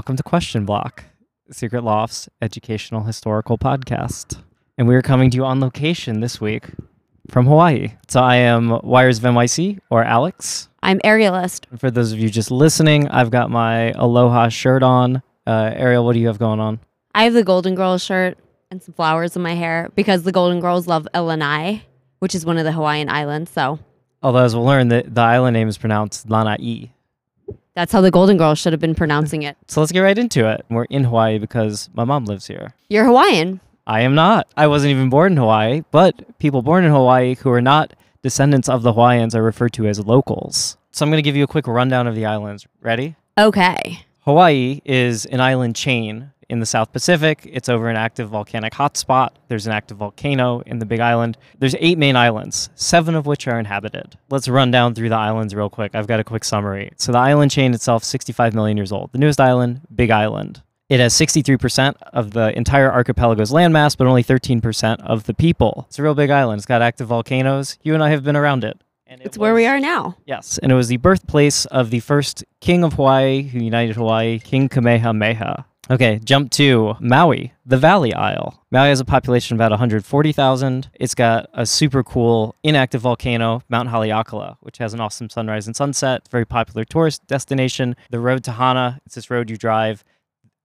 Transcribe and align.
Welcome 0.00 0.16
to 0.16 0.22
Question 0.22 0.64
Block, 0.64 1.04
Secret 1.50 1.84
Loft's 1.84 2.26
educational 2.40 3.02
historical 3.02 3.58
podcast. 3.58 4.42
And 4.78 4.88
we 4.88 4.94
are 4.94 5.02
coming 5.02 5.30
to 5.30 5.36
you 5.36 5.44
on 5.44 5.60
location 5.60 6.20
this 6.20 6.40
week 6.40 6.70
from 7.28 7.44
Hawaii. 7.44 7.92
So 8.08 8.22
I 8.22 8.36
am 8.36 8.80
Wires 8.82 9.18
of 9.18 9.24
NYC, 9.24 9.78
or 9.90 10.02
Alex. 10.02 10.70
I'm 10.82 11.00
aerialist. 11.00 11.66
And 11.70 11.78
for 11.78 11.90
those 11.90 12.12
of 12.12 12.18
you 12.18 12.30
just 12.30 12.50
listening, 12.50 13.08
I've 13.08 13.30
got 13.30 13.50
my 13.50 13.90
Aloha 13.90 14.48
shirt 14.48 14.82
on. 14.82 15.20
Uh, 15.46 15.70
Ariel, 15.74 16.06
what 16.06 16.14
do 16.14 16.18
you 16.20 16.28
have 16.28 16.38
going 16.38 16.60
on? 16.60 16.80
I 17.14 17.24
have 17.24 17.34
the 17.34 17.44
Golden 17.44 17.74
Girls 17.74 18.02
shirt 18.02 18.38
and 18.70 18.82
some 18.82 18.94
flowers 18.94 19.36
in 19.36 19.42
my 19.42 19.54
hair 19.54 19.90
because 19.96 20.22
the 20.22 20.32
Golden 20.32 20.60
Girls 20.60 20.86
love 20.86 21.06
Lanai, 21.14 21.82
which 22.20 22.34
is 22.34 22.46
one 22.46 22.56
of 22.56 22.64
the 22.64 22.72
Hawaiian 22.72 23.10
islands. 23.10 23.50
So 23.50 23.78
Although, 24.22 24.44
as 24.44 24.54
we'll 24.56 24.64
learn, 24.64 24.88
the, 24.88 25.04
the 25.06 25.20
island 25.20 25.52
name 25.52 25.68
is 25.68 25.76
pronounced 25.76 26.30
Lanai. 26.30 26.90
That's 27.74 27.92
how 27.92 28.00
the 28.00 28.10
Golden 28.10 28.36
Girls 28.36 28.58
should 28.58 28.72
have 28.72 28.80
been 28.80 28.94
pronouncing 28.94 29.42
it. 29.42 29.56
So 29.68 29.80
let's 29.80 29.92
get 29.92 30.00
right 30.00 30.18
into 30.18 30.48
it. 30.48 30.64
We're 30.70 30.84
in 30.84 31.04
Hawaii 31.04 31.38
because 31.38 31.88
my 31.94 32.04
mom 32.04 32.24
lives 32.24 32.46
here. 32.46 32.74
You're 32.88 33.04
Hawaiian. 33.06 33.60
I 33.86 34.02
am 34.02 34.14
not. 34.14 34.48
I 34.56 34.66
wasn't 34.66 34.90
even 34.92 35.10
born 35.10 35.32
in 35.32 35.38
Hawaii, 35.38 35.82
but 35.90 36.38
people 36.38 36.62
born 36.62 36.84
in 36.84 36.92
Hawaii 36.92 37.34
who 37.36 37.50
are 37.50 37.60
not 37.60 37.94
descendants 38.22 38.68
of 38.68 38.82
the 38.82 38.92
Hawaiians 38.92 39.34
are 39.34 39.42
referred 39.42 39.72
to 39.74 39.86
as 39.86 39.98
locals. 40.04 40.76
So 40.92 41.04
I'm 41.04 41.10
going 41.10 41.18
to 41.18 41.22
give 41.22 41.36
you 41.36 41.44
a 41.44 41.48
quick 41.48 41.66
rundown 41.66 42.06
of 42.06 42.14
the 42.14 42.26
islands. 42.26 42.66
Ready? 42.80 43.16
Okay. 43.38 44.04
Hawaii 44.20 44.80
is 44.84 45.24
an 45.26 45.40
island 45.40 45.74
chain 45.76 46.32
in 46.50 46.60
the 46.60 46.66
South 46.66 46.92
Pacific. 46.92 47.48
It's 47.50 47.68
over 47.68 47.88
an 47.88 47.96
active 47.96 48.28
volcanic 48.28 48.74
hotspot. 48.74 49.30
There's 49.48 49.66
an 49.66 49.72
active 49.72 49.96
volcano 49.96 50.60
in 50.66 50.80
the 50.80 50.86
Big 50.86 51.00
Island. 51.00 51.38
There's 51.58 51.76
eight 51.78 51.96
main 51.96 52.16
islands, 52.16 52.68
seven 52.74 53.14
of 53.14 53.26
which 53.26 53.46
are 53.46 53.58
inhabited. 53.58 54.18
Let's 54.28 54.48
run 54.48 54.70
down 54.70 54.94
through 54.94 55.08
the 55.08 55.16
islands 55.16 55.54
real 55.54 55.70
quick. 55.70 55.94
I've 55.94 56.06
got 56.06 56.20
a 56.20 56.24
quick 56.24 56.44
summary. 56.44 56.90
So 56.96 57.12
the 57.12 57.18
island 57.18 57.50
chain 57.50 57.72
itself, 57.72 58.04
65 58.04 58.52
million 58.54 58.76
years 58.76 58.92
old. 58.92 59.12
The 59.12 59.18
newest 59.18 59.40
island, 59.40 59.82
Big 59.94 60.10
Island. 60.10 60.62
It 60.88 60.98
has 60.98 61.14
63% 61.14 61.94
of 62.12 62.32
the 62.32 62.56
entire 62.56 62.92
archipelago's 62.92 63.52
landmass, 63.52 63.96
but 63.96 64.08
only 64.08 64.24
13% 64.24 65.00
of 65.04 65.22
the 65.24 65.34
people. 65.34 65.84
It's 65.88 66.00
a 66.00 66.02
real 66.02 66.16
big 66.16 66.30
island. 66.30 66.58
It's 66.58 66.66
got 66.66 66.82
active 66.82 67.06
volcanoes. 67.06 67.78
You 67.82 67.94
and 67.94 68.02
I 68.02 68.10
have 68.10 68.24
been 68.24 68.34
around 68.34 68.64
it. 68.64 68.82
And 69.06 69.20
it 69.20 69.26
It's 69.26 69.38
where 69.38 69.54
we 69.54 69.66
are 69.66 69.78
now. 69.78 70.16
Yes, 70.24 70.58
and 70.58 70.70
it 70.70 70.74
was 70.74 70.88
the 70.88 70.96
birthplace 70.96 71.64
of 71.66 71.90
the 71.90 72.00
first 72.00 72.44
king 72.60 72.82
of 72.82 72.94
Hawaii 72.94 73.42
who 73.42 73.58
united 73.58 73.96
Hawaii, 73.96 74.40
King 74.40 74.68
Kamehameha. 74.68 75.64
Okay, 75.90 76.20
jump 76.22 76.52
to 76.52 76.94
Maui, 77.00 77.52
the 77.66 77.76
Valley 77.76 78.14
Isle. 78.14 78.64
Maui 78.70 78.90
has 78.90 79.00
a 79.00 79.04
population 79.04 79.56
of 79.56 79.58
about 79.58 79.72
140,000. 79.72 80.88
It's 80.94 81.16
got 81.16 81.50
a 81.52 81.66
super 81.66 82.04
cool 82.04 82.54
inactive 82.62 83.00
volcano, 83.00 83.62
Mount 83.68 83.88
Haleakala, 83.88 84.56
which 84.60 84.78
has 84.78 84.94
an 84.94 85.00
awesome 85.00 85.28
sunrise 85.28 85.66
and 85.66 85.74
sunset. 85.74 86.28
Very 86.30 86.44
popular 86.44 86.84
tourist 86.84 87.26
destination. 87.26 87.96
The 88.10 88.20
road 88.20 88.44
to 88.44 88.52
Hana, 88.52 89.00
it's 89.04 89.16
this 89.16 89.30
road 89.30 89.50
you 89.50 89.56
drive 89.56 90.04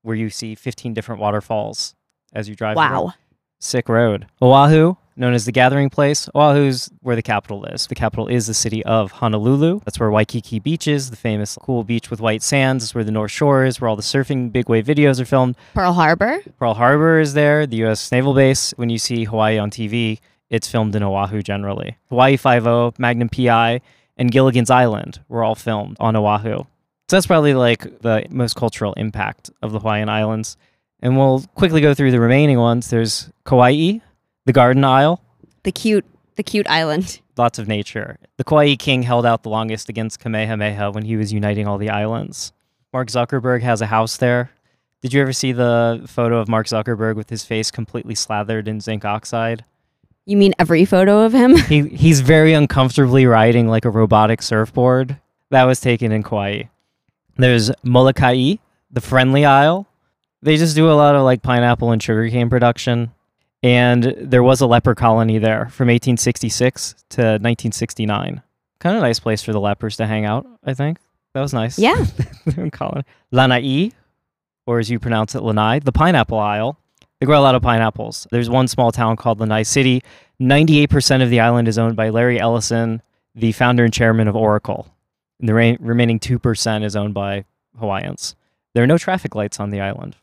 where 0.03 0.15
you 0.15 0.29
see 0.29 0.53
15 0.53 0.93
different 0.93 1.19
waterfalls 1.19 1.95
as 2.31 2.47
you 2.47 2.53
drive. 2.53 2.75
Wow. 2.75 3.15
Sick 3.59 3.89
road. 3.89 4.27
Oahu, 4.43 4.95
known 5.17 5.33
as 5.33 5.45
the 5.45 5.51
gathering 5.51 5.89
place. 5.89 6.29
Oahu's 6.35 6.89
where 7.01 7.15
the 7.15 7.21
capital 7.21 7.65
is. 7.65 7.87
The 7.87 7.95
capital 7.95 8.27
is 8.27 8.47
the 8.47 8.53
city 8.53 8.83
of 8.85 9.11
Honolulu. 9.11 9.81
That's 9.85 9.99
where 9.99 10.11
Waikiki 10.11 10.59
Beach 10.59 10.87
is, 10.87 11.09
the 11.09 11.15
famous 11.15 11.57
cool 11.61 11.83
beach 11.83 12.09
with 12.09 12.19
white 12.19 12.43
sands. 12.43 12.83
It's 12.83 12.95
where 12.95 13.03
the 13.03 13.11
North 13.11 13.31
Shore 13.31 13.65
is, 13.65 13.79
where 13.79 13.89
all 13.89 13.95
the 13.95 14.01
surfing 14.01 14.51
big 14.51 14.69
wave 14.69 14.85
videos 14.85 15.19
are 15.19 15.25
filmed. 15.25 15.55
Pearl 15.73 15.93
Harbor. 15.93 16.41
Pearl 16.59 16.73
Harbor 16.73 17.19
is 17.19 17.33
there, 17.33 17.65
the 17.65 17.77
U.S. 17.77 18.11
Naval 18.11 18.33
Base. 18.33 18.71
When 18.77 18.89
you 18.89 18.97
see 18.97 19.23
Hawaii 19.23 19.57
on 19.57 19.71
TV, 19.71 20.19
it's 20.49 20.67
filmed 20.67 20.95
in 20.95 21.03
Oahu 21.03 21.41
generally. 21.41 21.97
Hawaii 22.09 22.37
Five-O, 22.37 22.69
oh, 22.69 22.93
Magnum 22.97 23.29
PI, 23.29 23.81
and 24.17 24.31
Gilligan's 24.31 24.69
Island 24.69 25.19
were 25.27 25.43
all 25.43 25.55
filmed 25.55 25.97
on 25.99 26.15
Oahu. 26.15 26.65
So 27.07 27.17
that's 27.17 27.27
probably 27.27 27.53
like 27.53 28.01
the 28.01 28.25
most 28.29 28.55
cultural 28.55 28.93
impact 28.93 29.51
of 29.61 29.71
the 29.71 29.79
Hawaiian 29.79 30.09
Islands. 30.09 30.57
And 31.01 31.17
we'll 31.17 31.43
quickly 31.53 31.81
go 31.81 31.93
through 31.93 32.11
the 32.11 32.19
remaining 32.19 32.57
ones. 32.57 32.89
There's 32.89 33.29
Kauai, 33.43 33.99
the 34.45 34.53
Garden 34.53 34.83
Isle, 34.83 35.21
The 35.63 35.71
cute, 35.71 36.05
the 36.35 36.43
cute 36.43 36.67
island. 36.69 37.19
lots 37.37 37.59
of 37.59 37.67
nature. 37.67 38.17
The 38.37 38.43
Kauai 38.43 38.75
king 38.75 39.03
held 39.03 39.25
out 39.25 39.43
the 39.43 39.49
longest 39.49 39.89
against 39.89 40.19
Kamehameha 40.19 40.91
when 40.91 41.05
he 41.05 41.15
was 41.17 41.33
uniting 41.33 41.67
all 41.67 41.77
the 41.77 41.89
islands. 41.89 42.51
Mark 42.93 43.07
Zuckerberg 43.09 43.61
has 43.61 43.81
a 43.81 43.87
house 43.87 44.17
there. 44.17 44.51
Did 45.01 45.13
you 45.13 45.21
ever 45.21 45.33
see 45.33 45.51
the 45.51 46.03
photo 46.07 46.39
of 46.39 46.47
Mark 46.47 46.67
Zuckerberg 46.67 47.15
with 47.15 47.29
his 47.29 47.43
face 47.43 47.69
completely 47.71 48.15
slathered 48.15 48.67
in 48.67 48.79
zinc 48.79 49.05
oxide? 49.05 49.63
You 50.25 50.37
mean 50.37 50.53
every 50.57 50.85
photo 50.85 51.23
of 51.25 51.33
him? 51.33 51.55
He 51.67 51.87
he's 51.89 52.21
very 52.21 52.53
uncomfortably 52.53 53.25
riding 53.27 53.67
like 53.67 53.85
a 53.85 53.89
robotic 53.91 54.41
surfboard. 54.41 55.17
That 55.51 55.65
was 55.65 55.79
taken 55.79 56.11
in 56.11 56.23
Kauai. 56.23 56.63
There's 57.37 57.69
Molokai, 57.83 58.55
the 58.91 59.01
Friendly 59.01 59.45
Isle. 59.45 59.85
They 60.41 60.57
just 60.57 60.75
do 60.75 60.89
a 60.89 60.93
lot 60.93 61.15
of 61.15 61.23
like 61.23 61.41
pineapple 61.43 61.91
and 61.91 62.01
sugarcane 62.01 62.49
production. 62.49 63.11
And 63.65 64.03
there 64.19 64.43
was 64.43 64.61
a 64.61 64.67
leper 64.67 64.93
colony 64.93 65.39
there 65.39 65.69
from 65.69 65.87
1866 65.87 66.93
to 67.09 67.21
1969. 67.21 68.43
Kind 68.79 68.95
of 68.95 69.01
nice 69.01 69.19
place 69.19 69.41
for 69.41 69.53
the 69.53 69.59
lepers 69.59 69.97
to 69.97 70.05
hang 70.05 70.23
out, 70.23 70.45
I 70.63 70.75
think. 70.75 70.99
That 71.33 71.41
was 71.41 71.51
nice. 71.51 71.79
yeah. 71.79 72.05
colony. 72.71 73.05
Lanai, 73.31 73.91
or 74.67 74.77
as 74.77 74.91
you 74.91 74.99
pronounce 74.99 75.33
it, 75.33 75.41
Lanai, 75.41 75.79
the 75.79 75.91
pineapple 75.91 76.37
isle. 76.37 76.77
They 77.19 77.25
grow 77.25 77.39
a 77.39 77.41
lot 77.41 77.55
of 77.55 77.63
pineapples. 77.63 78.27
There's 78.29 78.51
one 78.51 78.67
small 78.67 78.91
town 78.91 79.15
called 79.15 79.39
Lanai 79.39 79.63
City. 79.63 80.03
98% 80.39 81.23
of 81.23 81.31
the 81.31 81.39
island 81.39 81.67
is 81.67 81.79
owned 81.79 81.95
by 81.95 82.09
Larry 82.09 82.39
Ellison, 82.39 83.01
the 83.33 83.51
founder 83.51 83.83
and 83.83 83.91
chairman 83.91 84.27
of 84.27 84.35
Oracle. 84.35 84.93
And 85.39 85.49
the 85.49 85.55
re- 85.55 85.77
remaining 85.79 86.19
2% 86.19 86.83
is 86.83 86.95
owned 86.95 87.15
by 87.15 87.45
Hawaiians. 87.79 88.35
There 88.75 88.83
are 88.83 88.87
no 88.87 88.99
traffic 88.99 89.33
lights 89.33 89.59
on 89.59 89.71
the 89.71 89.81
island. 89.81 90.17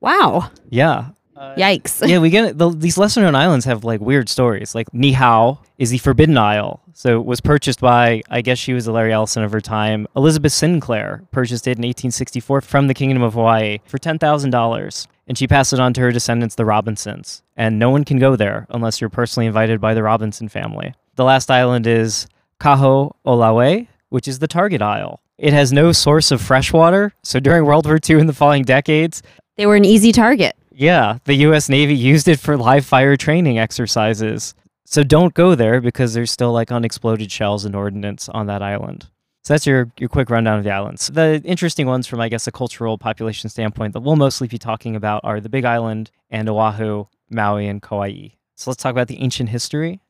Wow. 0.00 0.50
Yeah. 0.68 1.10
Uh, 1.40 1.54
Yikes. 1.54 2.06
yeah, 2.06 2.18
we 2.18 2.28
get. 2.28 2.58
The, 2.58 2.68
these 2.68 2.98
lesser 2.98 3.22
known 3.22 3.34
islands 3.34 3.64
have 3.64 3.82
like 3.82 4.00
weird 4.02 4.28
stories. 4.28 4.74
Like 4.74 4.90
Niihau 4.90 5.58
is 5.78 5.88
the 5.88 5.96
Forbidden 5.96 6.36
Isle. 6.36 6.82
So 6.92 7.18
it 7.18 7.24
was 7.24 7.40
purchased 7.40 7.80
by, 7.80 8.20
I 8.28 8.42
guess 8.42 8.58
she 8.58 8.74
was 8.74 8.84
the 8.84 8.92
Larry 8.92 9.10
Ellison 9.10 9.42
of 9.42 9.50
her 9.52 9.60
time. 9.62 10.06
Elizabeth 10.14 10.52
Sinclair 10.52 11.22
purchased 11.30 11.66
it 11.66 11.78
in 11.78 11.82
1864 11.82 12.60
from 12.60 12.88
the 12.88 12.94
Kingdom 12.94 13.22
of 13.22 13.32
Hawaii 13.32 13.78
for 13.86 13.96
$10,000. 13.96 15.06
And 15.26 15.38
she 15.38 15.48
passed 15.48 15.72
it 15.72 15.80
on 15.80 15.94
to 15.94 16.02
her 16.02 16.12
descendants, 16.12 16.56
the 16.56 16.66
Robinsons. 16.66 17.42
And 17.56 17.78
no 17.78 17.88
one 17.88 18.04
can 18.04 18.18
go 18.18 18.36
there 18.36 18.66
unless 18.68 19.00
you're 19.00 19.08
personally 19.08 19.46
invited 19.46 19.80
by 19.80 19.94
the 19.94 20.02
Robinson 20.02 20.50
family. 20.50 20.92
The 21.16 21.24
last 21.24 21.50
island 21.50 21.86
is 21.86 22.26
Kaho 22.60 23.12
Olawe, 23.24 23.86
which 24.10 24.28
is 24.28 24.40
the 24.40 24.48
Target 24.48 24.82
Isle. 24.82 25.20
It 25.38 25.54
has 25.54 25.72
no 25.72 25.92
source 25.92 26.30
of 26.30 26.42
fresh 26.42 26.70
water. 26.70 27.14
So 27.22 27.40
during 27.40 27.64
World 27.64 27.86
War 27.86 27.98
II 28.06 28.20
and 28.20 28.28
the 28.28 28.34
following 28.34 28.64
decades, 28.64 29.22
They 29.56 29.64
were 29.64 29.76
an 29.76 29.86
easy 29.86 30.12
target. 30.12 30.54
Yeah, 30.80 31.18
the 31.24 31.34
US 31.34 31.68
Navy 31.68 31.94
used 31.94 32.26
it 32.26 32.40
for 32.40 32.56
live 32.56 32.86
fire 32.86 33.14
training 33.14 33.58
exercises. 33.58 34.54
So 34.86 35.04
don't 35.04 35.34
go 35.34 35.54
there 35.54 35.78
because 35.82 36.14
there's 36.14 36.30
still 36.30 36.52
like 36.52 36.72
unexploded 36.72 37.30
shells 37.30 37.66
and 37.66 37.76
ordnance 37.76 38.30
on 38.30 38.46
that 38.46 38.62
island. 38.62 39.06
So 39.44 39.52
that's 39.52 39.66
your, 39.66 39.92
your 39.98 40.08
quick 40.08 40.30
rundown 40.30 40.56
of 40.56 40.64
the 40.64 40.70
islands. 40.70 41.08
The 41.08 41.42
interesting 41.44 41.86
ones 41.86 42.06
from, 42.06 42.20
I 42.20 42.30
guess, 42.30 42.46
a 42.46 42.52
cultural 42.52 42.96
population 42.96 43.50
standpoint 43.50 43.92
that 43.92 44.00
we'll 44.00 44.16
mostly 44.16 44.48
be 44.48 44.56
talking 44.56 44.96
about 44.96 45.20
are 45.22 45.38
the 45.38 45.50
Big 45.50 45.66
Island 45.66 46.10
and 46.30 46.48
Oahu, 46.48 47.04
Maui, 47.28 47.68
and 47.68 47.82
Kauai. 47.82 48.28
So 48.54 48.70
let's 48.70 48.82
talk 48.82 48.92
about 48.92 49.08
the 49.08 49.20
ancient 49.20 49.50
history. 49.50 50.00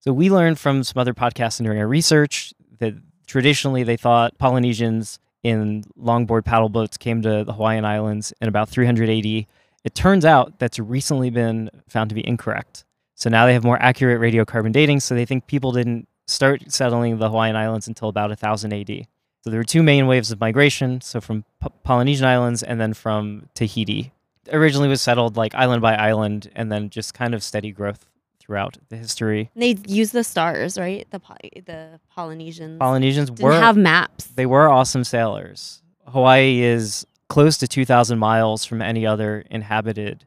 So 0.00 0.12
we 0.12 0.30
learned 0.30 0.58
from 0.58 0.84
some 0.84 1.00
other 1.00 1.14
podcasts 1.14 1.58
and 1.58 1.64
during 1.64 1.80
our 1.80 1.88
research 1.88 2.52
that 2.78 2.92
traditionally 3.26 3.84
they 3.84 3.96
thought 3.96 4.36
Polynesians 4.36 5.18
in 5.42 5.84
longboard 5.98 6.44
paddle 6.44 6.68
boats 6.68 6.98
came 6.98 7.22
to 7.22 7.44
the 7.44 7.54
Hawaiian 7.54 7.86
Islands 7.86 8.34
in 8.42 8.48
about 8.48 8.68
300 8.68 9.08
AD. 9.08 9.46
It 9.84 9.94
turns 9.94 10.24
out 10.24 10.58
that's 10.58 10.78
recently 10.78 11.30
been 11.30 11.70
found 11.88 12.08
to 12.08 12.14
be 12.14 12.26
incorrect. 12.26 12.84
So 13.14 13.30
now 13.30 13.46
they 13.46 13.52
have 13.52 13.64
more 13.64 13.80
accurate 13.80 14.20
radiocarbon 14.20 14.72
dating. 14.72 15.00
So 15.00 15.14
they 15.14 15.24
think 15.24 15.46
people 15.46 15.72
didn't 15.72 16.08
start 16.26 16.72
settling 16.72 17.18
the 17.18 17.28
Hawaiian 17.28 17.54
Islands 17.56 17.86
until 17.86 18.08
about 18.08 18.30
1000 18.30 18.72
AD. 18.72 19.06
So 19.42 19.50
there 19.50 19.60
were 19.60 19.64
two 19.64 19.82
main 19.82 20.06
waves 20.06 20.30
of 20.32 20.40
migration. 20.40 21.00
So 21.02 21.20
from 21.20 21.44
P- 21.62 21.68
Polynesian 21.82 22.26
islands 22.26 22.62
and 22.62 22.80
then 22.80 22.94
from 22.94 23.48
Tahiti. 23.54 24.12
Originally 24.50 24.88
was 24.88 25.02
settled 25.02 25.36
like 25.36 25.54
island 25.54 25.82
by 25.82 25.94
island 25.94 26.50
and 26.54 26.72
then 26.72 26.90
just 26.90 27.14
kind 27.14 27.34
of 27.34 27.42
steady 27.42 27.70
growth 27.70 28.06
throughout 28.40 28.76
the 28.88 28.96
history. 28.96 29.50
They 29.54 29.76
used 29.86 30.12
the 30.12 30.24
stars, 30.24 30.76
right? 30.78 31.06
The 31.10 31.20
the 31.66 32.00
Polynesians 32.14 32.78
Polynesians 32.78 33.30
didn't 33.30 33.42
were 33.44 33.52
have 33.58 33.76
maps. 33.76 34.26
they 34.26 34.44
were 34.46 34.68
awesome 34.68 35.04
sailors. 35.04 35.82
Hawaii 36.06 36.60
is 36.62 37.06
close 37.28 37.56
to 37.58 37.68
2,000 37.68 38.18
miles 38.18 38.64
from 38.64 38.82
any 38.82 39.06
other 39.06 39.44
inhabited 39.50 40.26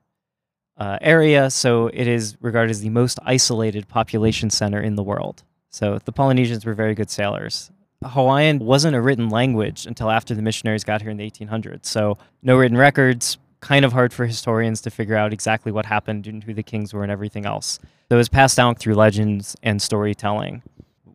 uh, 0.78 0.98
area, 1.02 1.50
so 1.50 1.88
it 1.88 2.08
is 2.08 2.38
regarded 2.40 2.72
as 2.72 2.82
the 2.82 2.90
most 2.90 3.20
isolated 3.24 3.88
population 3.88 4.50
center 4.50 4.80
in 4.80 4.96
the 4.96 5.04
world. 5.04 5.44
So 5.70 6.00
the 6.06 6.12
Polynesians 6.12 6.66
were 6.66 6.74
very 6.74 6.96
good 6.96 7.10
sailors. 7.10 7.72
Hawaiian 8.04 8.60
wasn't 8.60 8.96
a 8.96 9.02
written 9.02 9.30
language 9.30 9.88
until 9.88 10.12
after 10.12 10.36
the 10.36 10.42
missionaries 10.44 10.84
got 10.84 11.02
here 11.02 11.10
in 11.10 11.18
the 11.18 11.30
1800s, 11.30 11.86
so 11.86 12.18
no 12.44 12.56
written 12.56 12.78
records. 12.78 13.38
Kind 13.60 13.86
of 13.86 13.92
hard 13.92 14.14
for 14.14 14.28
historians 14.28 14.82
to 14.82 14.92
figure 14.92 15.16
out 15.16 15.34
exactly 15.34 15.72
what 15.72 15.88
happened 15.88 16.28
and 16.28 16.44
who 16.44 16.54
the 16.54 16.62
kings 16.62 16.94
were 16.94 17.02
and 17.02 17.12
everything 17.12 17.48
else. 17.48 17.80
So 18.08 18.16
it 18.16 18.18
was 18.18 18.30
passed 18.30 18.56
down 18.56 18.76
through 18.76 18.94
legends 18.94 19.56
and 19.64 19.82
storytelling 19.82 20.62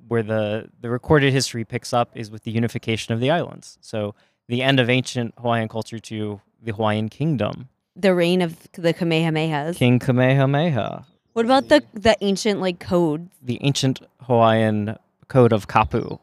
where 0.09 0.25
the, 0.25 0.69
the 0.81 0.91
recorded 0.91 1.33
history 1.33 1.65
picks 1.65 1.93
up 1.95 2.11
is 2.15 2.31
with 2.31 2.43
the 2.43 2.51
unification 2.51 3.15
of 3.15 3.21
the 3.21 3.31
islands. 3.31 3.79
So 3.81 4.15
the 4.53 4.63
end 4.63 4.79
of 4.79 4.91
ancient 4.91 5.33
Hawaiian 5.39 5.67
culture 5.67 5.99
to 5.99 6.39
the 6.63 6.73
Hawaiian 6.73 7.09
kingdom. 7.09 7.71
The 7.97 8.15
reign 8.15 8.43
of 8.43 8.55
the 8.73 8.93
Kamehamehas. 8.93 9.77
King 9.77 9.99
Kamehameha, 9.99 11.07
What 11.33 11.47
about 11.47 11.71
the 11.71 11.83
the 11.95 12.19
ancient 12.21 12.61
like 12.61 12.79
code? 12.79 13.31
the 13.41 13.59
ancient 13.63 14.01
Hawaiian 14.21 14.99
code 15.29 15.55
of 15.55 15.69
kapu. 15.69 16.19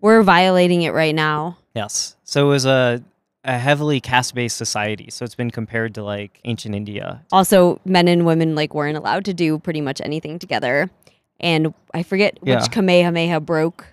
We're 0.00 0.22
violating 0.22 0.82
it 0.82 0.90
right 0.90 1.14
now. 1.16 1.58
Yes. 1.74 2.14
So 2.22 2.46
it 2.46 2.50
was 2.50 2.64
a, 2.64 3.02
a 3.42 3.58
heavily 3.58 4.00
caste 4.00 4.36
based 4.36 4.56
society. 4.56 5.10
So 5.10 5.24
it's 5.24 5.34
been 5.34 5.50
compared 5.50 5.96
to 5.96 6.04
like 6.04 6.38
ancient 6.44 6.76
India. 6.76 7.24
Also, 7.32 7.80
men 7.84 8.06
and 8.06 8.24
women 8.24 8.54
like 8.54 8.72
weren't 8.72 8.96
allowed 8.96 9.24
to 9.24 9.34
do 9.34 9.58
pretty 9.58 9.80
much 9.80 10.00
anything 10.00 10.38
together. 10.38 10.90
And 11.40 11.74
I 11.92 12.04
forget 12.04 12.38
which 12.40 12.70
Kamehameha 12.70 13.40
broke 13.40 13.84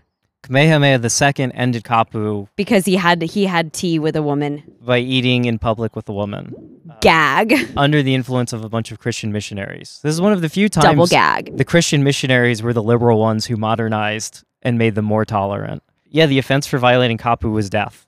Kamehameha 0.43 0.99
II 1.03 1.51
ended 1.53 1.83
kapu 1.83 2.47
because 2.55 2.85
he 2.85 2.95
had 2.95 3.21
he 3.21 3.45
had 3.45 3.73
tea 3.73 3.99
with 3.99 4.15
a 4.15 4.21
woman. 4.21 4.63
by 4.81 4.97
eating 4.97 5.45
in 5.45 5.59
public 5.59 5.95
with 5.95 6.09
a 6.09 6.13
woman 6.13 6.55
uh, 6.89 6.95
Gag. 7.01 7.53
under 7.77 8.01
the 8.01 8.15
influence 8.15 8.51
of 8.51 8.63
a 8.63 8.69
bunch 8.69 8.91
of 8.91 8.99
Christian 8.99 9.31
missionaries. 9.31 9.99
This 10.03 10.13
is 10.13 10.21
one 10.21 10.33
of 10.33 10.41
the 10.41 10.49
few 10.49 10.67
times 10.67 10.85
Double 10.85 11.07
gag. 11.07 11.55
the 11.55 11.65
Christian 11.65 12.03
missionaries 12.03 12.63
were 12.63 12.73
the 12.73 12.83
liberal 12.83 13.19
ones 13.19 13.45
who 13.45 13.55
modernized 13.55 14.43
and 14.63 14.77
made 14.77 14.95
them 14.95 15.05
more 15.05 15.25
tolerant. 15.25 15.83
Yeah, 16.05 16.25
the 16.25 16.39
offense 16.39 16.67
for 16.67 16.77
violating 16.77 17.17
kapu 17.17 17.51
was 17.51 17.69
death, 17.69 18.07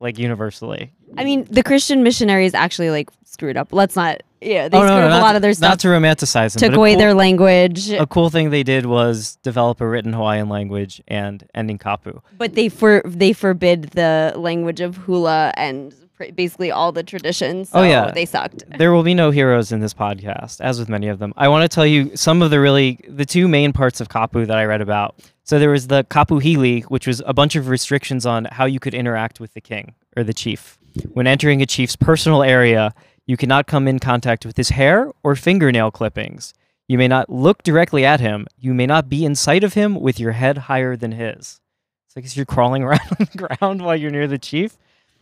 like 0.00 0.18
universally. 0.18 0.92
I 1.16 1.24
mean, 1.24 1.46
the 1.50 1.62
Christian 1.62 2.02
missionaries 2.02 2.54
actually 2.54 2.90
like 2.90 3.10
screwed 3.24 3.56
up. 3.56 3.72
Let's 3.72 3.94
not. 3.94 4.22
Yeah, 4.44 4.68
they 4.68 4.76
Oh, 4.76 4.80
no, 4.82 4.86
screwed 4.86 5.00
no, 5.02 5.08
not 5.08 5.20
a 5.20 5.22
lot 5.22 5.36
of 5.36 5.42
their 5.42 5.52
stuff. 5.54 5.70
Not 5.70 5.80
to 5.80 5.88
romanticize 5.88 6.54
them. 6.54 6.60
Took 6.68 6.76
away 6.76 6.92
cool- 6.92 6.98
their 7.00 7.14
language, 7.14 7.90
A 7.90 8.06
cool 8.06 8.30
thing 8.30 8.50
they 8.50 8.62
did 8.62 8.86
was 8.86 9.36
develop 9.42 9.80
a 9.80 9.88
written 9.88 10.12
Hawaiian 10.12 10.48
language 10.48 11.02
and 11.08 11.44
ending 11.54 11.78
kapu. 11.78 12.20
but 12.38 12.54
they 12.54 12.68
for 12.68 13.02
they 13.04 13.32
forbid 13.32 13.84
the 13.90 14.32
language 14.36 14.80
of 14.80 14.96
hula 14.98 15.52
and 15.56 15.94
pr- 16.16 16.32
basically 16.34 16.70
all 16.70 16.92
the 16.92 17.02
traditions. 17.02 17.70
Oh, 17.72 17.82
yeah. 17.82 18.10
they 18.10 18.26
sucked. 18.26 18.64
There 18.78 18.92
will 18.92 19.02
be 19.02 19.14
no 19.14 19.30
heroes 19.30 19.72
in 19.72 19.80
this 19.80 19.94
podcast, 19.94 20.60
as 20.60 20.78
with 20.78 20.88
many 20.88 21.08
of 21.08 21.18
them. 21.18 21.32
I 21.36 21.48
want 21.48 21.62
to 21.70 21.74
tell 21.74 21.86
you 21.86 22.14
some 22.16 22.42
of 22.42 22.50
the 22.50 22.60
really 22.60 22.98
the 23.08 23.24
two 23.24 23.48
main 23.48 23.72
parts 23.72 24.00
of 24.00 24.08
kapu 24.08 24.46
that 24.46 24.56
I 24.56 24.64
read 24.64 24.80
about. 24.80 25.16
So 25.46 25.58
there 25.58 25.70
was 25.70 25.88
the 25.88 26.04
kapu 26.04 26.40
hili, 26.42 26.82
which 26.84 27.06
was 27.06 27.22
a 27.26 27.34
bunch 27.34 27.54
of 27.56 27.68
restrictions 27.68 28.24
on 28.26 28.46
how 28.50 28.64
you 28.64 28.80
could 28.80 28.94
interact 28.94 29.40
with 29.40 29.52
the 29.54 29.60
king 29.60 29.94
or 30.16 30.24
the 30.24 30.32
chief. 30.32 30.78
When 31.12 31.26
entering 31.26 31.60
a 31.60 31.66
chief's 31.66 31.96
personal 31.96 32.42
area, 32.42 32.94
you 33.26 33.36
cannot 33.36 33.66
come 33.66 33.88
in 33.88 33.98
contact 33.98 34.44
with 34.44 34.56
his 34.56 34.70
hair 34.70 35.10
or 35.22 35.34
fingernail 35.34 35.90
clippings. 35.90 36.52
You 36.88 36.98
may 36.98 37.08
not 37.08 37.30
look 37.30 37.62
directly 37.62 38.04
at 38.04 38.20
him. 38.20 38.46
You 38.58 38.74
may 38.74 38.86
not 38.86 39.08
be 39.08 39.24
in 39.24 39.34
sight 39.34 39.64
of 39.64 39.72
him 39.74 39.98
with 40.00 40.20
your 40.20 40.32
head 40.32 40.58
higher 40.58 40.96
than 40.96 41.12
his. 41.12 41.60
It's 42.06 42.16
like 42.16 42.24
as 42.26 42.36
you're 42.36 42.44
crawling 42.46 42.82
around 42.84 43.00
on 43.18 43.28
the 43.32 43.48
ground 43.48 43.82
while 43.82 43.96
you're 43.96 44.10
near 44.10 44.26
the 44.26 44.38
chief, 44.38 44.76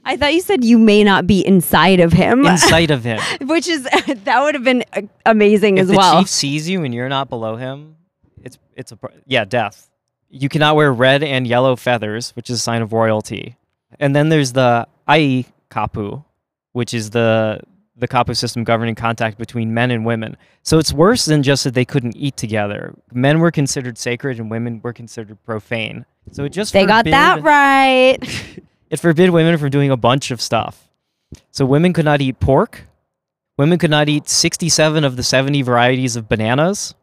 I 0.05 0.17
thought 0.17 0.35
you 0.35 0.41
said 0.41 0.65
you 0.65 0.79
may 0.79 1.05
not 1.05 1.29
be 1.29 1.47
inside 1.47 2.01
of 2.01 2.13
him, 2.13 2.45
Inside 2.45 2.91
of 2.97 3.05
him. 3.05 3.21
which 3.43 3.69
is 3.69 3.85
that 4.25 4.41
would 4.43 4.55
have 4.55 4.65
been 4.65 4.85
uh, 4.93 5.03
amazing 5.25 5.79
if 5.79 5.85
as 5.85 5.91
well. 5.97 6.15
If 6.15 6.17
the 6.17 6.23
chief 6.23 6.29
sees 6.29 6.69
you 6.69 6.83
and 6.83 6.93
you're 6.93 7.09
not 7.09 7.29
below 7.29 7.55
him, 7.55 7.97
it's 8.43 8.59
it's 8.75 8.91
a 8.91 8.99
yeah 9.27 9.45
death. 9.45 9.89
You 10.29 10.49
cannot 10.49 10.75
wear 10.75 10.93
red 10.93 11.23
and 11.23 11.47
yellow 11.47 11.77
feathers, 11.77 12.31
which 12.31 12.51
is 12.51 12.57
a 12.59 12.61
sign 12.61 12.83
of 12.83 12.93
royalty. 12.93 13.55
And 14.01 14.17
then 14.17 14.29
there's 14.31 14.53
the 14.55 14.89
ai 15.07 15.45
kapu, 15.71 16.25
which 16.73 16.95
is 16.95 17.11
the 17.11 17.61
the 18.03 18.09
kapu 18.09 18.37
system 18.37 18.65
governing 18.65 18.95
contact 18.95 19.39
between 19.39 19.73
men 19.73 19.91
and 19.91 20.05
women. 20.05 20.37
So 20.63 20.79
it's 20.79 20.93
worse 20.93 21.25
than 21.25 21.43
just 21.43 21.65
that 21.65 21.73
they 21.73 21.85
couldn't 21.85 22.17
eat 22.17 22.37
together. 22.37 22.95
Men 23.13 23.39
were 23.39 23.51
considered 23.51 23.97
sacred 23.97 24.39
and 24.39 24.51
women 24.51 24.81
were 24.83 24.93
considered 24.93 25.43
profane. 25.45 26.05
So 26.33 26.45
it 26.45 26.51
just 26.51 26.73
They 26.73 26.85
got 26.85 27.05
that 27.07 27.43
right. 27.43 28.19
it 28.91 28.99
forbid 28.99 29.31
women 29.31 29.57
from 29.57 29.71
doing 29.71 29.91
a 29.91 29.97
bunch 29.97 30.31
of 30.31 30.43
stuff. 30.43 30.89
So 31.51 31.65
women 31.65 31.93
could 31.93 32.05
not 32.05 32.21
eat 32.21 32.41
pork. 32.41 32.87
Women 33.57 33.79
could 33.79 33.91
not 33.91 34.09
eat 34.09 34.29
67 34.29 35.05
of 35.05 35.17
the 35.17 35.23
70 35.23 35.63
varieties 35.63 36.17
of 36.17 36.29
bananas. 36.29 36.95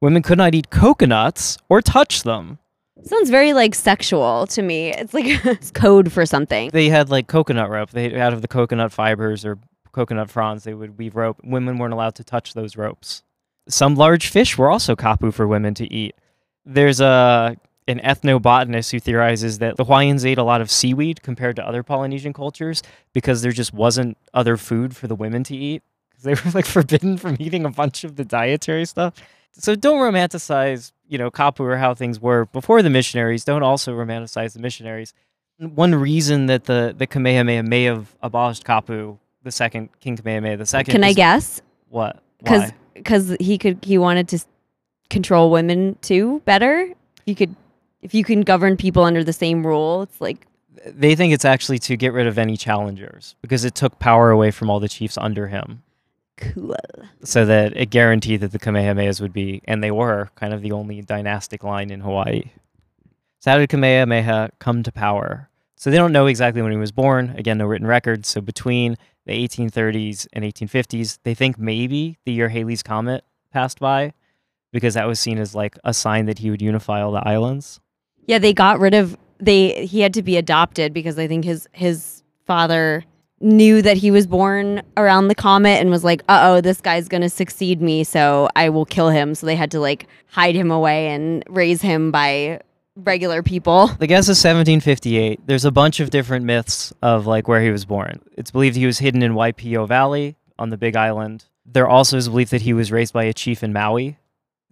Women 0.00 0.22
could 0.22 0.38
not 0.38 0.54
eat 0.54 0.70
coconuts 0.70 1.56
or 1.68 1.80
touch 1.80 2.22
them. 2.22 2.58
Sounds 3.04 3.30
very 3.30 3.52
like 3.52 3.74
sexual 3.74 4.46
to 4.48 4.62
me. 4.62 4.90
It's 4.90 5.14
like 5.14 5.24
it's 5.44 5.70
code 5.70 6.12
for 6.12 6.26
something. 6.26 6.70
They 6.72 6.88
had 6.88 7.10
like 7.10 7.26
coconut 7.26 7.70
rope. 7.70 7.90
They 7.90 8.18
out 8.20 8.32
of 8.32 8.42
the 8.42 8.48
coconut 8.48 8.92
fibers 8.92 9.44
or 9.44 9.58
coconut 9.92 10.30
fronds, 10.30 10.64
they 10.64 10.74
would 10.74 10.98
weave 10.98 11.16
rope. 11.16 11.40
Women 11.44 11.78
weren't 11.78 11.94
allowed 11.94 12.14
to 12.16 12.24
touch 12.24 12.54
those 12.54 12.76
ropes. 12.76 13.22
Some 13.68 13.94
large 13.96 14.28
fish 14.28 14.56
were 14.56 14.70
also 14.70 14.96
kapu 14.96 15.32
for 15.32 15.46
women 15.46 15.74
to 15.74 15.92
eat. 15.92 16.14
There's 16.64 17.00
a 17.00 17.56
an 17.86 18.00
ethnobotanist 18.00 18.90
who 18.92 19.00
theorizes 19.00 19.60
that 19.60 19.78
the 19.78 19.84
Hawaiians 19.84 20.26
ate 20.26 20.36
a 20.36 20.42
lot 20.42 20.60
of 20.60 20.70
seaweed 20.70 21.22
compared 21.22 21.56
to 21.56 21.66
other 21.66 21.82
Polynesian 21.82 22.34
cultures 22.34 22.82
because 23.14 23.40
there 23.40 23.50
just 23.52 23.72
wasn't 23.72 24.18
other 24.34 24.58
food 24.58 24.94
for 24.94 25.06
the 25.06 25.14
women 25.14 25.42
to 25.44 25.56
eat. 25.56 25.82
'Cause 26.12 26.22
They 26.24 26.34
were 26.34 26.50
like 26.52 26.66
forbidden 26.66 27.16
from 27.16 27.36
eating 27.38 27.64
a 27.64 27.70
bunch 27.70 28.04
of 28.04 28.16
the 28.16 28.24
dietary 28.26 28.84
stuff. 28.84 29.14
So 29.52 29.74
don't 29.74 29.98
romanticize, 30.00 30.92
you 31.08 31.16
know, 31.16 31.30
kapu 31.30 31.60
or 31.60 31.78
how 31.78 31.94
things 31.94 32.20
were 32.20 32.44
before 32.46 32.82
the 32.82 32.90
missionaries. 32.90 33.44
Don't 33.44 33.62
also 33.62 33.94
romanticize 33.94 34.52
the 34.52 34.60
missionaries. 34.60 35.14
One 35.58 35.94
reason 35.94 36.46
that 36.46 36.64
the 36.64 36.94
the 36.96 37.06
Kamehameha 37.06 37.62
may 37.64 37.84
have 37.84 38.14
abolished 38.22 38.64
kapu, 38.64 39.18
the 39.42 39.52
second 39.52 39.88
King 40.00 40.16
Kamehameha 40.16 40.56
the 40.56 40.66
second. 40.66 40.92
Can 40.92 41.04
I 41.04 41.12
guess? 41.12 41.62
what? 41.88 42.22
Because 42.38 42.72
because 42.94 43.36
he 43.40 43.58
could 43.58 43.78
he 43.82 43.98
wanted 43.98 44.28
to 44.28 44.38
control 45.10 45.50
women 45.50 45.96
too 46.02 46.40
better. 46.44 46.92
You 47.26 47.34
could 47.34 47.54
if 48.02 48.14
you 48.14 48.24
can 48.24 48.42
govern 48.42 48.76
people 48.76 49.04
under 49.04 49.24
the 49.24 49.32
same 49.32 49.66
rule. 49.66 50.02
It's 50.02 50.20
like 50.20 50.46
they 50.86 51.14
think 51.14 51.32
it's 51.32 51.44
actually 51.44 51.78
to 51.80 51.96
get 51.96 52.12
rid 52.12 52.26
of 52.26 52.38
any 52.38 52.56
challengers 52.56 53.34
because 53.40 53.64
it 53.64 53.74
took 53.74 53.98
power 53.98 54.30
away 54.30 54.50
from 54.50 54.70
all 54.70 54.80
the 54.80 54.88
chiefs 54.88 55.18
under 55.18 55.48
him. 55.48 55.82
cool. 56.36 56.76
so 57.24 57.44
that 57.44 57.76
it 57.76 57.90
guaranteed 57.90 58.40
that 58.40 58.52
the 58.52 58.58
Kamehamehas 58.58 59.20
would 59.20 59.32
be, 59.32 59.60
and 59.64 59.82
they 59.82 59.90
were, 59.90 60.30
kind 60.36 60.54
of 60.54 60.62
the 60.62 60.72
only 60.72 61.02
dynastic 61.02 61.64
line 61.64 61.90
in 61.90 62.00
Hawaii. 62.00 62.44
So 63.40 63.50
how 63.50 63.58
did 63.58 63.68
Kamehameha 63.70 64.50
come 64.60 64.82
to 64.84 64.92
power? 64.92 65.48
So 65.76 65.90
they 65.90 65.96
don't 65.96 66.12
know 66.12 66.26
exactly 66.26 66.60
when 66.60 66.72
he 66.72 66.78
was 66.78 66.92
born. 66.92 67.34
Again, 67.36 67.58
no 67.58 67.66
written 67.66 67.86
records. 67.86 68.28
So 68.28 68.40
between 68.40 68.96
the 69.28 69.46
1830s 69.46 70.26
and 70.32 70.44
1850s, 70.44 71.18
they 71.22 71.34
think 71.34 71.58
maybe 71.58 72.18
the 72.24 72.32
year 72.32 72.48
Halley's 72.48 72.82
Comet 72.82 73.24
passed 73.52 73.78
by, 73.78 74.14
because 74.72 74.94
that 74.94 75.06
was 75.06 75.20
seen 75.20 75.38
as 75.38 75.54
like 75.54 75.78
a 75.84 75.94
sign 75.94 76.26
that 76.26 76.38
he 76.38 76.50
would 76.50 76.62
unify 76.62 77.02
all 77.02 77.12
the 77.12 77.26
islands. 77.28 77.78
Yeah, 78.26 78.38
they 78.38 78.52
got 78.52 78.80
rid 78.80 78.94
of 78.94 79.16
they. 79.38 79.86
He 79.86 80.00
had 80.00 80.14
to 80.14 80.22
be 80.22 80.36
adopted 80.36 80.92
because 80.92 81.18
I 81.18 81.28
think 81.28 81.44
his 81.44 81.68
his 81.72 82.22
father 82.46 83.04
knew 83.40 83.80
that 83.82 83.96
he 83.98 84.10
was 84.10 84.26
born 84.26 84.82
around 84.96 85.28
the 85.28 85.34
comet 85.34 85.80
and 85.80 85.90
was 85.90 86.04
like, 86.04 86.22
"Uh 86.28 86.40
oh, 86.42 86.60
this 86.60 86.80
guy's 86.80 87.08
gonna 87.08 87.30
succeed 87.30 87.80
me, 87.80 88.04
so 88.04 88.48
I 88.56 88.68
will 88.70 88.84
kill 88.84 89.10
him." 89.10 89.34
So 89.34 89.46
they 89.46 89.56
had 89.56 89.70
to 89.70 89.80
like 89.80 90.06
hide 90.26 90.54
him 90.54 90.70
away 90.70 91.08
and 91.08 91.44
raise 91.48 91.82
him 91.82 92.10
by 92.10 92.60
regular 92.98 93.42
people. 93.42 93.86
The 93.86 94.06
guess 94.06 94.24
is 94.24 94.42
1758. 94.42 95.40
There's 95.46 95.64
a 95.64 95.70
bunch 95.70 96.00
of 96.00 96.10
different 96.10 96.44
myths 96.44 96.92
of 97.00 97.26
like 97.26 97.48
where 97.48 97.62
he 97.62 97.70
was 97.70 97.84
born. 97.84 98.20
It's 98.36 98.50
believed 98.50 98.76
he 98.76 98.86
was 98.86 98.98
hidden 98.98 99.22
in 99.22 99.32
Waipio 99.32 99.86
Valley 99.86 100.36
on 100.58 100.70
the 100.70 100.76
Big 100.76 100.96
Island. 100.96 101.44
There 101.64 101.88
also 101.88 102.16
is 102.16 102.28
belief 102.28 102.50
that 102.50 102.62
he 102.62 102.72
was 102.72 102.90
raised 102.90 103.12
by 103.12 103.24
a 103.24 103.32
chief 103.32 103.62
in 103.62 103.72
Maui. 103.72 104.18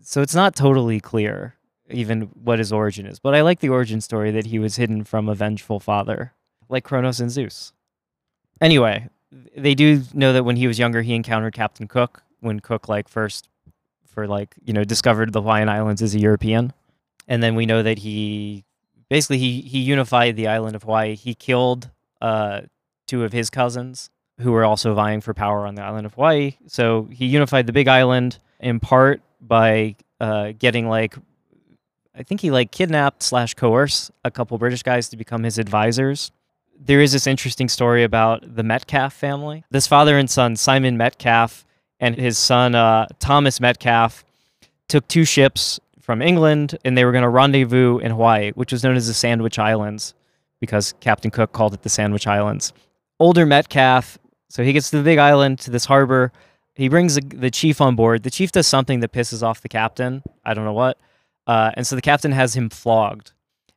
So 0.02 0.22
it's 0.22 0.34
not 0.34 0.56
totally 0.56 1.00
clear 1.00 1.54
even 1.90 2.22
what 2.42 2.58
his 2.58 2.72
origin 2.72 3.06
is. 3.06 3.18
But 3.18 3.34
I 3.34 3.42
like 3.42 3.60
the 3.60 3.68
origin 3.68 4.00
story 4.00 4.30
that 4.32 4.46
he 4.46 4.58
was 4.58 4.76
hidden 4.76 5.04
from 5.04 5.28
a 5.28 5.34
vengeful 5.34 5.80
father, 5.80 6.32
like 6.68 6.84
Kronos 6.84 7.20
and 7.20 7.30
Zeus. 7.30 7.72
Anyway, 8.60 9.08
they 9.56 9.74
do 9.74 10.02
know 10.12 10.32
that 10.32 10.44
when 10.44 10.56
he 10.56 10.66
was 10.66 10.78
younger, 10.78 11.02
he 11.02 11.14
encountered 11.14 11.54
Captain 11.54 11.86
Cook 11.86 12.22
when 12.40 12.60
Cook 12.60 12.88
like 12.88 13.08
first 13.08 13.48
for 14.06 14.26
like 14.26 14.54
you 14.64 14.72
know 14.72 14.84
discovered 14.84 15.32
the 15.32 15.42
Hawaiian 15.42 15.68
Islands 15.68 16.02
as 16.02 16.14
a 16.14 16.18
European, 16.18 16.72
and 17.28 17.42
then 17.42 17.54
we 17.54 17.66
know 17.66 17.82
that 17.82 17.98
he 17.98 18.64
basically 19.08 19.38
he 19.38 19.60
he 19.60 19.78
unified 19.78 20.36
the 20.36 20.48
island 20.48 20.76
of 20.76 20.82
Hawaii. 20.82 21.14
He 21.14 21.34
killed 21.34 21.90
uh, 22.20 22.62
two 23.06 23.24
of 23.24 23.32
his 23.32 23.50
cousins 23.50 24.10
who 24.40 24.52
were 24.52 24.64
also 24.64 24.94
vying 24.94 25.20
for 25.20 25.32
power 25.34 25.66
on 25.66 25.74
the 25.74 25.82
island 25.82 26.06
of 26.06 26.14
Hawaii. 26.14 26.56
So 26.66 27.08
he 27.10 27.26
unified 27.26 27.66
the 27.66 27.72
Big 27.72 27.88
Island 27.88 28.38
in 28.60 28.80
part 28.80 29.22
by 29.40 29.96
uh, 30.20 30.52
getting 30.58 30.88
like 30.88 31.16
I 32.14 32.22
think 32.22 32.40
he 32.40 32.50
like 32.50 32.70
kidnapped 32.70 33.22
slash 33.22 33.54
coerced 33.54 34.10
a 34.24 34.30
couple 34.30 34.56
British 34.58 34.82
guys 34.82 35.08
to 35.10 35.16
become 35.16 35.42
his 35.42 35.58
advisors. 35.58 36.32
There 36.78 37.00
is 37.00 37.12
this 37.12 37.26
interesting 37.26 37.68
story 37.68 38.04
about 38.04 38.56
the 38.56 38.62
Metcalf 38.62 39.14
family. 39.14 39.64
This 39.70 39.86
father 39.86 40.18
and 40.18 40.28
son, 40.28 40.56
Simon 40.56 40.96
Metcalf, 40.96 41.64
and 42.00 42.14
his 42.16 42.36
son 42.36 42.74
uh, 42.74 43.06
Thomas 43.18 43.60
Metcalf, 43.60 44.24
took 44.88 45.08
two 45.08 45.24
ships 45.24 45.80
from 46.06 46.22
England 46.22 46.78
and 46.84 46.96
they 46.96 47.04
were 47.04 47.10
going 47.10 47.22
to 47.22 47.28
rendezvous 47.28 47.98
in 47.98 48.12
Hawaii, 48.12 48.52
which 48.52 48.70
was 48.70 48.84
known 48.84 48.94
as 48.94 49.08
the 49.08 49.14
Sandwich 49.14 49.58
Islands 49.58 50.14
because 50.60 50.94
Captain 51.00 51.32
Cook 51.32 51.52
called 51.52 51.74
it 51.74 51.82
the 51.82 51.88
Sandwich 51.88 52.28
Islands. 52.28 52.72
Older 53.18 53.44
Metcalf, 53.44 54.16
so 54.48 54.62
he 54.62 54.72
gets 54.72 54.90
to 54.90 54.98
the 54.98 55.02
big 55.02 55.18
island, 55.18 55.58
to 55.60 55.70
this 55.72 55.84
harbor. 55.84 56.32
He 56.74 56.88
brings 56.88 57.16
the, 57.16 57.22
the 57.22 57.50
chief 57.50 57.80
on 57.80 57.96
board. 57.96 58.22
The 58.22 58.30
chief 58.30 58.52
does 58.52 58.68
something 58.68 59.00
that 59.00 59.12
pisses 59.12 59.42
off 59.42 59.60
the 59.60 59.68
captain. 59.68 60.22
I 60.44 60.54
don't 60.54 60.64
know 60.64 60.72
what. 60.72 60.96
Uh, 61.46 61.72
and 61.74 61.86
so 61.86 61.96
the 61.96 62.02
captain 62.02 62.32
has 62.32 62.54
him 62.54 62.70
flogged. 62.70 63.32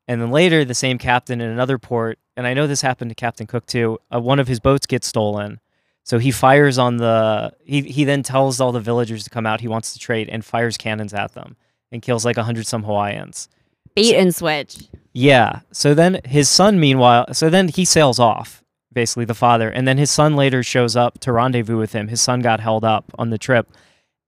And 0.07 0.21
then 0.21 0.29
later, 0.31 0.63
the 0.63 0.75
same 0.75 0.99
captain 0.99 1.41
in 1.41 1.49
another 1.49 1.79
port 1.79 2.19
and 2.39 2.47
I 2.47 2.53
know 2.53 2.67
this 2.67 2.81
happened 2.81 3.11
to 3.11 3.15
Captain 3.15 3.47
Cook 3.47 3.65
too. 3.65 3.97
Uh, 4.13 4.21
one 4.21 4.39
of 4.39 4.47
his 4.47 4.61
boats 4.61 4.85
gets 4.85 5.05
stolen, 5.05 5.59
so 6.05 6.19
he 6.19 6.31
fires 6.31 6.77
on 6.77 6.95
the. 6.95 7.51
He 7.65 7.81
he 7.81 8.05
then 8.05 8.23
tells 8.23 8.61
all 8.61 8.71
the 8.71 8.79
villagers 8.79 9.25
to 9.25 9.29
come 9.29 9.45
out. 9.45 9.59
He 9.59 9.67
wants 9.67 9.91
to 9.91 9.99
trade 9.99 10.29
and 10.29 10.45
fires 10.45 10.77
cannons 10.77 11.13
at 11.13 11.33
them 11.33 11.57
and 11.91 12.01
kills 12.01 12.25
like 12.25 12.37
a 12.37 12.43
hundred 12.43 12.67
some 12.67 12.83
Hawaiians. 12.83 13.49
Bait 13.95 14.15
and 14.15 14.33
switch. 14.33 14.87
Yeah. 15.13 15.61
So 15.71 15.93
then 15.93 16.21
his 16.25 16.49
son, 16.49 16.79
meanwhile, 16.79 17.33
so 17.33 17.49
then 17.49 17.67
he 17.67 17.85
sails 17.85 18.19
off, 18.19 18.63
basically 18.93 19.25
the 19.25 19.33
father, 19.33 19.69
and 19.69 19.87
then 19.87 19.97
his 19.97 20.11
son 20.11 20.35
later 20.35 20.63
shows 20.63 20.95
up 20.95 21.19
to 21.19 21.31
rendezvous 21.31 21.77
with 21.77 21.93
him. 21.93 22.07
His 22.07 22.21
son 22.21 22.41
got 22.41 22.59
held 22.59 22.83
up 22.83 23.05
on 23.17 23.29
the 23.29 23.37
trip, 23.37 23.67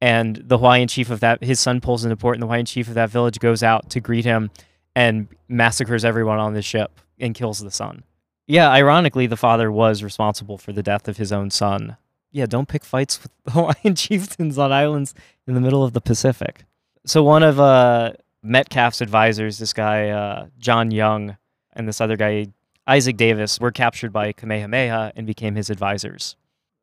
and 0.01 0.37
the 0.37 0.57
Hawaiian 0.57 0.87
chief 0.87 1.09
of 1.09 1.19
that, 1.19 1.43
his 1.43 1.59
son 1.59 1.79
pulls 1.79 2.03
into 2.03 2.17
port, 2.17 2.35
and 2.35 2.41
the 2.41 2.47
Hawaiian 2.47 2.65
chief 2.65 2.87
of 2.87 2.95
that 2.95 3.09
village 3.09 3.39
goes 3.39 3.61
out 3.61 3.89
to 3.91 3.99
greet 3.99 4.25
him 4.25 4.49
and 4.95 5.27
massacres 5.47 6.03
everyone 6.03 6.39
on 6.39 6.53
the 6.53 6.61
ship 6.61 6.99
and 7.19 7.35
kills 7.35 7.59
the 7.59 7.71
son. 7.71 8.03
Yeah, 8.47 8.69
ironically, 8.69 9.27
the 9.27 9.37
father 9.37 9.71
was 9.71 10.03
responsible 10.03 10.57
for 10.57 10.73
the 10.73 10.83
death 10.83 11.07
of 11.07 11.17
his 11.17 11.31
own 11.31 11.51
son. 11.51 11.97
Yeah, 12.31 12.47
don't 12.47 12.67
pick 12.67 12.83
fights 12.83 13.21
with 13.21 13.31
Hawaiian 13.53 13.95
chieftains 13.95 14.57
on 14.57 14.71
islands 14.71 15.13
in 15.47 15.53
the 15.53 15.61
middle 15.61 15.83
of 15.83 15.93
the 15.93 16.01
Pacific. 16.01 16.65
So 17.05 17.23
one 17.23 17.43
of 17.43 17.59
uh, 17.59 18.13
Metcalf's 18.43 19.01
advisors, 19.01 19.57
this 19.57 19.73
guy 19.73 20.09
uh, 20.09 20.47
John 20.59 20.91
Young, 20.91 21.37
and 21.73 21.87
this 21.87 22.01
other 22.01 22.17
guy 22.17 22.47
Isaac 22.87 23.17
Davis, 23.17 23.59
were 23.59 23.71
captured 23.71 24.11
by 24.13 24.31
Kamehameha 24.33 25.13
and 25.15 25.25
became 25.25 25.55
his 25.55 25.69
advisors. 25.69 26.35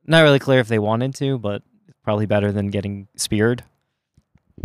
Not 0.06 0.22
really 0.22 0.38
clear 0.38 0.60
if 0.60 0.68
they 0.68 0.78
wanted 0.78 1.14
to, 1.16 1.38
but 1.38 1.62
probably 2.02 2.26
better 2.26 2.50
than 2.50 2.68
getting 2.68 3.08
speared. 3.16 3.64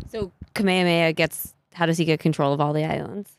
So 0.10 0.32
Kamehameha 0.56 1.14
gets. 1.14 1.54
How 1.74 1.86
does 1.86 1.98
he 1.98 2.06
get 2.06 2.20
control 2.20 2.54
of 2.54 2.62
all 2.62 2.74
the 2.74 2.86
islands? 2.86 3.38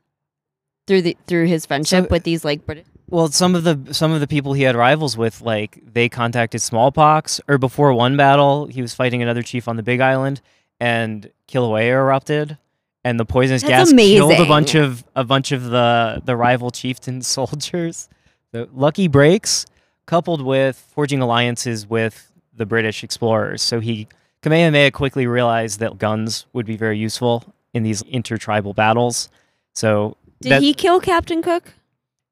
Through 0.86 1.02
the 1.02 1.16
through 1.26 1.46
his 1.46 1.64
friendship 1.66 2.04
So- 2.04 2.08
with 2.10 2.24
these 2.24 2.44
like 2.44 2.66
British. 2.66 2.86
Well, 3.10 3.28
some 3.28 3.54
of 3.54 3.64
the 3.64 3.92
some 3.94 4.12
of 4.12 4.20
the 4.20 4.26
people 4.26 4.54
he 4.54 4.62
had 4.62 4.74
rivals 4.76 5.16
with, 5.16 5.40
like 5.42 5.78
they 5.92 6.08
contacted 6.08 6.62
smallpox, 6.62 7.40
or 7.48 7.58
before 7.58 7.92
one 7.92 8.16
battle, 8.16 8.66
he 8.66 8.80
was 8.82 8.94
fighting 8.94 9.22
another 9.22 9.42
chief 9.42 9.68
on 9.68 9.76
the 9.76 9.82
Big 9.82 10.00
Island, 10.00 10.40
and 10.84 11.30
Kilauea 11.48 11.88
erupted, 11.92 12.58
and 13.04 13.18
the 13.18 13.24
poisonous 13.24 13.62
That's 13.62 13.90
gas 13.92 13.98
killed 13.98 14.32
a 14.38 14.44
bunch 14.46 14.74
of 14.74 15.04
a 15.16 15.24
bunch 15.24 15.50
of 15.52 15.64
the 15.64 16.20
the 16.24 16.36
rival 16.36 16.70
chieftain 16.70 17.22
soldiers. 17.36 18.08
The 18.52 18.68
lucky 18.72 19.08
breaks, 19.08 19.66
coupled 20.06 20.42
with 20.42 20.76
forging 20.94 21.20
alliances 21.20 21.86
with 21.88 22.30
the 22.54 22.66
British 22.66 23.02
explorers, 23.02 23.62
so 23.62 23.80
he 23.80 24.06
Kamehameha 24.42 24.90
quickly 24.90 25.26
realized 25.26 25.80
that 25.80 25.98
guns 25.98 26.46
would 26.52 26.66
be 26.66 26.76
very 26.76 26.98
useful 26.98 27.42
in 27.72 27.82
these 27.82 28.02
intertribal 28.02 28.74
battles. 28.74 29.28
So 29.72 30.16
Did 30.40 30.52
that- 30.52 30.62
he 30.62 30.74
kill 30.74 31.00
Captain 31.00 31.40
Cook? 31.42 31.72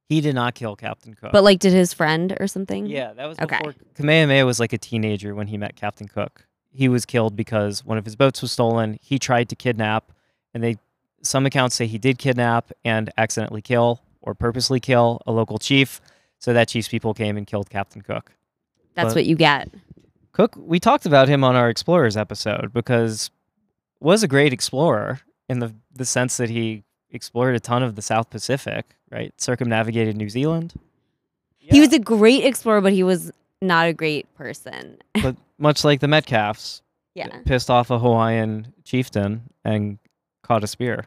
he 0.09 0.21
did 0.21 0.35
not 0.35 0.55
kill 0.55 0.77
Captain 0.77 1.15
Cook. 1.15 1.33
But 1.33 1.43
like, 1.43 1.59
did 1.59 1.73
his 1.73 1.95
friend 1.95 2.37
or 2.39 2.47
something? 2.47 2.85
Yeah, 2.87 3.15
that 3.15 3.25
was 3.27 3.39
Okay. 3.41 3.57
before 3.57 3.75
Kamehameha 3.97 4.45
was 4.45 4.61
like 4.61 4.75
a 4.75 4.79
teenager 4.79 5.35
when 5.35 5.47
he 5.47 5.57
met 5.57 5.75
Captain 5.75 6.07
Cook. 6.07 6.47
He 6.73 6.89
was 6.89 7.05
killed 7.05 7.37
because 7.37 7.85
one 7.85 7.99
of 7.99 8.05
his 8.05 8.17
boats 8.17 8.41
was 8.43 8.51
stolen. 8.53 8.99
He 9.03 9.19
tried 9.19 9.49
to 9.51 9.57
kidnap, 9.57 10.11
and 10.55 10.63
they 10.63 10.77
some 11.23 11.47
accounts 11.47 11.77
say 11.77 11.87
he 11.87 11.99
did 11.99 12.19
kidnap 12.19 12.73
and 12.85 13.11
accidentally 13.17 13.63
kill 13.63 14.01
or 14.21 14.35
purposely 14.35 14.81
kill 14.81 15.21
a 15.27 15.33
local 15.33 15.59
chief. 15.59 16.01
So 16.39 16.53
that 16.53 16.67
chief's 16.69 16.89
people 16.89 17.15
came 17.15 17.37
and 17.37 17.47
killed 17.47 17.71
Captain 17.71 18.03
Cook. 18.03 18.33
That's 18.95 19.09
But- 19.11 19.17
what 19.21 19.27
you 19.27 19.37
get. 19.37 19.71
Cook, 20.33 20.57
we 20.59 20.81
talked 20.81 21.05
about 21.07 21.29
him 21.29 21.45
on 21.45 21.55
our 21.57 21.69
explorers 21.69 22.17
episode 22.17 22.73
because 22.73 23.31
was 24.01 24.23
a 24.23 24.29
great 24.29 24.53
explorer 24.53 25.21
in 25.49 25.59
the 25.61 25.75
the 25.95 26.05
sense 26.07 26.39
that 26.39 26.49
he 26.51 26.83
explored 27.11 27.55
a 27.55 27.61
ton 27.61 27.83
of 27.83 27.95
the 27.95 28.03
South 28.03 28.31
Pacific, 28.31 28.97
right? 29.11 29.33
Circumnavigated 29.41 30.17
New 30.17 30.31
Zealand. 30.31 30.73
He 31.59 31.81
was 31.81 31.93
a 31.93 31.99
great 31.99 32.45
explorer, 32.45 32.81
but 32.81 32.93
he 32.95 33.03
was 33.03 33.31
not 33.63 33.87
a 33.87 33.93
great 33.93 34.33
person. 34.35 34.99
but 35.23 35.37
much 35.59 35.85
like 35.85 36.01
the 36.01 36.07
Metcalfs, 36.09 36.83
Yeah. 37.15 37.29
pissed 37.45 37.69
off 37.71 37.91
a 37.91 37.99
Hawaiian 37.99 38.73
chieftain 38.85 39.43
and 39.65 39.99
caught 40.43 40.65
a 40.65 40.67
spear. 40.67 41.07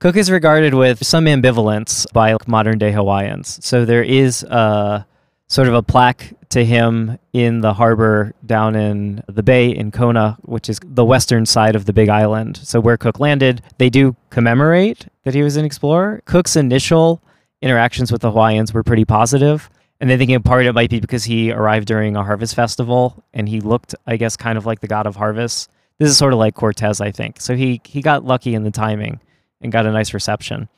Cook 0.00 0.16
is 0.16 0.30
regarded 0.30 0.74
with 0.74 1.04
some 1.06 1.24
ambivalence 1.26 2.12
by 2.12 2.36
modern 2.46 2.78
day 2.78 2.92
Hawaiians. 2.92 3.64
So 3.64 3.84
there 3.84 4.02
is 4.02 4.42
a 4.42 5.06
sort 5.46 5.68
of 5.68 5.74
a 5.74 5.82
plaque 5.82 6.34
to 6.50 6.64
him 6.64 7.18
in 7.32 7.60
the 7.60 7.72
harbor 7.72 8.32
down 8.44 8.74
in 8.74 9.22
the 9.28 9.42
bay 9.42 9.70
in 9.70 9.90
Kona, 9.92 10.36
which 10.42 10.68
is 10.68 10.78
the 10.84 11.04
western 11.04 11.46
side 11.46 11.76
of 11.76 11.84
the 11.86 11.92
big 11.92 12.08
island. 12.08 12.56
So 12.62 12.80
where 12.80 12.96
Cook 12.96 13.20
landed, 13.20 13.62
they 13.78 13.88
do 13.88 14.16
commemorate 14.30 15.06
that 15.24 15.34
he 15.34 15.42
was 15.42 15.56
an 15.56 15.64
explorer. 15.64 16.22
Cook's 16.26 16.56
initial 16.56 17.22
interactions 17.62 18.10
with 18.12 18.20
the 18.22 18.30
Hawaiians 18.30 18.74
were 18.74 18.82
pretty 18.82 19.04
positive. 19.04 19.70
And 20.04 20.10
they 20.10 20.18
think 20.18 20.30
in 20.30 20.42
part 20.42 20.60
of 20.60 20.66
it 20.66 20.74
might 20.74 20.90
be 20.90 21.00
because 21.00 21.24
he 21.24 21.50
arrived 21.50 21.86
during 21.86 22.14
a 22.14 22.22
harvest 22.22 22.54
festival 22.54 23.24
and 23.32 23.48
he 23.48 23.62
looked, 23.62 23.94
I 24.06 24.18
guess, 24.18 24.36
kind 24.36 24.58
of 24.58 24.66
like 24.66 24.80
the 24.80 24.86
god 24.86 25.06
of 25.06 25.16
harvest. 25.16 25.70
This 25.96 26.10
is 26.10 26.18
sort 26.18 26.34
of 26.34 26.38
like 26.38 26.54
Cortez, 26.54 27.00
I 27.00 27.10
think. 27.10 27.40
So 27.40 27.56
he 27.56 27.80
he 27.86 28.02
got 28.02 28.22
lucky 28.22 28.54
in 28.54 28.64
the 28.64 28.70
timing 28.70 29.18
and 29.62 29.72
got 29.72 29.86
a 29.86 29.92
nice 29.92 30.12
reception. 30.12 30.68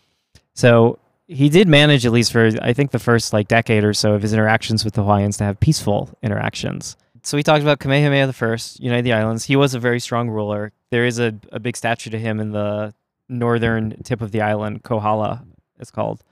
So 0.54 1.00
he 1.26 1.48
did 1.48 1.66
manage, 1.66 2.06
at 2.06 2.12
least 2.12 2.30
for 2.30 2.52
I 2.62 2.72
think 2.72 2.92
the 2.92 3.00
first 3.00 3.32
like 3.32 3.48
decade 3.48 3.82
or 3.82 3.92
so 3.94 4.12
of 4.12 4.22
his 4.22 4.32
interactions 4.32 4.84
with 4.84 4.94
the 4.94 5.02
Hawaiians, 5.02 5.38
to 5.38 5.44
have 5.44 5.58
peaceful 5.58 6.16
interactions. 6.22 6.96
So 7.24 7.36
we 7.36 7.42
talked 7.42 7.62
about 7.62 7.80
Kamehameha 7.80 8.28
the 8.28 8.32
First, 8.32 8.78
United 8.78 9.02
the 9.02 9.12
Islands. 9.14 9.46
He 9.46 9.56
was 9.56 9.74
a 9.74 9.80
very 9.80 9.98
strong 9.98 10.30
ruler. 10.30 10.70
There 10.92 11.04
is 11.04 11.18
a, 11.18 11.34
a 11.50 11.58
big 11.58 11.76
statue 11.76 12.10
to 12.10 12.18
him 12.20 12.38
in 12.38 12.52
the 12.52 12.94
northern 13.28 14.00
tip 14.04 14.20
of 14.20 14.30
the 14.30 14.42
island, 14.42 14.84
Kohala, 14.84 15.44
it's 15.80 15.90
called. 15.90 16.22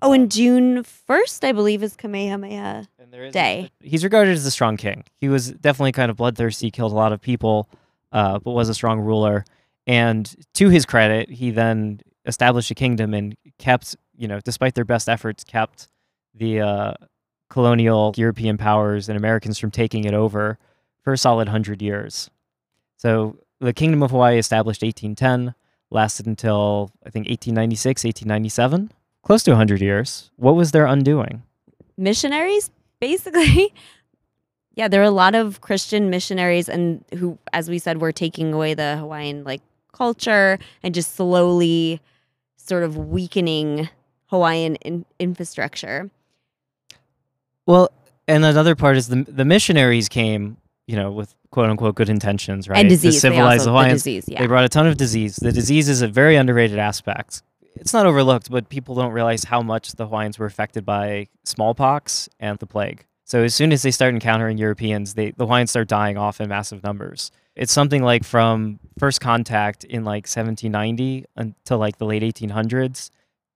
Oh, 0.00 0.12
and 0.12 0.30
June 0.30 0.84
first, 0.84 1.44
I 1.44 1.52
believe, 1.52 1.82
is 1.82 1.96
Kamehameha. 1.96 2.86
And 2.98 3.12
there 3.12 3.24
is 3.24 3.32
Day. 3.32 3.70
he's 3.80 4.04
regarded 4.04 4.32
as 4.32 4.46
a 4.46 4.50
strong 4.50 4.76
king. 4.76 5.04
He 5.20 5.28
was 5.28 5.50
definitely 5.50 5.92
kind 5.92 6.10
of 6.10 6.16
bloodthirsty, 6.16 6.70
killed 6.70 6.92
a 6.92 6.96
lot 6.96 7.12
of 7.12 7.20
people, 7.20 7.68
uh, 8.12 8.38
but 8.38 8.52
was 8.52 8.68
a 8.68 8.74
strong 8.74 9.00
ruler. 9.00 9.44
And 9.86 10.32
to 10.54 10.68
his 10.68 10.86
credit, 10.86 11.30
he 11.30 11.50
then 11.50 12.00
established 12.26 12.70
a 12.70 12.74
kingdom 12.74 13.14
and 13.14 13.36
kept, 13.58 13.96
you 14.16 14.28
know, 14.28 14.38
despite 14.40 14.74
their 14.74 14.84
best 14.84 15.08
efforts, 15.08 15.42
kept 15.42 15.88
the 16.34 16.60
uh, 16.60 16.94
colonial 17.50 18.12
European 18.16 18.56
powers 18.58 19.08
and 19.08 19.16
Americans 19.16 19.58
from 19.58 19.70
taking 19.70 20.04
it 20.04 20.14
over 20.14 20.58
for 21.02 21.12
a 21.12 21.18
solid 21.18 21.48
hundred 21.48 21.82
years. 21.82 22.30
So 22.96 23.38
the 23.60 23.72
Kingdom 23.72 24.02
of 24.02 24.10
Hawaii 24.10 24.38
established 24.38 24.82
1810, 24.82 25.54
lasted 25.90 26.26
until 26.26 26.92
I 27.04 27.10
think 27.10 27.28
1896, 27.28 28.04
1897, 28.04 28.92
close 29.28 29.42
to 29.44 29.50
100 29.52 29.80
years. 29.80 30.30
What 30.36 30.56
was 30.56 30.72
their 30.72 30.86
undoing? 30.86 31.42
missionaries 32.00 32.70
basically 33.00 33.74
yeah 34.76 34.86
there 34.86 35.00
were 35.00 35.06
a 35.16 35.18
lot 35.24 35.34
of 35.34 35.60
christian 35.60 36.10
missionaries 36.10 36.68
and 36.68 37.04
who 37.18 37.36
as 37.52 37.68
we 37.68 37.76
said 37.76 38.00
were 38.00 38.12
taking 38.12 38.52
away 38.54 38.72
the 38.72 38.96
hawaiian 38.98 39.42
like 39.42 39.60
culture 39.92 40.60
and 40.84 40.94
just 40.94 41.16
slowly 41.16 42.00
sort 42.56 42.84
of 42.84 42.96
weakening 42.96 43.88
hawaiian 44.26 44.76
in- 44.76 45.04
infrastructure 45.18 46.08
Well, 47.66 47.90
and 48.28 48.44
another 48.44 48.76
part 48.76 48.96
is 48.96 49.08
the 49.08 49.24
the 49.40 49.44
missionaries 49.44 50.08
came, 50.08 50.56
you 50.86 50.94
know, 50.96 51.10
with 51.10 51.34
quote 51.50 51.68
unquote 51.70 51.96
good 51.96 52.08
intentions, 52.08 52.68
right? 52.68 52.78
and 52.78 52.88
To 52.88 52.94
disease 52.94 53.14
they 53.20 53.28
civilize 53.28 53.60
also, 53.60 53.70
the 53.72 53.76
Hawaiians. 53.76 54.02
disease 54.04 54.24
yeah 54.28 54.40
They 54.40 54.46
brought 54.46 54.64
a 54.64 54.68
ton 54.68 54.86
of 54.86 54.96
disease. 54.96 55.36
The 55.36 55.50
disease 55.52 55.88
is 55.88 56.00
a 56.02 56.08
very 56.08 56.36
underrated 56.36 56.78
aspect. 56.78 57.42
It's 57.80 57.92
not 57.92 58.06
overlooked, 58.06 58.50
but 58.50 58.68
people 58.68 58.94
don't 58.94 59.12
realize 59.12 59.44
how 59.44 59.62
much 59.62 59.92
the 59.92 60.06
Hawaiians 60.06 60.38
were 60.38 60.46
affected 60.46 60.84
by 60.84 61.28
smallpox 61.44 62.28
and 62.40 62.58
the 62.58 62.66
plague. 62.66 63.04
So 63.24 63.42
as 63.42 63.54
soon 63.54 63.72
as 63.72 63.82
they 63.82 63.90
start 63.90 64.14
encountering 64.14 64.58
Europeans, 64.58 65.14
they 65.14 65.32
the 65.32 65.44
Hawaiians 65.44 65.70
start 65.70 65.88
dying 65.88 66.16
off 66.16 66.40
in 66.40 66.48
massive 66.48 66.82
numbers. 66.82 67.30
It's 67.54 67.72
something 67.72 68.02
like 68.02 68.24
from 68.24 68.78
first 68.98 69.20
contact 69.20 69.84
in 69.84 70.04
like 70.04 70.26
1790 70.26 71.26
until 71.36 71.78
like 71.78 71.98
the 71.98 72.06
late 72.06 72.22
1800s. 72.22 73.10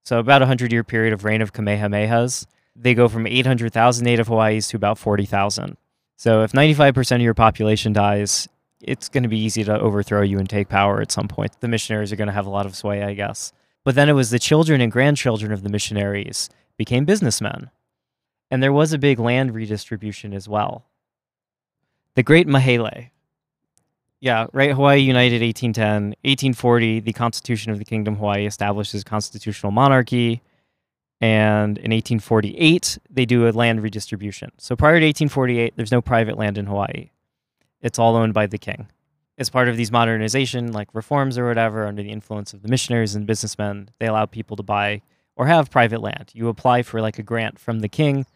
So 0.04 0.18
about 0.18 0.42
a 0.42 0.44
100 0.44 0.72
year 0.72 0.84
period 0.84 1.12
of 1.12 1.24
reign 1.24 1.40
of 1.40 1.52
Kamehamehas. 1.52 2.46
They 2.74 2.94
go 2.94 3.08
from 3.08 3.26
800,000 3.26 4.04
native 4.04 4.28
Hawaiis 4.28 4.70
to 4.70 4.76
about 4.76 4.98
40,000. 4.98 5.76
So 6.16 6.42
if 6.42 6.52
95% 6.52 7.16
of 7.16 7.20
your 7.22 7.34
population 7.34 7.92
dies, 7.92 8.48
it's 8.80 9.08
going 9.08 9.22
to 9.22 9.28
be 9.28 9.38
easy 9.38 9.62
to 9.64 9.78
overthrow 9.78 10.22
you 10.22 10.38
and 10.38 10.48
take 10.48 10.68
power 10.68 11.00
at 11.00 11.12
some 11.12 11.28
point. 11.28 11.60
The 11.60 11.68
missionaries 11.68 12.12
are 12.12 12.16
going 12.16 12.28
to 12.28 12.32
have 12.32 12.46
a 12.46 12.50
lot 12.50 12.66
of 12.66 12.74
sway, 12.74 13.02
I 13.02 13.14
guess. 13.14 13.52
But 13.84 13.94
then 13.94 14.08
it 14.08 14.12
was 14.12 14.30
the 14.30 14.38
children 14.38 14.80
and 14.80 14.92
grandchildren 14.92 15.52
of 15.52 15.62
the 15.62 15.68
missionaries 15.68 16.48
became 16.76 17.04
businessmen. 17.04 17.70
And 18.50 18.62
there 18.62 18.72
was 18.72 18.92
a 18.92 18.98
big 18.98 19.18
land 19.18 19.54
redistribution 19.54 20.34
as 20.34 20.48
well. 20.48 20.84
The 22.14 22.22
Great 22.22 22.46
Mahele. 22.46 23.10
Yeah, 24.20 24.46
right. 24.52 24.72
Hawaii 24.72 25.00
United 25.00 25.42
1810. 25.42 26.10
1840, 26.22 27.00
the 27.00 27.12
Constitution 27.12 27.72
of 27.72 27.78
the 27.78 27.84
Kingdom 27.84 28.14
of 28.14 28.20
Hawaii 28.20 28.46
establishes 28.46 29.02
constitutional 29.02 29.72
monarchy. 29.72 30.42
And 31.20 31.78
in 31.78 31.90
1848, 31.90 32.98
they 33.10 33.24
do 33.24 33.48
a 33.48 33.50
land 33.50 33.82
redistribution. 33.82 34.52
So 34.58 34.76
prior 34.76 35.00
to 35.00 35.06
1848, 35.06 35.74
there's 35.76 35.90
no 35.90 36.02
private 36.02 36.36
land 36.36 36.58
in 36.58 36.66
Hawaii. 36.66 37.10
It's 37.80 37.98
all 37.98 38.16
owned 38.16 38.34
by 38.34 38.46
the 38.46 38.58
king. 38.58 38.88
As 39.38 39.50
part 39.50 39.68
of 39.68 39.76
these 39.76 39.90
modernization, 39.90 40.72
like 40.72 40.94
reforms 40.94 41.38
or 41.38 41.46
whatever, 41.46 41.86
under 41.86 42.02
the 42.02 42.10
influence 42.10 42.52
of 42.52 42.62
the 42.62 42.68
missionaries 42.68 43.14
and 43.14 43.26
businessmen, 43.26 43.88
they 43.98 44.06
allowed 44.06 44.30
people 44.30 44.56
to 44.56 44.62
buy 44.62 45.02
or 45.36 45.46
have 45.46 45.70
private 45.70 46.00
land. 46.00 46.30
You 46.34 46.48
apply 46.48 46.82
for 46.82 47.00
like 47.00 47.18
a 47.18 47.22
grant 47.22 47.58
from 47.58 47.80
the 47.80 47.88
king 47.88 48.26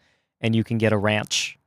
and 0.41 0.55
you 0.55 0.63
can 0.63 0.77
get 0.77 0.93
a 0.93 0.97
ranch 0.97 1.57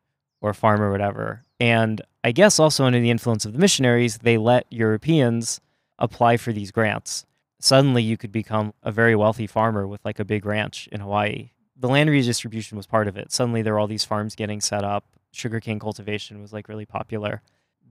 or 0.41 0.51
a 0.51 0.55
farm 0.55 0.81
or 0.83 0.91
whatever. 0.91 1.43
And 1.59 2.03
I 2.25 2.33
guess 2.33 2.59
also 2.59 2.85
under 2.85 3.01
the 3.01 3.11
influence 3.11 3.45
of 3.45 3.53
the 3.53 3.59
missionaries, 3.59 4.19
they 4.19 4.39
let 4.39 4.67
Europeans 4.71 5.61
apply 5.99 6.37
for 6.39 6.53
these 6.53 6.71
grants. 6.71 7.25
Suddenly 7.61 8.03
you 8.03 8.17
could 8.17 8.33
become 8.33 8.73
a 8.83 8.91
very 8.91 9.15
wealthy 9.15 9.47
farmer 9.47 9.87
with 9.87 10.05
like 10.05 10.19
a 10.19 10.25
big 10.25 10.47
ranch 10.47 10.89
in 10.91 11.01
Hawaii. 11.01 11.51
The 11.77 11.89
land 11.89 12.11
redistribution 12.11 12.77
was 12.77 12.87
part 12.87 13.07
of 13.07 13.17
it. 13.17 13.33
Suddenly 13.33 13.63
there 13.63 13.75
were 13.75 13.79
all 13.79 13.87
these 13.87 14.05
farms 14.05 14.35
getting 14.35 14.61
set 14.61 14.83
up. 14.83 15.05
Sugarcane 15.33 15.79
cultivation 15.79 16.41
was 16.41 16.53
like 16.53 16.69
really 16.69 16.87
popular. 16.87 17.43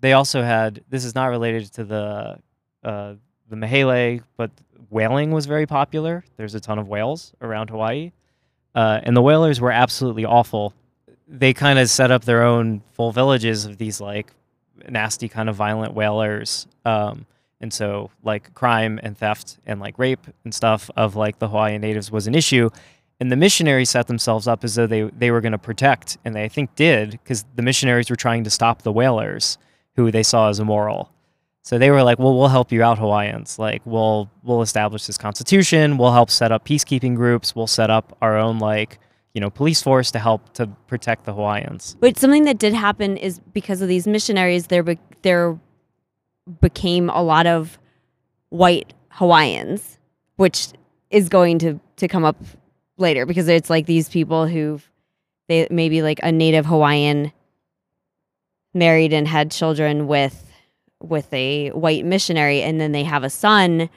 They 0.02 0.14
also 0.14 0.42
had 0.42 0.82
this 0.90 1.06
is 1.06 1.16
not 1.16 1.28
related 1.28 1.74
to 1.74 1.84
the 1.84 2.40
uh, 2.84 3.14
the 3.50 3.56
Mahele, 3.56 4.22
but 4.38 4.52
whaling 4.90 5.32
was 5.32 5.46
very 5.46 5.66
popular. 5.66 6.24
There's 6.38 6.56
a 6.56 6.60
ton 6.60 6.80
of 6.80 6.88
whales 6.88 7.34
around 7.42 7.70
Hawaii. 7.70 8.12
Uh, 8.76 9.00
and 9.04 9.16
the 9.16 9.22
whalers 9.22 9.60
were 9.60 9.72
absolutely 9.72 10.26
awful. 10.26 10.74
They 11.28 11.54
kind 11.54 11.80
of 11.80 11.90
set 11.90 12.12
up 12.12 12.24
their 12.26 12.44
own 12.44 12.82
full 12.94 13.12
villages 13.12 13.66
of 13.66 13.78
these 13.78 14.00
like 14.00 14.34
nasty 14.88 15.28
kind 15.28 15.50
of 15.50 15.56
violent 15.56 15.94
whalers. 15.94 16.68
Um, 16.86 17.26
and 17.62 17.74
so 17.74 18.10
like 18.24 18.54
crime 18.54 19.00
and 19.04 19.18
theft 19.18 19.58
and 19.66 19.80
like 19.80 20.00
rape 20.00 20.26
and 20.44 20.54
stuff 20.54 20.90
of 20.96 21.16
like 21.16 21.40
the 21.40 21.50
Hawaiian 21.50 21.82
natives 21.82 22.12
was 22.12 22.28
an 22.28 22.36
issue. 22.36 22.70
And 23.20 23.30
the 23.32 23.36
missionaries 23.36 23.90
set 23.90 24.08
themselves 24.08 24.48
up 24.48 24.64
as 24.64 24.76
though 24.76 24.88
they, 24.88 25.02
they 25.02 25.30
were 25.30 25.42
going 25.42 25.52
to 25.52 25.58
protect, 25.58 26.18
and 26.24 26.34
they 26.34 26.46
I 26.46 26.48
think 26.48 26.74
did, 26.76 27.12
because 27.12 27.44
the 27.56 27.62
missionaries 27.62 28.10
were 28.10 28.16
trying 28.16 28.46
to 28.46 28.50
stop 28.50 28.84
the 28.84 28.94
whalers, 28.94 29.58
who 30.00 30.12
they 30.12 30.24
saw 30.24 30.50
as 30.50 30.60
immoral. 30.60 31.12
So 31.62 31.78
they 31.78 31.92
were 31.92 32.04
like, 32.04 32.20
"Well, 32.20 32.38
we'll 32.38 32.48
help 32.48 32.72
you 32.72 32.82
out, 32.82 32.98
Hawaiians. 32.98 33.60
Like, 33.60 33.82
we'll 33.86 34.30
we'll 34.44 34.62
establish 34.62 35.06
this 35.06 35.18
constitution. 35.18 35.98
We'll 35.98 36.14
help 36.14 36.32
set 36.32 36.52
up 36.52 36.66
peacekeeping 36.66 37.16
groups. 37.16 37.56
We'll 37.56 37.68
set 37.68 37.90
up 37.90 38.18
our 38.22 38.38
own 38.38 38.60
like, 38.60 38.98
you 39.34 39.42
know, 39.42 39.50
police 39.50 39.82
force 39.82 40.10
to 40.12 40.20
help 40.20 40.54
to 40.54 40.68
protect 40.88 41.26
the 41.26 41.34
Hawaiians." 41.34 41.98
But 42.00 42.18
something 42.18 42.46
that 42.46 42.58
did 42.58 42.74
happen 42.74 43.18
is 43.18 43.40
because 43.54 43.82
of 43.82 43.90
these 43.90 44.08
missionaries, 44.08 44.68
there 44.68 44.84
be- 44.84 45.00
there 45.22 45.60
became 46.62 47.10
a 47.10 47.22
lot 47.22 47.46
of 47.46 47.78
white 48.50 48.94
Hawaiians, 49.12 50.00
which 50.38 50.70
is 51.12 51.28
going 51.28 51.60
to 51.60 51.80
to 51.98 52.08
come 52.08 52.24
up 52.24 52.38
later 52.98 53.26
because 53.26 53.48
it's 53.48 53.70
like 53.70 53.86
these 53.86 54.08
people 54.08 54.48
who've 54.48 54.90
they 55.50 55.68
maybe 55.70 56.02
like 56.02 56.20
a 56.24 56.32
native 56.32 56.66
Hawaiian 56.66 57.34
married 58.74 59.14
and 59.14 59.28
had 59.28 59.52
children 59.52 60.08
with 60.08 60.46
with 61.02 61.34
a 61.34 61.70
white 61.70 62.06
missionary 62.06 62.62
and 62.62 62.80
then 62.82 62.92
they 62.92 63.04
have 63.04 63.24
a 63.24 63.30
son 63.30 63.90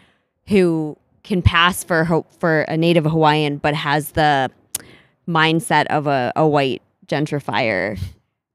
who 0.46 0.96
can 1.24 1.42
pass 1.42 1.82
for 1.82 2.24
for 2.38 2.62
a 2.62 2.76
native 2.76 3.04
Hawaiian 3.04 3.58
but 3.58 3.74
has 3.74 4.12
the 4.12 4.50
mindset 5.28 5.86
of 5.86 6.06
a, 6.06 6.32
a 6.36 6.46
white 6.46 6.82
gentrifier 7.06 7.98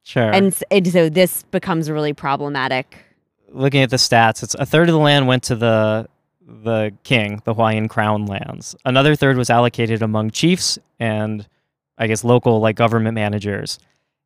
Sure. 0.03 0.31
and, 0.31 0.57
and 0.71 0.87
so 0.87 1.09
this 1.09 1.43
becomes 1.43 1.89
really 1.91 2.13
problematic 2.13 2.97
looking 3.49 3.81
at 3.81 3.89
the 3.89 3.97
stats, 3.97 4.43
it's 4.43 4.55
a 4.55 4.65
third 4.65 4.89
of 4.89 4.93
the 4.93 4.99
land 4.99 5.27
went 5.27 5.43
to 5.43 5.55
the 5.55 6.07
the 6.49 6.93
king, 7.03 7.41
the 7.43 7.53
Hawaiian 7.53 7.89
crown 7.89 8.25
lands. 8.25 8.73
Another 8.85 9.15
third 9.15 9.35
was 9.35 9.49
allocated 9.49 10.01
among 10.01 10.31
chiefs 10.31 10.79
and 10.97 11.45
I 11.97 12.07
guess 12.07 12.23
local 12.23 12.61
like 12.61 12.77
government 12.77 13.15
managers. 13.15 13.79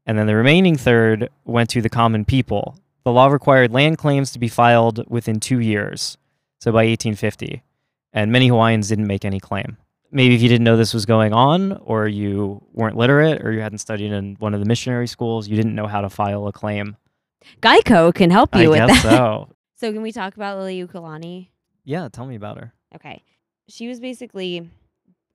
And 0.05 0.17
then 0.17 0.27
the 0.27 0.35
remaining 0.35 0.75
third 0.77 1.29
went 1.45 1.69
to 1.71 1.81
the 1.81 1.89
common 1.89 2.25
people. 2.25 2.77
The 3.03 3.11
law 3.11 3.27
required 3.27 3.71
land 3.71 3.97
claims 3.97 4.31
to 4.31 4.39
be 4.39 4.47
filed 4.47 5.03
within 5.09 5.39
2 5.39 5.59
years. 5.59 6.17
So 6.59 6.71
by 6.71 6.85
1850. 6.85 7.63
And 8.13 8.31
many 8.31 8.47
Hawaiians 8.47 8.89
didn't 8.89 9.07
make 9.07 9.25
any 9.25 9.39
claim. 9.39 9.77
Maybe 10.11 10.35
if 10.35 10.41
you 10.41 10.49
didn't 10.49 10.65
know 10.65 10.75
this 10.75 10.93
was 10.93 11.05
going 11.05 11.33
on 11.33 11.73
or 11.83 12.07
you 12.07 12.61
weren't 12.73 12.97
literate 12.97 13.41
or 13.45 13.51
you 13.51 13.61
hadn't 13.61 13.77
studied 13.77 14.11
in 14.11 14.35
one 14.39 14.53
of 14.53 14.59
the 14.59 14.65
missionary 14.65 15.07
schools, 15.07 15.47
you 15.47 15.55
didn't 15.55 15.73
know 15.73 15.87
how 15.87 16.01
to 16.01 16.09
file 16.09 16.47
a 16.47 16.51
claim. 16.51 16.97
Geico 17.61 18.13
can 18.13 18.29
help 18.29 18.53
you 18.55 18.65
I 18.65 18.67
with 18.67 18.87
guess 18.89 19.03
that 19.03 19.17
so. 19.17 19.49
so 19.75 19.91
can 19.93 20.01
we 20.01 20.11
talk 20.11 20.35
about 20.35 20.59
Liliuokalani 20.59 21.47
Yeah, 21.85 22.09
tell 22.11 22.25
me 22.25 22.35
about 22.35 22.57
her. 22.57 22.73
Okay. 22.93 23.23
She 23.69 23.87
was 23.87 23.99
basically 23.99 24.69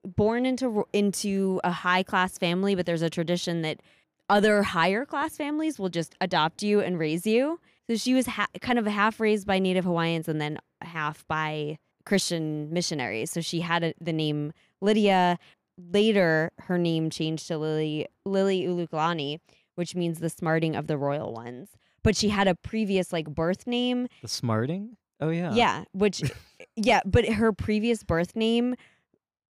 born 0.05 0.47
into 0.47 0.87
into 0.93 1.61
a 1.65 1.73
high 1.73 2.03
class 2.03 2.39
family, 2.39 2.75
but 2.75 2.87
there's 2.87 3.03
a 3.03 3.11
tradition 3.11 3.63
that 3.63 3.81
other 4.29 4.63
higher 4.63 5.05
class 5.05 5.37
families 5.37 5.79
will 5.79 5.89
just 5.89 6.15
adopt 6.21 6.63
you 6.63 6.81
and 6.81 6.99
raise 6.99 7.27
you. 7.27 7.61
So 7.89 7.97
she 7.97 8.15
was 8.15 8.27
ha- 8.27 8.49
kind 8.61 8.79
of 8.79 8.87
half 8.87 9.21
raised 9.21 9.47
by 9.47 9.59
Native 9.59 9.85
Hawaiians 9.85 10.29
and 10.29 10.41
then 10.41 10.59
half 10.83 11.27
by 11.29 11.79
Christian 12.05 12.73
missionaries. 12.73 13.31
So 13.31 13.41
she 13.41 13.61
had 13.61 13.85
a, 13.85 13.95
the 14.01 14.13
name 14.13 14.53
Lydia. 14.81 15.39
Later, 15.79 16.53
her 16.61 16.79
name 16.79 17.11
changed 17.11 17.49
to 17.49 17.59
Lily 17.59 18.07
Liliuokalani, 18.27 19.41
which 19.75 19.95
means 19.95 20.19
the 20.21 20.31
smarting 20.31 20.75
of 20.75 20.87
the 20.87 20.97
royal 20.97 21.33
ones. 21.33 21.69
But 22.03 22.17
she 22.17 22.31
had 22.31 22.49
a 22.49 22.55
previous 22.55 23.13
like 23.13 23.29
birth 23.29 23.67
name 23.67 24.09
The 24.23 24.29
smarting? 24.29 24.97
Oh 25.21 25.29
yeah. 25.31 25.53
yeah, 25.53 25.85
which 25.93 26.23
yeah, 26.77 27.01
but 27.05 27.27
her 27.29 27.53
previous 27.53 28.03
birth 28.03 28.35
name 28.35 28.75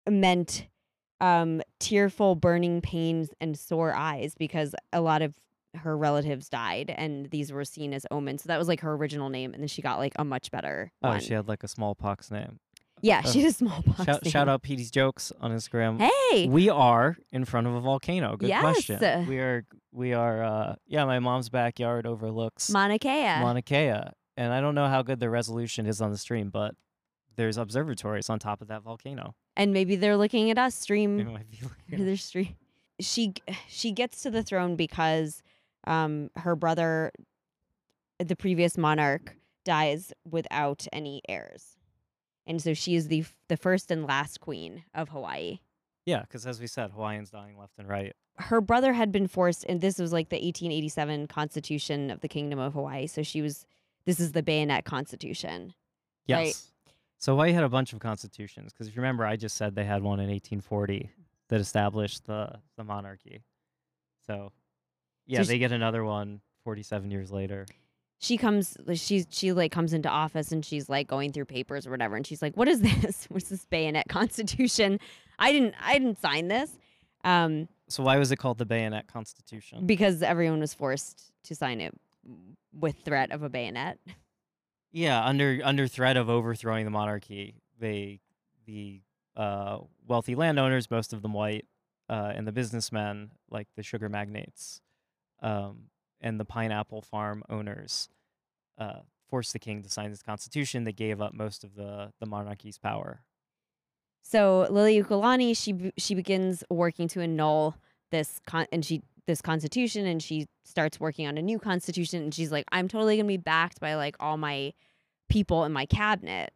meant 0.10 0.68
um 1.24 1.62
tearful 1.80 2.36
burning 2.36 2.82
pains 2.82 3.30
and 3.42 3.58
sore 3.58 3.94
eyes 3.96 4.36
because 4.38 4.76
a 4.92 5.02
lot 5.02 5.22
of 5.22 5.34
her 5.76 5.98
relatives 5.98 6.50
died 6.50 6.94
and 6.96 7.30
these 7.32 7.52
were 7.52 7.66
seen 7.66 7.94
as 7.94 8.06
omens. 8.12 8.44
So 8.44 8.48
that 8.48 8.60
was 8.60 8.68
like 8.68 8.82
her 8.82 8.94
original 8.94 9.30
name 9.30 9.54
and 9.54 9.64
then 9.64 9.68
she 9.68 9.82
got 9.82 9.98
like 9.98 10.14
a 10.18 10.24
much 10.26 10.52
better 10.52 10.92
Oh, 11.02 11.10
one. 11.10 11.20
she 11.20 11.34
had 11.34 11.48
like 11.48 11.64
a 11.64 11.68
smallpox 11.68 12.30
name. 12.30 12.60
yeah, 13.02 13.22
uh, 13.26 13.32
she 13.32 13.42
had 13.42 13.50
a 13.50 13.54
smallpox. 13.54 14.04
Shout, 14.06 14.24
name. 14.24 14.32
shout 14.32 14.48
out 14.50 14.62
Petey's 14.62 14.92
jokes 14.92 15.32
on 15.42 15.52
Instagram. 15.52 16.00
Hey. 16.00 16.48
We 16.48 16.70
are 16.70 17.18
in 17.32 17.44
front 17.46 17.66
of 17.68 17.74
a 17.74 17.80
volcano. 17.82 18.38
Good 18.38 18.50
Yes. 18.50 18.62
question. 18.62 19.28
We 19.28 19.40
are. 19.40 19.66
We 19.92 20.14
are. 20.14 20.44
Uh, 20.44 20.76
yeah, 20.88 21.06
my 21.06 21.20
mom's 21.20 21.50
backyard 21.50 22.06
overlooks 22.06 22.70
Mauna 22.70 22.98
Kea. 23.00 23.40
Mauna 23.42 23.62
Kea, 23.62 23.94
and 24.38 24.54
I 24.54 24.62
don't 24.62 24.76
know 24.76 24.88
how 24.88 25.02
good 25.04 25.20
the 25.20 25.30
resolution 25.30 25.86
is 25.86 26.02
on 26.02 26.12
the 26.12 26.18
stream, 26.18 26.50
but 26.50 26.76
there's 27.36 27.58
observatories 27.58 28.30
on 28.30 28.40
top 28.40 28.62
of 28.62 28.68
that 28.70 28.84
volcano. 28.84 29.36
And 29.56 29.74
maybe 29.74 29.96
they're 29.96 30.18
looking 30.18 30.50
at 30.50 30.58
us 30.58 30.76
stream 30.76 31.20
It 31.20 31.28
might 31.28 31.50
be 31.50 31.60
looking 31.92 32.06
their 32.06 32.18
street. 32.18 32.56
She 33.00 33.34
she 33.68 33.92
gets 33.92 34.22
to 34.24 34.32
the 34.32 34.44
throne 34.44 34.76
because 34.76 35.42
um 35.86 36.30
her 36.38 36.56
brother, 36.56 37.12
the 38.20 38.36
previous 38.36 38.78
monarch, 38.78 39.36
dies 39.66 40.14
without 40.30 40.88
any 40.94 41.22
heirs, 41.28 41.78
and 42.46 42.62
so 42.62 42.74
she 42.74 42.96
is 42.96 43.08
the 43.08 43.26
the 43.48 43.58
first 43.58 43.92
and 43.92 44.06
last 44.06 44.40
queen 44.40 44.84
of 44.94 45.10
Hawaii. 45.10 45.60
Yeah, 46.06 46.22
because 46.22 46.46
as 46.46 46.60
we 46.60 46.68
said, 46.68 46.92
Hawaiians 46.92 47.30
dying 47.30 47.58
left 47.58 47.74
and 47.78 47.88
right. 47.88 48.14
Her 48.38 48.62
brother 48.62 48.94
had 48.94 49.12
been 49.12 49.28
forced, 49.28 49.64
and 49.70 49.80
this 49.80 50.00
was 50.00 50.12
like 50.12 50.30
the 50.30 50.36
1887 50.36 51.28
Constitution 51.28 52.10
of 52.10 52.22
the 52.22 52.28
Kingdom 52.28 52.60
of 52.60 52.74
Hawaii. 52.74 53.08
So 53.08 53.24
she 53.24 53.42
was. 53.42 53.66
This 54.06 54.20
is 54.20 54.34
the 54.34 54.44
bayonet 54.44 54.84
constitution. 54.84 55.74
Yes. 56.28 56.38
Right. 56.38 56.56
So 57.24 57.32
Hawaii 57.32 57.54
had 57.54 57.64
a 57.64 57.70
bunch 57.70 57.94
of 57.94 58.00
constitutions 58.00 58.74
because 58.74 58.90
if 58.90 58.98
you 58.98 59.02
remember, 59.02 59.26
I 59.26 59.38
just 59.38 59.56
said 59.56 59.76
they 59.76 59.86
had 59.86 60.04
one 60.04 60.20
in 60.20 60.30
1840 60.30 61.10
that 61.48 61.62
established 61.62 62.26
the 62.26 62.60
the 62.76 62.84
monarchy. 62.84 63.44
So, 64.28 64.52
yeah, 65.26 65.44
sh- 65.44 65.48
they 65.48 65.58
get 65.58 65.72
another 65.72 66.04
one 66.04 66.42
47 66.66 67.12
years 67.12 67.32
later. 67.32 67.66
she 68.20 68.36
comes 68.36 68.76
she's 68.96 69.26
she 69.30 69.54
like 69.54 69.72
comes 69.72 69.94
into 69.94 70.10
office 70.10 70.52
and 70.52 70.66
she's 70.66 70.90
like 70.90 71.08
going 71.08 71.32
through 71.32 71.46
papers 71.46 71.88
or 71.88 71.92
whatever 71.92 72.18
and 72.18 72.28
she's 72.28 72.42
like 72.42 72.58
what 72.58 72.68
is 72.68 72.82
this 72.90 73.26
what's 73.30 73.48
this 73.48 73.66
bayonet 73.68 74.10
constitution 74.10 75.00
i 75.40 75.52
didn't 75.54 75.76
i 75.82 75.94
didn't 75.98 76.20
sign 76.20 76.50
this 76.50 76.78
um 77.24 77.70
So 77.88 78.04
why 78.04 78.18
was 78.18 78.34
it 78.34 78.38
called 78.38 78.58
the 78.58 78.66
Bayonet 78.66 79.08
Constitution? 79.08 79.86
because 79.86 80.22
everyone 80.22 80.60
was 80.60 80.74
forced 80.74 81.32
to 81.44 81.56
sign 81.56 81.80
it 81.80 81.94
with 82.74 82.98
threat 83.06 83.32
of 83.32 83.44
a 83.44 83.50
bayonet 83.50 83.98
Yeah, 84.94 85.26
under 85.26 85.60
under 85.64 85.88
threat 85.88 86.18
of 86.18 86.30
overthrowing 86.30 86.86
the 86.86 86.92
monarchy, 86.92 87.56
they 87.80 88.22
the 88.66 89.02
uh, 89.36 89.80
wealthy 90.08 90.36
landowners, 90.36 90.90
most 90.92 91.12
of 91.14 91.22
them 91.24 91.34
white, 91.34 91.66
uh, 92.10 92.32
and 92.36 92.48
the 92.48 92.52
businessmen 92.52 93.32
like 93.50 93.68
the 93.76 93.82
sugar 93.84 94.08
magnates, 94.08 94.82
um, 95.42 95.86
and 96.22 96.40
the 96.40 96.46
pineapple 96.46 97.02
farm 97.02 97.44
owners, 97.50 98.08
uh, 98.78 99.00
forced 99.28 99.52
the 99.54 99.60
king 99.60 99.82
to 99.82 99.90
sign 99.90 100.12
this 100.12 100.22
constitution 100.22 100.84
that 100.84 100.96
gave 100.96 101.20
up 101.22 101.34
most 101.34 101.64
of 101.64 101.74
the 101.76 102.14
the 102.20 102.28
monarchy's 102.28 102.78
power. 102.78 103.24
so 104.22 104.68
liliuokalani 104.70 105.58
she 105.58 105.92
she 105.98 106.16
begins 106.16 106.64
working 106.70 107.08
to 107.08 107.20
annul 107.22 107.76
this 108.12 108.40
con- 108.46 108.68
and 108.72 108.86
she 108.86 109.02
this 109.26 109.42
constitution 109.42 110.06
and 110.06 110.22
she 110.22 110.48
starts 110.64 111.00
working 111.00 111.28
on 111.28 111.38
a 111.38 111.42
new 111.42 111.60
constitution 111.60 112.24
and 112.24 112.34
she's 112.34 112.52
like 112.52 112.66
i'm 112.72 112.88
totally 112.88 113.16
gonna 113.18 113.28
be 113.28 113.38
backed 113.38 113.80
by 113.80 113.96
like 113.96 114.16
all 114.20 114.38
my 114.38 114.74
people 115.30 115.64
in 115.64 115.72
my 115.72 115.86
cabinet 115.86 116.52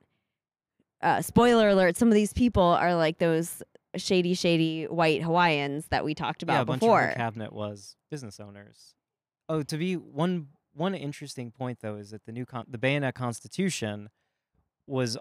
uh, 1.02 1.22
spoiler 1.22 1.70
alert 1.70 1.96
some 1.96 2.08
of 2.08 2.14
these 2.14 2.34
people 2.34 2.64
are 2.64 2.96
like 2.96 3.20
those 3.20 3.62
shady 3.96 4.34
shady 4.34 4.86
white 4.86 5.24
hawaiians 5.24 5.88
that 5.90 6.04
we 6.04 6.14
talked 6.14 6.44
about 6.44 6.56
yeah, 6.56 6.62
a 6.62 6.66
bunch 6.66 6.80
before 6.80 7.04
of 7.04 7.10
her 7.10 7.16
cabinet 7.16 7.54
was 7.54 7.96
business 8.10 8.40
owners. 8.40 8.96
Oh, 9.50 9.64
to 9.64 9.78
be 9.78 9.96
one 9.96 10.48
one 10.74 10.94
interesting 10.94 11.52
point 11.52 11.80
though 11.82 11.96
is 11.96 12.12
that 12.12 12.26
the 12.26 12.32
new 12.32 12.46
con- 12.46 12.66
the 12.68 12.78
Bayonet 12.78 13.16
Constitution 13.16 14.10
was 14.86 15.18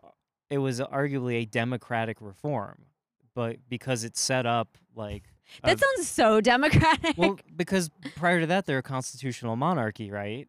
it 0.50 0.58
was 0.58 0.80
arguably 0.80 1.42
a 1.42 1.44
democratic 1.44 2.18
reform 2.20 2.86
but 3.34 3.56
because 3.68 4.04
it 4.04 4.16
set 4.16 4.46
up 4.46 4.78
like 4.94 5.24
That 5.62 5.76
a- 5.76 5.78
sounds 5.78 6.08
so 6.08 6.40
democratic. 6.54 7.16
well, 7.16 7.38
because 7.54 7.90
prior 8.16 8.40
to 8.40 8.46
that 8.46 8.66
they're 8.66 8.78
a 8.78 8.82
constitutional 8.82 9.56
monarchy, 9.56 10.10
right? 10.10 10.48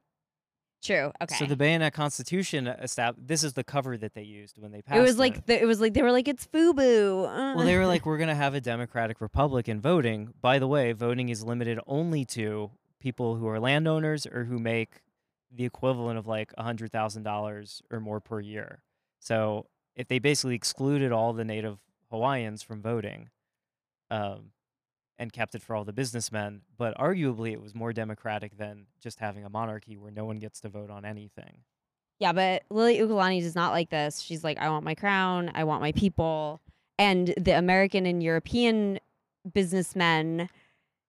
True. 0.84 1.12
Okay. 1.22 1.36
So 1.36 1.46
the 1.46 1.56
bayonet 1.56 1.94
constitution 1.94 2.66
estab- 2.66 3.16
this 3.18 3.44
is 3.44 3.54
the 3.54 3.64
cover 3.64 3.98
that 3.98 4.14
they 4.14 4.22
used 4.22 4.60
when 4.60 4.72
they 4.72 4.82
passed 4.82 4.98
it 4.98 5.02
was 5.02 5.18
like 5.18 5.46
the, 5.48 5.60
it 5.60 5.66
was 5.66 5.82
like 5.82 5.94
they 5.94 6.04
were 6.04 6.12
like 6.12 6.28
it's 6.28 6.46
FUBU. 6.48 7.26
Uh. 7.26 7.56
well, 7.56 7.66
they 7.66 7.76
were 7.76 7.88
like, 7.88 8.06
we're 8.06 8.18
going 8.18 8.30
to 8.30 8.36
have 8.36 8.54
a 8.54 8.62
democratic 8.62 9.20
republic 9.20 9.68
in 9.68 9.82
voting. 9.82 10.34
By 10.40 10.60
the 10.60 10.68
way, 10.68 10.92
voting 10.94 11.30
is 11.30 11.44
limited 11.44 11.80
only 11.88 12.26
to 12.26 12.72
people 13.00 13.36
who 13.36 13.48
are 13.48 13.60
landowners 13.60 14.26
or 14.28 14.46
who 14.46 14.60
make 14.60 15.02
the 15.52 15.66
equivalent 15.66 16.20
of 16.20 16.28
like 16.28 16.54
$100,000 16.58 17.82
or 17.92 18.00
more 18.00 18.20
per 18.20 18.40
year. 18.40 18.82
So 19.20 19.66
if 19.96 20.08
they 20.08 20.20
basically 20.20 20.56
excluded 20.56 21.12
all 21.12 21.34
the 21.34 21.46
native 21.46 21.80
Hawaiians 22.12 22.62
from 22.62 22.82
voting 22.82 23.30
um, 24.12 24.52
and 25.20 25.34
kept 25.34 25.56
it 25.56 25.62
for 25.62 25.76
all 25.76 25.84
the 25.84 25.94
businessmen, 25.94 26.62
but 26.78 26.98
arguably 26.98 27.52
it 27.52 27.62
was 27.62 27.74
more 27.74 27.92
democratic 27.92 28.58
than 28.58 28.86
just 29.02 29.20
having 29.20 29.46
a 29.46 29.50
monarchy 29.50 29.98
where 29.98 30.12
no 30.12 30.26
one 30.26 30.38
gets 30.38 30.60
to 30.62 30.70
vote 30.70 30.90
on 30.90 31.06
anything. 31.06 31.64
Yeah, 32.20 32.34
but 32.34 32.64
Liliuokalani 32.72 33.42
does 33.42 33.56
not 33.56 33.72
like 33.72 33.90
this. 33.90 34.22
She's 34.22 34.44
like, 34.44 34.58
I 34.58 34.70
want 34.70 34.84
my 34.84 34.96
crown, 34.96 35.52
I 35.54 35.64
want 35.64 35.82
my 35.82 35.92
people. 35.92 36.62
And 36.98 37.34
the 37.38 37.52
American 37.52 38.06
and 38.06 38.24
European 38.24 39.00
businessmen, 39.54 40.50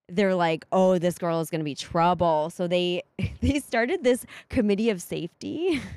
they're 0.09 0.35
like, 0.35 0.67
oh, 0.73 0.99
this 0.99 1.17
girl 1.17 1.41
is 1.41 1.51
gonna 1.51 1.65
be 1.65 1.75
trouble. 1.75 2.51
So 2.51 2.67
they 2.67 3.03
they 3.41 3.61
started 3.61 4.05
this 4.05 4.27
committee 4.49 4.91
of 4.91 5.01
safety. 5.03 5.81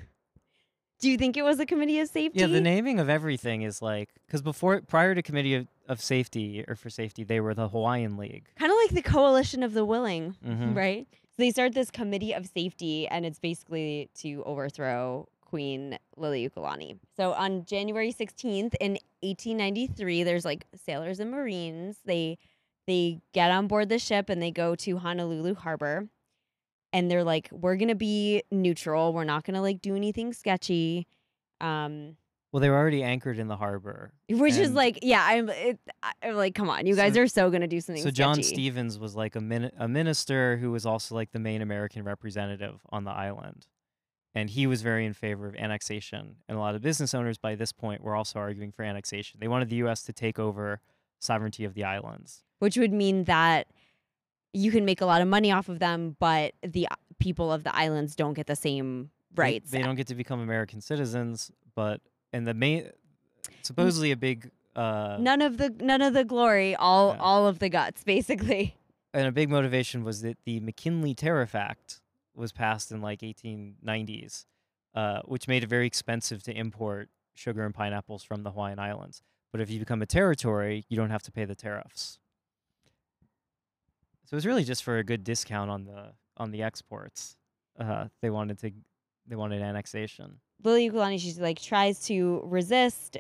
Do 1.02 1.10
you 1.10 1.18
think 1.18 1.36
it 1.36 1.42
was 1.44 1.60
a 1.60 1.66
committee 1.66 2.00
of 2.00 2.08
safety? 2.10 2.40
Yeah, 2.40 2.48
the 2.48 2.62
naming 2.62 3.00
of 3.00 3.10
everything 3.10 3.64
is 3.64 3.82
like 3.82 4.10
because 4.28 4.42
before, 4.42 4.82
prior 4.82 5.14
to 5.16 5.22
Committee 5.22 5.56
of, 5.56 5.68
of 5.90 6.00
Safety 6.02 6.64
or 6.68 6.76
for 6.76 6.90
Safety, 6.90 7.24
they 7.24 7.40
were 7.42 7.54
the 7.54 7.68
Hawaiian 7.70 8.18
League. 8.18 8.46
kind 8.56 8.72
of 8.72 8.78
like 8.78 8.92
the 8.92 9.02
coalition 9.02 9.64
of 9.64 9.74
the 9.74 9.84
willing, 9.84 10.36
Mhm. 10.46 10.76
right? 10.76 11.08
So 11.12 11.36
they 11.40 11.52
start 11.52 11.74
this 11.74 11.90
committee 11.92 12.34
of 12.34 12.46
safety, 12.46 13.08
and 13.08 13.26
it's 13.26 13.40
basically 13.40 14.10
to 14.20 14.44
overthrow 14.46 15.28
Queen 15.42 15.98
Liliuokalani. 16.18 16.98
So 17.18 17.34
on 17.34 17.66
January 17.66 18.12
16th 18.12 18.76
in 18.80 18.98
1893, 19.24 20.24
there's 20.24 20.46
like 20.46 20.66
sailors 20.76 21.20
and 21.20 21.32
marines. 21.32 21.98
They 22.06 22.38
they 22.88 23.22
get 23.34 23.52
on 23.52 23.68
board 23.68 23.90
the 23.90 24.00
ship 24.00 24.30
and 24.30 24.42
they 24.42 24.52
go 24.52 24.76
to 24.76 24.98
Honolulu 24.98 25.56
Harbor. 25.56 26.10
And 26.94 27.10
they're 27.10 27.24
like, 27.24 27.50
we're 27.52 27.76
gonna 27.78 27.96
be 27.96 28.44
neutral. 28.52 29.14
We're 29.14 29.24
not 29.24 29.44
gonna 29.46 29.62
like 29.62 29.82
do 29.82 29.96
anything 29.96 30.34
sketchy. 30.34 31.08
Um, 31.62 32.18
Well, 32.52 32.60
they 32.60 32.70
were 32.70 32.76
already 32.76 33.02
anchored 33.04 33.40
in 33.40 33.48
the 33.48 33.56
harbor. 33.56 34.12
which 34.30 34.56
is 34.56 34.72
like, 34.72 35.00
yeah, 35.02 35.24
I'm, 35.26 35.50
it, 35.50 35.80
I'm 36.22 36.36
like, 36.36 36.54
come 36.56 36.70
on, 36.70 36.86
you 36.86 36.96
guys 36.96 37.14
So- 37.14 37.22
are 37.22 37.28
so 37.28 37.50
gonna 37.50 37.68
do 37.68 37.80
something. 37.80 38.04
So 38.04 38.12
John 38.12 38.36
sketchy. 38.36 38.50
Stevens 38.56 39.00
was 39.00 39.16
like 39.16 39.36
a 39.36 39.42
min- 39.42 39.72
a 39.78 39.88
minister 39.88 40.58
who 40.58 40.72
was 40.72 40.86
also 40.86 41.16
like 41.16 41.32
the 41.32 41.40
main 41.40 41.62
American 41.62 42.04
representative 42.04 42.82
on 42.90 43.04
the 43.06 43.12
island, 43.12 43.68
and 44.36 44.50
he 44.50 44.68
was 44.68 44.82
very 44.82 45.06
in 45.06 45.14
favor 45.14 45.48
of 45.48 45.56
annexation. 45.56 46.38
And 46.50 46.58
a 46.58 46.60
lot 46.62 46.76
of 46.76 46.82
business 46.82 47.14
owners 47.14 47.38
by 47.38 47.56
this 47.56 47.72
point 47.72 48.02
were 48.04 48.16
also 48.16 48.40
arguing 48.40 48.72
for 48.74 48.84
annexation. 48.84 49.40
They 49.40 49.48
wanted 49.48 49.70
the 49.70 49.78
U.S. 49.78 50.04
to 50.04 50.14
take 50.14 50.38
over 50.40 50.82
sovereignty 51.20 51.64
of 51.64 51.74
the 51.74 51.84
islands. 51.86 52.44
which 52.60 52.78
would 52.78 52.92
mean 52.94 53.24
that 53.26 53.68
you 54.54 54.72
can 54.72 54.86
make 54.86 55.02
a 55.02 55.06
lot 55.06 55.22
of 55.22 55.28
money 55.28 55.52
off 55.52 55.70
of 55.70 55.80
them, 55.80 56.16
but 56.20 56.54
the 56.64 56.88
people 57.20 57.52
of 57.52 57.64
the 57.64 57.76
islands 57.76 58.16
don't 58.16 58.34
get 58.34 58.48
the 58.48 58.56
same 58.56 59.12
They- 59.36 59.42
rights. 59.44 59.72
They, 59.72 59.82
don't 59.82 59.96
get 59.96 60.08
to 60.08 60.16
become 60.16 60.40
American 60.40 60.82
citizens, 60.82 61.52
but 61.76 62.02
and 62.34 62.46
the 62.48 62.54
main 62.54 62.90
supposedly 63.62 64.12
a 64.12 64.18
big 64.18 64.52
uh, 64.76 65.18
none 65.20 65.42
of 65.42 65.58
the 65.58 65.70
none 65.82 66.02
of 66.02 66.14
the 66.14 66.24
glory, 66.24 66.76
all 66.76 67.14
Yeah. 67.14 67.22
all 67.22 67.48
of 67.48 67.60
the 67.60 67.70
guts, 67.70 68.04
basically. 68.04 68.76
and 69.14 69.28
a 69.28 69.32
big 69.32 69.50
motivation 69.50 70.04
was 70.04 70.22
that 70.22 70.38
the 70.46 70.60
McKinley 70.62 71.14
Tariff 71.14 71.54
Act 71.56 72.00
was 72.34 72.52
passed 72.54 72.92
in 72.92 73.02
like 73.02 73.20
1890s, 73.22 74.46
uh, 74.96 75.22
which 75.26 75.48
made 75.48 75.64
it 75.64 75.68
very 75.68 75.86
expensive 75.86 76.42
to 76.44 76.54
import 76.54 77.10
sugar 77.34 77.66
and 77.66 77.74
pineapples 77.76 78.24
from 78.24 78.44
the 78.44 78.52
Hawaiian 78.52 78.80
Islands. 78.80 79.22
But 79.52 79.60
if 79.60 79.70
you 79.70 79.80
become 79.80 80.02
a 80.02 80.06
territory, 80.06 80.86
you 80.88 80.96
don't 80.96 81.10
have 81.10 81.24
to 81.24 81.32
pay 81.32 81.44
the 81.44 81.56
tariffs. 81.56 82.20
So 84.32 84.36
it 84.36 84.38
was 84.38 84.46
really 84.46 84.64
just 84.64 84.86
for 84.86 84.98
a 84.98 85.04
good 85.04 85.26
discount 85.26 85.70
on 85.70 85.84
the 85.84 86.14
on 86.38 86.52
the 86.52 86.64
exports. 86.64 87.36
Uh, 87.78 88.06
they 88.22 88.30
wanted 88.30 88.60
to 88.60 88.72
they 89.28 89.36
wanted 89.36 89.62
annexation. 89.62 90.40
Liliuokalani, 90.64 91.20
she's 91.20 91.38
like 91.38 91.62
tries 91.62 92.06
to 92.06 92.40
resist. 92.46 93.18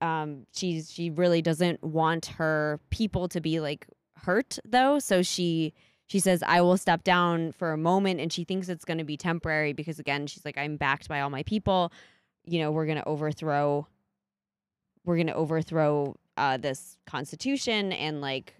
Um, 0.00 0.46
she's 0.52 0.90
she 0.90 1.08
really 1.08 1.40
doesn't 1.40 1.84
want 1.84 2.26
her 2.26 2.80
people 2.90 3.28
to 3.28 3.40
be 3.40 3.60
like 3.60 3.86
hurt 4.16 4.58
though, 4.64 4.98
so 4.98 5.22
she 5.22 5.72
she 6.06 6.18
says 6.18 6.42
I 6.44 6.62
will 6.62 6.76
step 6.76 7.04
down 7.04 7.52
for 7.52 7.70
a 7.70 7.78
moment, 7.78 8.18
and 8.18 8.32
she 8.32 8.42
thinks 8.42 8.68
it's 8.68 8.84
going 8.84 8.98
to 8.98 9.04
be 9.04 9.16
temporary 9.16 9.72
because 9.72 10.00
again, 10.00 10.26
she's 10.26 10.44
like 10.44 10.58
I'm 10.58 10.76
backed 10.76 11.08
by 11.08 11.20
all 11.20 11.30
my 11.30 11.44
people. 11.44 11.92
You 12.44 12.58
know, 12.58 12.72
we're 12.72 12.86
to 12.98 13.08
overthrow. 13.08 13.86
We're 15.04 15.14
to 15.28 15.34
overthrow 15.34 16.16
uh, 16.36 16.56
this 16.56 16.98
constitution 17.06 17.92
and 17.92 18.20
like 18.20 18.54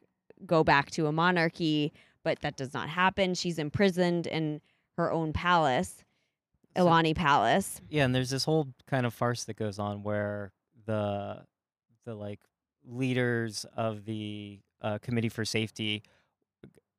go 0.46 0.64
back 0.64 0.90
to 0.92 1.06
a 1.06 1.12
monarchy, 1.12 1.92
but 2.22 2.40
that 2.40 2.56
does 2.56 2.74
not 2.74 2.88
happen. 2.88 3.34
She's 3.34 3.58
imprisoned 3.58 4.26
in 4.26 4.60
her 4.96 5.10
own 5.12 5.32
palace, 5.32 6.04
So- 6.76 6.86
Iolani 6.86 7.14
Palace. 7.16 7.80
Yeah, 7.88 8.04
and 8.04 8.14
there's 8.14 8.30
this 8.30 8.44
whole 8.44 8.68
kind 8.86 9.06
of 9.06 9.14
farce 9.14 9.44
that 9.44 9.54
goes 9.56 9.78
on 9.78 10.02
where 10.02 10.52
the 10.86 11.44
the 12.04 12.14
like 12.14 12.40
leaders 12.84 13.66
of 13.76 14.04
the 14.04 14.60
uh, 14.80 14.98
committee 14.98 15.28
for 15.28 15.44
safety 15.44 16.02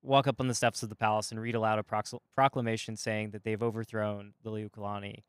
walk 0.03 0.27
up 0.27 0.39
on 0.39 0.47
the 0.47 0.53
steps 0.55 0.81
of 0.83 0.89
the 0.89 0.95
palace 0.95 1.31
and 1.31 1.39
read 1.39 1.53
aloud 1.55 1.77
a 1.79 1.83
prox- 1.83 2.13
proclamation 2.33 2.95
saying 2.95 3.31
that 3.31 3.43
they've 3.43 3.61
overthrown 3.61 4.33
Liliuokalani 4.45 5.23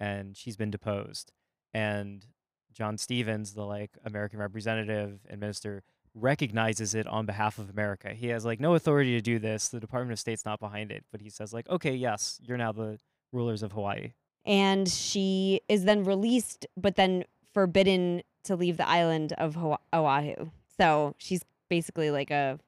and 0.00 0.36
she's 0.36 0.56
been 0.56 0.70
deposed. 0.70 1.32
And 1.72 2.24
John 2.72 2.98
Stevens, 2.98 3.54
the 3.54 3.64
like 3.64 3.90
American 4.04 4.38
representative 4.40 5.20
and 5.28 5.40
minister, 5.40 5.82
recognizes 6.18 6.94
it 6.94 7.06
on 7.06 7.26
behalf 7.26 7.58
of 7.58 7.68
America. 7.68 8.14
He 8.14 8.28
has 8.28 8.44
like 8.44 8.58
no 8.58 8.74
authority 8.74 9.12
to 9.12 9.20
do 9.20 9.38
this. 9.38 9.68
The 9.68 9.80
Department 9.80 10.12
of 10.12 10.18
State's 10.18 10.44
not 10.46 10.58
behind 10.60 10.90
it, 10.90 11.04
but 11.12 11.20
he 11.20 11.28
says 11.28 11.52
like, 11.52 11.68
okay, 11.68 11.94
yes, 11.94 12.40
you're 12.42 12.56
now 12.56 12.72
the 12.72 12.98
rulers 13.32 13.62
of 13.62 13.72
Hawaii. 13.72 14.12
and 14.44 14.88
she 14.88 15.60
is 15.68 15.84
then 15.84 16.04
released, 16.04 16.66
but 16.76 16.96
then 16.96 17.24
forbidden 17.52 18.22
to 18.44 18.56
leave 18.56 18.76
the 18.76 18.88
island 18.88 19.32
of 19.34 19.56
Oahu. 19.92 20.50
So 20.78 21.14
she's 21.18 21.42
basically 21.68 22.10
like 22.10 22.30
a 22.30 22.58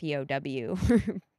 POW. 0.00 0.76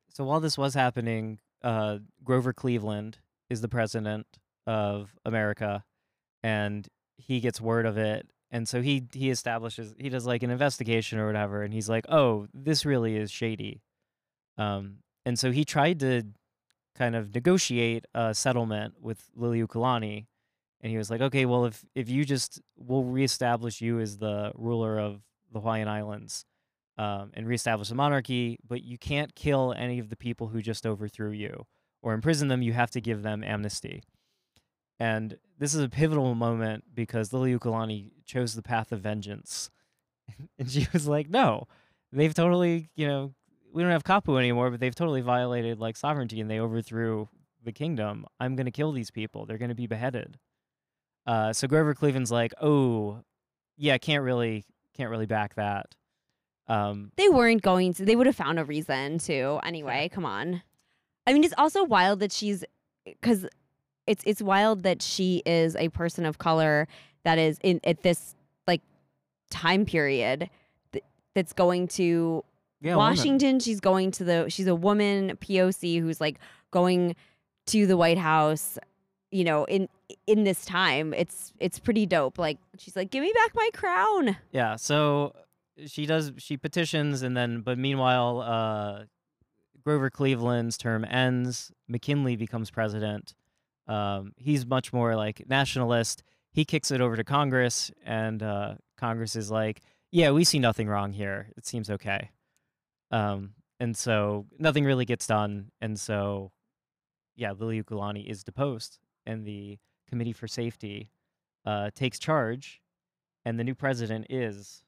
So 0.10 0.24
while 0.26 0.40
this 0.40 0.58
was 0.60 0.76
happening, 0.76 1.40
uh, 1.64 1.98
Grover 2.24 2.54
Cleveland 2.54 3.18
is 3.50 3.62
the 3.62 3.68
president 3.68 4.28
of 4.68 5.16
America, 5.26 5.84
and 6.44 6.88
he 7.18 7.40
gets 7.40 7.60
word 7.60 7.86
of 7.88 7.98
it, 7.98 8.28
and 8.54 8.70
so 8.70 8.82
he 8.82 9.08
he 9.12 9.32
establishes 9.32 9.96
he 9.98 10.10
does 10.10 10.28
like 10.28 10.44
an 10.44 10.52
investigation 10.52 11.20
or 11.20 11.26
whatever, 11.26 11.64
and 11.64 11.74
he's 11.74 11.90
like, 11.90 12.06
oh, 12.08 12.48
this 12.54 12.86
really 12.86 13.18
is 13.18 13.32
shady, 13.32 13.82
um, 14.58 15.00
and 15.26 15.38
so 15.38 15.52
he 15.52 15.66
tried 15.66 16.00
to 16.02 16.24
kind 16.96 17.16
of 17.16 17.34
negotiate 17.34 18.06
a 18.14 18.34
settlement 18.36 18.94
with 19.02 19.32
Liliuokalani, 19.38 20.28
and 20.82 20.92
he 20.92 20.98
was 20.98 21.10
like, 21.10 21.22
okay, 21.22 21.46
well 21.46 21.66
if 21.66 21.84
if 21.96 22.10
you 22.10 22.24
just 22.24 22.62
we'll 22.78 23.04
reestablish 23.04 23.82
you 23.82 24.00
as 24.00 24.20
the 24.20 24.52
ruler 24.56 25.00
of 25.00 25.22
the 25.52 25.60
Hawaiian 25.60 25.88
Islands 25.88 26.46
um, 27.00 27.32
and 27.34 27.48
reestablish 27.48 27.90
a 27.90 27.96
monarchy, 27.96 28.60
but 28.68 28.84
you 28.84 29.00
can't 29.00 29.34
kill 29.34 29.74
any 29.76 29.98
of 29.98 30.10
the 30.10 30.16
people 30.16 30.50
who 30.50 30.62
just 30.62 30.86
overthrew 30.86 31.32
you 31.32 31.66
or 32.04 32.14
imprison 32.14 32.50
them. 32.50 32.62
You 32.62 32.74
have 32.74 32.92
to 32.92 33.02
give 33.02 33.24
them 33.24 33.44
amnesty. 33.44 34.04
And 35.04 35.38
this 35.60 35.76
is 35.76 35.82
a 35.82 35.90
pivotal 35.90 36.34
moment 36.34 36.86
because 36.96 37.32
Liliuokalani 37.32 38.12
chose 38.26 38.56
the 38.56 38.62
path 38.62 38.94
of 38.94 39.02
vengeance. 39.02 39.70
and 40.58 40.72
she 40.72 40.88
was 40.94 41.10
like, 41.10 41.30
no, 41.30 41.68
they've 42.14 42.34
totally, 42.34 42.90
you 42.96 43.06
know, 43.06 43.34
we 43.74 43.84
don't 43.84 43.92
have 43.92 44.06
Kapu 44.06 44.40
anymore, 44.40 44.72
but 44.72 44.80
they've 44.80 44.96
totally 44.96 45.20
violated 45.20 45.78
like 45.78 45.98
sovereignty 45.98 46.40
and 46.40 46.50
they 46.50 46.62
overthrew 46.62 47.28
the 47.66 47.74
kingdom. 47.74 48.26
I'm 48.40 48.56
going 48.56 48.66
to 48.66 48.72
kill 48.72 48.94
these 48.94 49.12
people. 49.12 49.46
They're 49.46 49.58
going 49.58 49.68
to 49.68 49.76
be 49.76 49.88
beheaded. 49.88 50.40
Uh, 51.28 51.52
so 51.52 51.68
Grover 51.68 51.94
Cleveland's 51.94 52.32
like, 52.32 52.54
oh, 52.62 53.20
yeah, 53.76 53.98
can't 53.98 54.24
really, 54.24 54.64
can't 54.96 55.10
really 55.10 55.26
back 55.26 55.56
that. 55.56 55.88
Um, 56.70 57.12
they 57.18 57.28
weren't 57.28 57.62
going 57.62 57.94
to. 57.96 58.06
They 58.06 58.16
would 58.16 58.28
have 58.28 58.38
found 58.38 58.58
a 58.58 58.64
reason 58.64 59.18
to. 59.20 59.60
Anyway, 59.66 60.10
come 60.14 60.26
on. 60.26 60.64
I 61.28 61.34
mean, 61.34 61.44
it's 61.44 61.54
also 61.58 61.84
wild 61.84 62.22
that 62.22 62.32
she's 62.32 62.64
because 63.04 63.46
it's 64.08 64.24
it's 64.26 64.42
wild 64.42 64.84
that 64.84 65.02
she 65.02 65.42
is 65.46 65.76
a 65.76 65.90
person 65.90 66.26
of 66.26 66.38
color 66.38 66.88
that 67.24 67.38
is 67.38 67.58
in 67.64 67.80
at 67.84 68.04
this 68.04 68.36
like 68.68 68.82
time 69.50 69.86
period 69.86 70.50
th- 70.92 71.06
that's 71.34 71.54
going 71.54 71.88
to 71.88 72.44
yeah. 72.84 72.98
Washington. 72.98 73.60
She's 73.62 73.80
going 73.80 74.12
to 74.12 74.26
the. 74.26 74.50
She's 74.50 74.68
a 74.68 74.76
woman 74.76 75.38
POC 75.38 76.02
who's 76.02 76.20
like 76.20 76.38
going 76.72 77.16
to 77.68 77.88
the 77.88 77.96
White 77.96 78.18
House. 78.18 78.78
you 79.32 79.46
know, 79.46 79.64
in 79.66 79.88
in 80.28 80.44
this 80.44 80.66
time, 80.66 81.14
it's 81.14 81.54
it's 81.60 81.80
pretty 81.80 82.06
dope. 82.06 82.38
Like 82.38 82.58
she's 82.78 82.96
like, 82.96 83.10
"Give 83.10 83.24
me 83.24 83.32
back 83.34 83.56
my 83.56 83.70
crown." 83.74 84.36
Yeah, 84.52 84.76
so 84.76 85.34
she 85.88 86.06
does 86.06 86.34
she 86.38 86.58
petitions 86.58 87.24
and 87.24 87.36
then 87.36 87.62
but 87.62 87.80
meanwhile 87.80 88.42
uh 88.42 89.06
Grover 89.84 90.12
Cleveland's 90.12 90.78
term 90.78 91.04
ends, 91.04 91.72
McKinley 91.88 92.36
becomes 92.36 92.70
president. 92.70 93.34
Um, 93.88 94.34
he's 94.38 94.66
much 94.66 94.94
more 94.94 95.16
like 95.16 95.44
nationalist. 95.48 96.24
He 96.52 96.66
kicks 96.66 96.92
it 96.92 97.02
over 97.02 97.16
to 97.16 97.24
Congress 97.24 97.92
and 98.06 98.42
uh, 98.42 98.76
Congress 98.98 99.36
is 99.36 99.50
like, 99.52 99.82
"Yeah, 100.12 100.32
we 100.32 100.44
see 100.44 100.60
nothing 100.60 100.88
wrong 100.88 101.14
here. 101.14 101.50
It 101.58 101.66
seems 101.66 101.90
okay." 101.90 102.30
Um, 103.12 103.54
and 103.80 103.96
so 103.98 104.46
nothing 104.58 104.86
really 104.86 105.06
gets 105.06 105.28
done 105.28 105.72
and 105.82 106.00
so 106.00 106.52
yeah, 107.36 107.54
Liliuokalani 107.54 108.26
is 108.26 108.44
deposed 108.44 109.00
and 109.26 109.46
the 109.46 109.78
Committee 110.08 110.34
for 110.34 110.48
Safety 110.48 111.10
uh, 111.66 111.90
takes 111.96 112.18
charge 112.20 112.82
and 113.46 113.60
the 113.60 113.64
new 113.64 113.76
president 113.76 114.28
is 114.30 114.84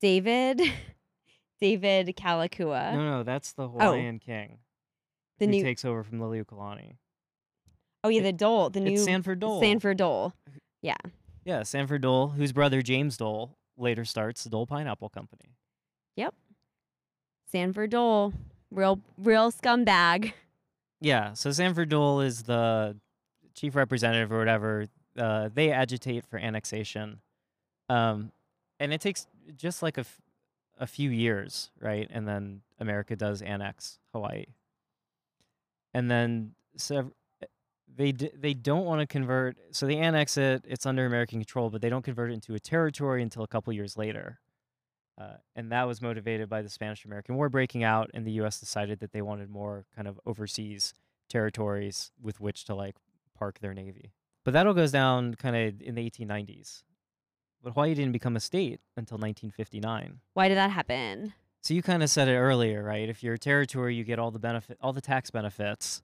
David, 0.00 0.62
David 1.60 2.14
Kalakaua, 2.16 2.94
No, 2.94 3.18
no, 3.18 3.22
that's 3.22 3.52
the 3.52 3.68
Hawaiian 3.68 4.18
king. 4.18 4.48
Oh. 4.52 4.58
the 5.38 5.46
who 5.46 5.50
new. 5.52 5.62
takes 5.62 5.84
over 5.84 6.02
from 6.04 6.20
Liliuokalani. 6.20 6.96
Oh 8.04 8.08
yeah, 8.08 8.22
the 8.22 8.32
Dole, 8.32 8.70
the 8.70 8.80
new 8.80 8.92
it's 8.92 9.04
Sanford 9.04 9.40
Dole. 9.40 9.60
Sanford 9.60 9.96
Dole. 9.98 10.32
Yeah, 10.82 10.96
yeah, 11.44 11.62
Sanford 11.62 12.02
Dole, 12.02 12.28
whose 12.28 12.52
brother 12.52 12.82
James 12.82 13.16
Dole 13.16 13.56
later 13.76 14.04
starts 14.04 14.44
the 14.44 14.50
Dole 14.50 14.66
Pineapple 14.66 15.08
Company. 15.08 15.56
Yep. 16.16 16.34
Sanford 17.50 17.90
Dole, 17.90 18.32
real 18.70 19.00
real 19.16 19.50
scumbag. 19.50 20.32
Yeah, 21.00 21.32
so 21.34 21.52
Sanford 21.52 21.88
Dole 21.90 22.20
is 22.20 22.42
the 22.42 22.96
chief 23.54 23.74
representative 23.76 24.32
or 24.32 24.38
whatever. 24.38 24.86
Uh, 25.16 25.48
they 25.52 25.70
agitate 25.72 26.24
for 26.26 26.38
annexation, 26.38 27.20
um, 27.88 28.30
and 28.78 28.92
it 28.92 29.00
takes 29.00 29.26
just 29.56 29.82
like 29.82 29.96
a, 29.96 30.00
f- 30.00 30.20
a 30.78 30.86
few 30.86 31.10
years, 31.10 31.70
right? 31.80 32.08
And 32.12 32.26
then 32.28 32.60
America 32.78 33.16
does 33.16 33.42
annex 33.42 33.98
Hawaii, 34.12 34.46
and 35.94 36.10
then 36.10 36.52
sev- 36.76 37.12
they 37.96 38.12
d- 38.12 38.30
they 38.34 38.54
don't 38.54 38.84
want 38.84 39.00
to 39.00 39.06
convert. 39.06 39.56
So 39.72 39.86
they 39.86 39.96
annex 39.96 40.36
it; 40.36 40.64
it's 40.66 40.86
under 40.86 41.06
American 41.06 41.38
control, 41.40 41.70
but 41.70 41.80
they 41.80 41.88
don't 41.88 42.04
convert 42.04 42.30
it 42.30 42.34
into 42.34 42.54
a 42.54 42.60
territory 42.60 43.22
until 43.22 43.42
a 43.42 43.48
couple 43.48 43.72
years 43.72 43.96
later. 43.96 44.40
Uh, 45.20 45.34
and 45.56 45.72
that 45.72 45.88
was 45.88 46.00
motivated 46.00 46.48
by 46.48 46.62
the 46.62 46.68
Spanish 46.68 47.04
American 47.04 47.34
War 47.34 47.48
breaking 47.48 47.82
out, 47.82 48.10
and 48.14 48.24
the 48.24 48.32
U.S. 48.32 48.60
decided 48.60 49.00
that 49.00 49.12
they 49.12 49.22
wanted 49.22 49.50
more 49.50 49.84
kind 49.94 50.06
of 50.06 50.20
overseas 50.24 50.94
territories 51.28 52.12
with 52.22 52.40
which 52.40 52.64
to 52.66 52.74
like 52.74 52.96
park 53.36 53.58
their 53.58 53.74
navy. 53.74 54.12
But 54.44 54.52
that 54.52 54.66
all 54.66 54.74
goes 54.74 54.92
down 54.92 55.34
kind 55.34 55.56
of 55.56 55.82
in 55.82 55.94
the 55.94 56.08
1890s. 56.08 56.84
But 57.62 57.72
Hawaii 57.72 57.94
didn't 57.94 58.12
become 58.12 58.36
a 58.36 58.40
state 58.40 58.80
until 58.96 59.16
1959. 59.16 60.20
Why 60.34 60.48
did 60.48 60.56
that 60.56 60.70
happen? 60.70 61.34
So 61.60 61.74
you 61.74 61.82
kind 61.82 62.02
of 62.02 62.10
said 62.10 62.28
it 62.28 62.36
earlier, 62.36 62.84
right? 62.84 63.08
If 63.08 63.22
you're 63.22 63.34
a 63.34 63.38
territory, 63.38 63.96
you 63.96 64.04
get 64.04 64.18
all 64.18 64.30
the 64.30 64.38
benefit, 64.38 64.78
all 64.80 64.92
the 64.92 65.00
tax 65.00 65.30
benefits, 65.30 66.00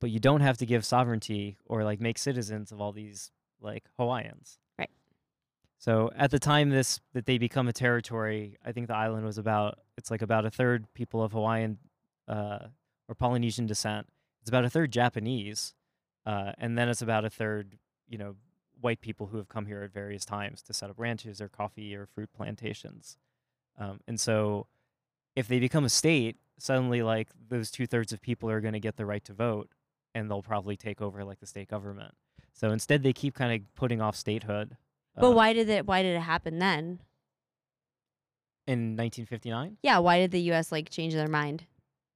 but 0.00 0.10
you 0.10 0.18
don't 0.18 0.40
have 0.40 0.56
to 0.58 0.66
give 0.66 0.84
sovereignty 0.84 1.58
or 1.66 1.84
like 1.84 2.00
make 2.00 2.18
citizens 2.18 2.72
of 2.72 2.80
all 2.80 2.92
these 2.92 3.30
like 3.60 3.84
Hawaiians. 3.98 4.58
Right. 4.78 4.90
So 5.78 6.10
at 6.16 6.30
the 6.30 6.38
time 6.38 6.70
this 6.70 7.00
that 7.14 7.26
they 7.26 7.38
become 7.38 7.68
a 7.68 7.72
territory, 7.72 8.58
I 8.64 8.72
think 8.72 8.88
the 8.88 8.96
island 8.96 9.24
was 9.24 9.38
about 9.38 9.78
it's 9.96 10.10
like 10.10 10.22
about 10.22 10.46
a 10.46 10.50
third 10.50 10.86
people 10.94 11.22
of 11.22 11.32
Hawaiian 11.32 11.78
uh, 12.28 12.58
or 13.08 13.14
Polynesian 13.14 13.66
descent. 13.66 14.06
It's 14.40 14.48
about 14.48 14.64
a 14.64 14.70
third 14.70 14.92
Japanese, 14.92 15.74
uh, 16.24 16.52
and 16.58 16.78
then 16.78 16.88
it's 16.88 17.02
about 17.02 17.24
a 17.24 17.30
third, 17.30 17.78
you 18.08 18.18
know, 18.18 18.36
white 18.80 19.00
people 19.00 19.26
who 19.26 19.36
have 19.36 19.48
come 19.48 19.66
here 19.66 19.82
at 19.82 19.92
various 19.92 20.24
times 20.24 20.62
to 20.62 20.72
set 20.72 20.90
up 20.90 20.98
ranches 20.98 21.40
or 21.40 21.48
coffee 21.48 21.94
or 21.96 22.06
fruit 22.06 22.30
plantations. 22.34 23.16
Um, 23.78 24.00
and 24.06 24.20
so, 24.20 24.66
if 25.34 25.48
they 25.48 25.58
become 25.58 25.84
a 25.84 25.88
state, 25.88 26.36
suddenly 26.58 27.02
like 27.02 27.28
those 27.48 27.70
two 27.70 27.86
thirds 27.86 28.12
of 28.12 28.20
people 28.20 28.50
are 28.50 28.60
going 28.60 28.74
to 28.74 28.80
get 28.80 28.96
the 28.96 29.06
right 29.06 29.24
to 29.24 29.32
vote, 29.32 29.68
and 30.14 30.30
they'll 30.30 30.42
probably 30.42 30.76
take 30.76 31.00
over 31.00 31.24
like 31.24 31.40
the 31.40 31.46
state 31.46 31.68
government. 31.68 32.14
So 32.52 32.70
instead, 32.70 33.02
they 33.02 33.12
keep 33.12 33.34
kind 33.34 33.52
of 33.52 33.74
putting 33.74 34.00
off 34.00 34.16
statehood. 34.16 34.76
But 35.14 35.28
uh, 35.28 35.32
why 35.32 35.52
did 35.52 35.68
it? 35.68 35.86
Why 35.86 36.02
did 36.02 36.16
it 36.16 36.20
happen 36.20 36.58
then? 36.58 37.00
in 38.68 38.96
1959? 38.96 39.78
Yeah, 39.82 39.98
why 39.98 40.18
did 40.18 40.30
the 40.30 40.40
U.S. 40.52 40.70
like 40.70 40.90
change 40.90 41.14
their 41.14 41.26
mind? 41.26 41.64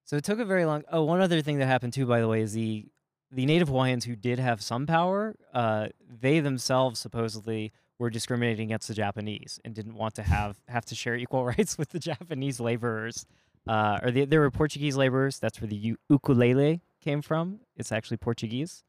So 0.05 0.17
it 0.17 0.25
took 0.25 0.39
a 0.39 0.45
very 0.45 0.67
long. 0.67 0.85
Oh, 0.93 1.03
one 1.03 1.21
other 1.21 1.41
thing 1.41 1.59
that 1.59 1.67
happened 1.67 1.95
too, 1.95 2.07
by 2.07 2.21
the 2.21 2.29
way, 2.29 2.43
is 2.43 2.53
the 2.53 2.87
the 3.31 3.47
Native 3.47 3.69
Hawaiians 3.69 4.05
who 4.05 4.15
did 4.15 4.39
have 4.39 4.61
some 4.61 4.87
power. 4.87 5.35
Uh, 5.55 5.89
they 6.07 6.41
themselves 6.41 7.01
supposedly 7.01 7.73
were 7.99 8.11
discriminating 8.11 8.67
against 8.67 8.89
the 8.89 8.95
Japanese 8.95 9.59
and 9.65 9.75
didn't 9.75 9.95
want 9.95 10.15
to 10.17 10.23
have 10.23 10.61
have 10.69 10.85
to 10.87 10.95
share 10.95 11.17
equal 11.17 11.45
rights 11.57 11.79
with 11.79 11.89
the 11.89 11.99
Japanese 11.99 12.61
laborers. 12.61 13.25
Uh, 13.67 14.01
or 14.03 14.11
the, 14.11 14.25
there 14.27 14.41
were 14.41 14.51
Portuguese 14.51 14.97
laborers. 14.97 15.39
That's 15.39 15.61
where 15.61 15.69
the 15.69 15.97
ukulele 16.11 16.83
came 17.03 17.21
from. 17.23 17.61
It's 17.77 17.93
actually 17.93 18.17
Portuguese. 18.17 18.83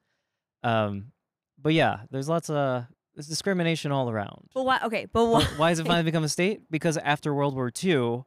Um, 0.64 1.12
but 1.62 1.74
yeah, 1.74 2.02
there's 2.12 2.30
lots 2.30 2.50
of 2.50 2.86
there's 3.16 3.28
discrimination 3.28 3.92
all 3.92 4.10
around. 4.10 4.50
But 4.54 4.64
why? 4.66 4.80
Okay, 4.86 5.08
but 5.12 5.26
why? 5.26 5.44
Why 5.58 5.70
has 5.70 5.80
it 5.80 5.88
finally 5.88 6.04
become 6.04 6.24
a 6.24 6.30
state? 6.30 6.62
Because 6.72 6.98
after 6.98 7.34
World 7.34 7.56
War 7.56 7.72
II, 7.84 8.24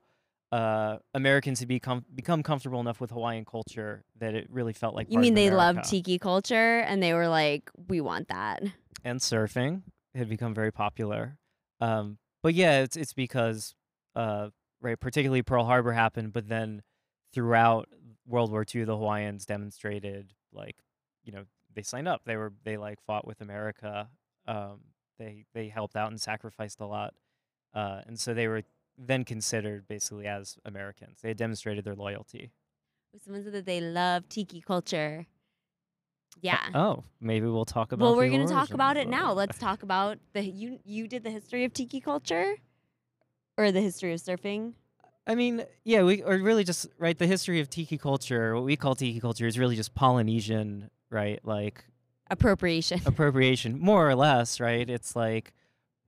uh, 0.53 0.99
Americans 1.15 1.59
had 1.61 1.69
become 1.69 2.05
become 2.15 2.43
comfortable 2.43 2.81
enough 2.81 3.01
with 3.01 3.11
Hawaiian 3.11 3.45
culture 3.45 4.05
that 4.19 4.35
it 4.35 4.49
really 4.51 4.73
felt 4.73 4.95
like. 4.95 5.09
You 5.11 5.19
mean 5.19 5.35
they 5.35 5.51
loved 5.51 5.85
tiki 5.85 6.19
culture 6.19 6.81
and 6.81 7.03
they 7.03 7.15
were 7.15 7.29
like, 7.29 7.71
we 7.89 8.01
want 8.01 8.29
that. 8.29 8.63
and 9.05 9.21
surfing 9.21 9.83
had 10.15 10.29
become 10.29 10.55
very 10.55 10.73
popular. 10.73 11.39
Um, 11.81 12.19
but 12.43 12.55
yeah, 12.55 12.81
it's 12.81 12.97
it's 12.97 13.13
because 13.13 13.75
uh, 14.15 14.51
right, 14.81 14.99
particularly 14.99 15.43
Pearl 15.43 15.65
Harbor 15.65 15.93
happened, 15.93 16.33
but 16.33 16.49
then 16.49 16.83
throughout 17.35 17.89
World 18.27 18.51
War 18.51 18.65
II, 18.73 18.85
the 18.85 18.97
Hawaiians 18.97 19.47
demonstrated 19.47 20.33
like 20.53 20.77
you 21.25 21.33
know 21.33 21.45
they 21.75 21.83
signed 21.83 22.09
up. 22.09 22.23
They 22.25 22.37
were 22.37 22.53
they 22.65 22.77
like 22.77 23.01
fought 23.07 23.27
with 23.27 23.41
America. 23.41 24.09
Um, 24.47 24.81
they 25.19 25.45
they 25.55 25.69
helped 25.69 25.97
out 25.97 26.11
and 26.11 26.21
sacrificed 26.21 26.81
a 26.81 26.87
lot, 26.87 27.15
uh, 27.75 28.01
and 28.07 28.19
so 28.19 28.35
they 28.35 28.49
were 28.49 28.63
then 28.99 29.25
considered 29.25 29.87
basically 29.89 30.27
as 30.27 30.57
Americans. 30.65 31.21
They 31.23 31.29
had 31.29 31.37
demonstrated 31.37 31.85
their 31.85 31.95
loyalty. 31.95 32.51
Someone 33.25 33.45
said 33.45 33.53
that 33.55 33.67
they 33.67 33.81
love 33.81 34.29
tiki 34.29 34.61
culture. 34.61 35.27
Yeah. 36.43 36.61
Oh, 36.75 37.05
maybe 37.21 37.47
we'll 37.47 37.65
talk 37.65 37.93
about. 37.93 38.05
well, 38.05 38.17
we're 38.17 38.29
going 38.29 38.47
to 38.47 38.53
talk 38.53 38.73
about 38.73 38.99
it 38.99 39.09
now. 39.09 39.33
Let's 39.33 39.59
talk 39.59 39.83
about 39.83 40.19
the 40.35 40.43
you 40.43 40.79
you 40.85 41.09
did 41.09 41.25
the 41.25 41.31
history 41.31 41.65
of 41.65 41.73
tiki 41.73 42.01
culture 42.01 42.57
or 43.57 43.73
the 43.73 43.81
history 43.81 44.13
of 44.13 44.21
surfing. 44.21 44.75
I 45.27 45.35
mean, 45.35 45.65
yeah, 45.85 46.03
we 46.03 46.23
or 46.23 46.39
really 46.39 46.63
just 46.65 46.87
right. 46.99 47.19
The 47.19 47.27
history 47.27 47.61
of 47.61 47.69
tiki 47.69 47.99
culture, 47.99 48.55
what 48.55 48.65
we 48.65 48.77
call 48.77 48.95
tiki 48.95 49.19
culture, 49.21 49.47
is 49.47 49.59
really 49.59 49.75
just 49.77 49.95
Polynesian, 49.95 50.91
right? 51.11 51.41
Like 51.45 51.85
Appropriation. 52.31 53.01
appropriation, 53.07 53.79
more 53.79 54.09
or 54.09 54.15
less, 54.15 54.61
right? 54.61 54.89
It's 54.89 55.17
like 55.17 55.53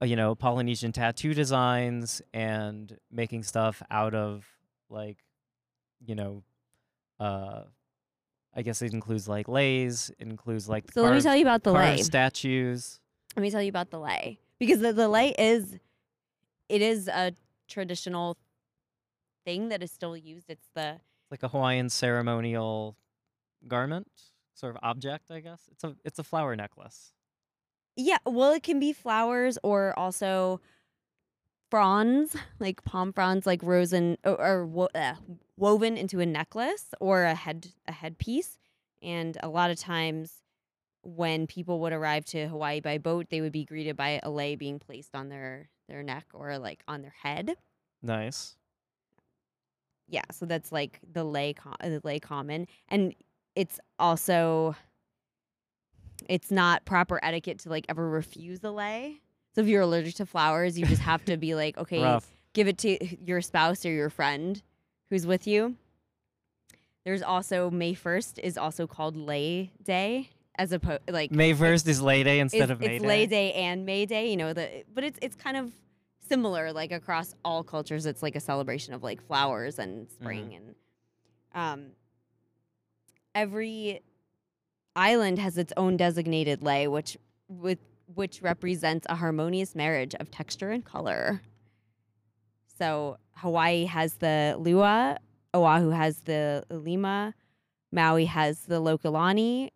uh, 0.00 0.06
you 0.06 0.14
know 0.16 0.34
Polynesian 0.34 0.92
tattoo 0.92 1.34
designs 1.34 2.22
and 2.32 2.96
making 3.10 3.42
stuff 3.42 3.82
out 3.90 4.14
of 4.14 4.46
like 4.88 5.18
you 6.06 6.14
know, 6.14 6.44
uh, 7.18 7.62
I 8.54 8.62
guess 8.62 8.82
it 8.82 8.92
includes 8.92 9.28
like 9.28 9.48
leis, 9.48 10.10
It 10.18 10.28
includes 10.28 10.68
like 10.68 10.92
So 10.92 11.02
let 11.02 11.12
me 11.14 11.20
tell 11.20 11.34
you 11.34 11.42
about 11.42 11.64
the 11.64 11.72
carved 11.72 11.98
lei. 11.98 12.02
statues. 12.02 13.00
Let 13.36 13.42
me 13.42 13.50
tell 13.50 13.62
you 13.62 13.68
about 13.68 13.90
the 13.90 13.98
lei 13.98 14.38
because 14.60 14.78
the, 14.80 14.92
the 14.92 15.08
lei 15.08 15.34
is 15.38 15.76
it 16.68 16.82
is 16.82 17.08
a 17.08 17.32
traditional 17.68 18.36
thing 19.48 19.68
that 19.70 19.82
is 19.82 19.90
still 19.90 20.16
used. 20.16 20.50
It's 20.50 20.68
the 20.74 21.00
like 21.30 21.42
a 21.42 21.48
Hawaiian 21.48 21.88
ceremonial 21.90 22.96
garment, 23.66 24.08
sort 24.54 24.74
of 24.76 24.80
object, 24.82 25.30
I 25.30 25.40
guess. 25.40 25.62
It's 25.72 25.84
a 25.84 25.96
it's 26.04 26.18
a 26.18 26.24
flower 26.24 26.54
necklace. 26.56 27.14
yeah. 27.96 28.18
Well, 28.26 28.52
it 28.52 28.62
can 28.62 28.78
be 28.80 28.92
flowers 28.92 29.58
or 29.62 29.98
also 29.98 30.60
fronds, 31.70 32.36
like 32.60 32.84
palm 32.84 33.12
fronds, 33.12 33.46
like 33.46 33.62
rosen 33.62 34.16
or, 34.24 34.40
or 34.40 34.66
wo- 34.66 34.88
uh, 34.94 35.14
woven 35.56 35.96
into 35.96 36.20
a 36.20 36.26
necklace 36.26 36.86
or 37.00 37.24
a 37.24 37.34
head 37.34 37.68
a 37.86 37.92
headpiece. 37.92 38.58
And 39.02 39.38
a 39.42 39.48
lot 39.48 39.70
of 39.70 39.78
times, 39.78 40.42
when 41.02 41.46
people 41.46 41.80
would 41.80 41.92
arrive 41.92 42.24
to 42.26 42.48
Hawaii 42.48 42.80
by 42.80 42.98
boat, 42.98 43.26
they 43.30 43.40
would 43.40 43.52
be 43.52 43.64
greeted 43.64 43.96
by 43.96 44.20
a 44.22 44.30
lei 44.30 44.56
being 44.56 44.78
placed 44.78 45.14
on 45.14 45.28
their 45.30 45.70
their 45.88 46.02
neck 46.02 46.26
or 46.34 46.58
like 46.58 46.82
on 46.88 47.02
their 47.02 47.14
head. 47.22 47.56
Nice. 48.02 48.57
Yeah 50.08 50.22
so 50.32 50.46
that's 50.46 50.72
like 50.72 51.00
the 51.12 51.24
lay 51.24 51.52
com- 51.52 51.76
uh, 51.80 51.88
the 51.88 52.00
lay 52.04 52.18
common 52.18 52.66
and 52.88 53.14
it's 53.54 53.78
also 53.98 54.74
it's 56.28 56.50
not 56.50 56.84
proper 56.84 57.20
etiquette 57.22 57.60
to 57.60 57.68
like 57.68 57.86
ever 57.88 58.08
refuse 58.08 58.62
a 58.64 58.70
lei 58.70 59.20
so 59.54 59.60
if 59.60 59.66
you're 59.66 59.82
allergic 59.82 60.14
to 60.14 60.26
flowers 60.26 60.78
you 60.78 60.86
just 60.86 61.02
have 61.02 61.24
to 61.24 61.36
be 61.36 61.54
like 61.54 61.76
okay 61.78 62.02
Rough. 62.02 62.26
give 62.52 62.68
it 62.68 62.78
to 62.78 63.24
your 63.24 63.40
spouse 63.40 63.84
or 63.84 63.90
your 63.90 64.10
friend 64.10 64.62
who's 65.10 65.26
with 65.26 65.46
you 65.46 65.76
there's 67.04 67.22
also 67.22 67.70
may 67.70 67.94
1st 67.94 68.38
is 68.40 68.58
also 68.58 68.86
called 68.86 69.16
lay 69.16 69.70
day 69.82 70.30
as 70.58 70.72
opposed 70.72 71.00
like 71.08 71.30
May 71.30 71.54
first 71.54 71.86
is 71.86 72.02
Lay 72.02 72.22
Day 72.24 72.40
instead 72.40 72.70
of 72.70 72.80
May 72.80 72.88
Day. 72.88 72.94
it's 72.96 73.02
Day. 73.02 73.08
Lay 73.08 73.26
Day 73.26 73.52
and 73.52 73.86
May 73.86 74.06
Day. 74.06 74.30
You 74.30 74.36
know 74.36 74.52
the, 74.52 74.82
but 74.92 75.04
it's 75.04 75.18
it's 75.22 75.36
kind 75.36 75.56
of 75.56 75.72
similar. 76.28 76.72
Like 76.72 76.92
across 76.92 77.34
all 77.44 77.62
cultures, 77.64 78.06
it's 78.06 78.22
like 78.22 78.36
a 78.36 78.40
celebration 78.40 78.94
of 78.94 79.02
like 79.02 79.20
flowers 79.26 79.78
and 79.78 80.08
spring 80.10 80.54
and 80.54 80.74
um. 81.54 81.86
Every 83.34 84.00
island 84.96 85.38
has 85.38 85.58
its 85.58 85.72
own 85.76 85.96
designated 85.96 86.62
lei, 86.62 86.86
which 86.88 87.16
with 87.48 87.78
which 88.14 88.42
represents 88.42 89.06
a 89.08 89.14
harmonious 89.14 89.74
marriage 89.74 90.14
of 90.16 90.30
texture 90.30 90.70
and 90.70 90.84
color. 90.84 91.40
So 92.78 93.18
Hawaii 93.36 93.84
has 93.84 94.14
the 94.14 94.56
lua, 94.58 95.18
Oahu 95.54 95.90
has 95.90 96.20
the 96.22 96.64
lima, 96.70 97.34
Maui 97.92 98.24
has 98.24 98.60
the 98.62 98.80
lokelani, 98.80 99.70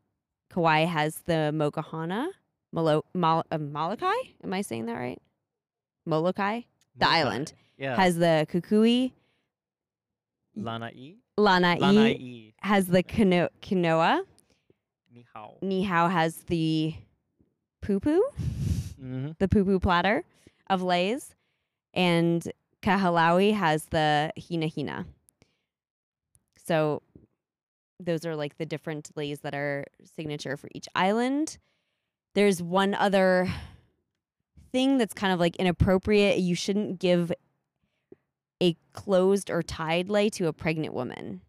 Kauai 0.50 0.80
has 0.86 1.16
the 1.26 1.50
mokihana, 1.54 2.28
Malo- 2.72 3.04
Mal- 3.14 3.44
uh, 3.50 3.58
Molokai. 3.58 4.14
Am 4.42 4.52
I 4.52 4.62
saying 4.62 4.86
that 4.86 4.94
right? 4.94 5.20
Molokai, 6.06 6.62
the 6.96 7.04
Molokai. 7.06 7.18
island, 7.20 7.52
Yeah. 7.78 7.96
has 7.96 8.16
the 8.16 8.46
kukui. 8.50 9.12
Lanai. 10.54 11.16
Lanai, 11.38 11.78
Lanai. 11.78 12.52
has 12.60 12.86
the 12.88 13.02
kino- 13.02 13.48
quinoa. 13.62 14.24
Ni 15.14 15.24
hao. 15.34 15.56
Niihau 15.62 16.10
has 16.10 16.36
the 16.46 16.94
poo 17.80 18.00
poo. 18.00 18.22
hmm 19.00 19.30
the 19.38 19.48
poo 19.48 19.64
poo 19.64 19.78
platter 19.80 20.24
of 20.68 20.82
leis, 20.82 21.34
and 21.94 22.52
Kahoolawe 22.82 23.54
has 23.54 23.86
the 23.86 24.32
hina 24.36 24.68
hina. 24.68 25.06
So 26.64 27.02
those 27.98 28.24
are 28.26 28.36
like 28.36 28.56
the 28.58 28.66
different 28.66 29.10
leis 29.16 29.40
that 29.40 29.54
are 29.54 29.84
signature 30.04 30.56
for 30.56 30.68
each 30.74 30.88
island. 30.94 31.58
There's 32.34 32.62
one 32.62 32.94
other 32.94 33.48
thing 34.72 34.98
that's 34.98 35.14
kind 35.14 35.32
of 35.32 35.38
like 35.40 35.56
inappropriate. 35.56 36.38
You 36.38 36.54
shouldn't 36.54 36.98
give 36.98 37.30
a 38.62 38.76
closed 38.92 39.50
or 39.50 39.62
tied 39.62 40.08
lei 40.08 40.28
to 40.30 40.46
a 40.46 40.52
pregnant 40.52 40.94
woman. 40.94 41.40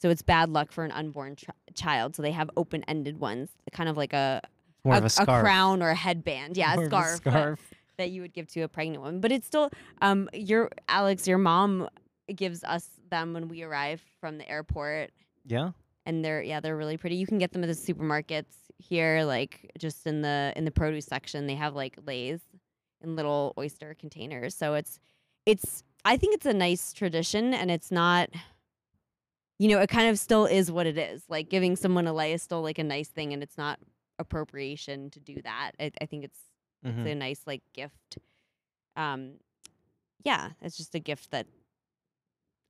So 0.00 0.08
it's 0.08 0.22
bad 0.22 0.48
luck 0.48 0.72
for 0.72 0.84
an 0.84 0.92
unborn 0.92 1.36
ch- 1.36 1.44
child. 1.74 2.16
So 2.16 2.22
they 2.22 2.30
have 2.32 2.50
open 2.56 2.82
ended 2.88 3.18
ones, 3.20 3.50
kind 3.72 3.88
of 3.88 3.96
like 3.96 4.12
a 4.12 4.40
a, 4.84 4.90
of 4.90 5.04
a 5.04 5.22
a 5.22 5.26
crown 5.26 5.82
or 5.82 5.90
a 5.90 5.94
headband. 5.94 6.56
Yeah, 6.56 6.74
a 6.80 6.86
scarf, 6.86 7.16
scarf. 7.16 7.74
that 7.98 8.10
you 8.10 8.22
would 8.22 8.32
give 8.32 8.48
to 8.52 8.62
a 8.62 8.68
pregnant 8.68 9.02
woman. 9.02 9.20
But 9.20 9.30
it's 9.30 9.46
still, 9.46 9.70
um, 10.00 10.30
your 10.32 10.70
Alex, 10.88 11.28
your 11.28 11.36
mom 11.36 11.86
gives 12.34 12.64
us 12.64 12.88
them 13.10 13.34
when 13.34 13.48
we 13.48 13.62
arrive 13.62 14.00
from 14.20 14.38
the 14.38 14.48
airport, 14.48 15.10
Yeah. 15.44 15.72
and 16.06 16.24
they're 16.24 16.42
yeah, 16.42 16.60
they're 16.60 16.76
really 16.78 16.96
pretty. 16.96 17.16
You 17.16 17.26
can 17.26 17.36
get 17.38 17.52
them 17.52 17.62
at 17.62 17.66
the 17.66 17.74
supermarkets 17.74 18.54
here, 18.80 19.24
like 19.24 19.70
just 19.78 20.06
in 20.06 20.22
the 20.22 20.52
in 20.56 20.64
the 20.64 20.70
produce 20.70 21.06
section. 21.06 21.46
They 21.46 21.54
have 21.54 21.74
like 21.74 21.96
leis 22.06 22.40
in 23.02 23.16
little 23.16 23.54
oyster 23.58 23.94
containers. 23.94 24.54
So 24.54 24.74
it's 24.74 24.98
it's 25.46 25.82
I 26.04 26.16
think 26.16 26.34
it's 26.34 26.46
a 26.46 26.54
nice 26.54 26.92
tradition, 26.92 27.54
and 27.54 27.70
it's 27.70 27.90
not. 27.90 28.30
You 29.58 29.68
know, 29.68 29.78
it 29.80 29.90
kind 29.90 30.08
of 30.08 30.18
still 30.18 30.46
is 30.46 30.72
what 30.72 30.86
it 30.86 30.96
is. 30.96 31.22
Like 31.28 31.50
giving 31.50 31.76
someone 31.76 32.06
a 32.06 32.14
lei 32.14 32.32
is 32.32 32.42
still 32.42 32.62
like 32.62 32.78
a 32.78 32.84
nice 32.84 33.08
thing, 33.08 33.32
and 33.34 33.42
it's 33.42 33.58
not 33.58 33.78
appropriation 34.18 35.10
to 35.10 35.20
do 35.20 35.40
that. 35.42 35.72
I, 35.78 35.90
I 36.00 36.06
think 36.06 36.24
it's 36.24 36.38
Mhm. 36.84 37.00
it's 37.00 37.10
a 37.10 37.14
nice 37.14 37.42
like 37.46 37.62
gift. 37.74 38.16
Um, 38.96 39.34
yeah, 40.24 40.50
it's 40.62 40.78
just 40.78 40.94
a 40.94 40.98
gift 40.98 41.30
that 41.32 41.46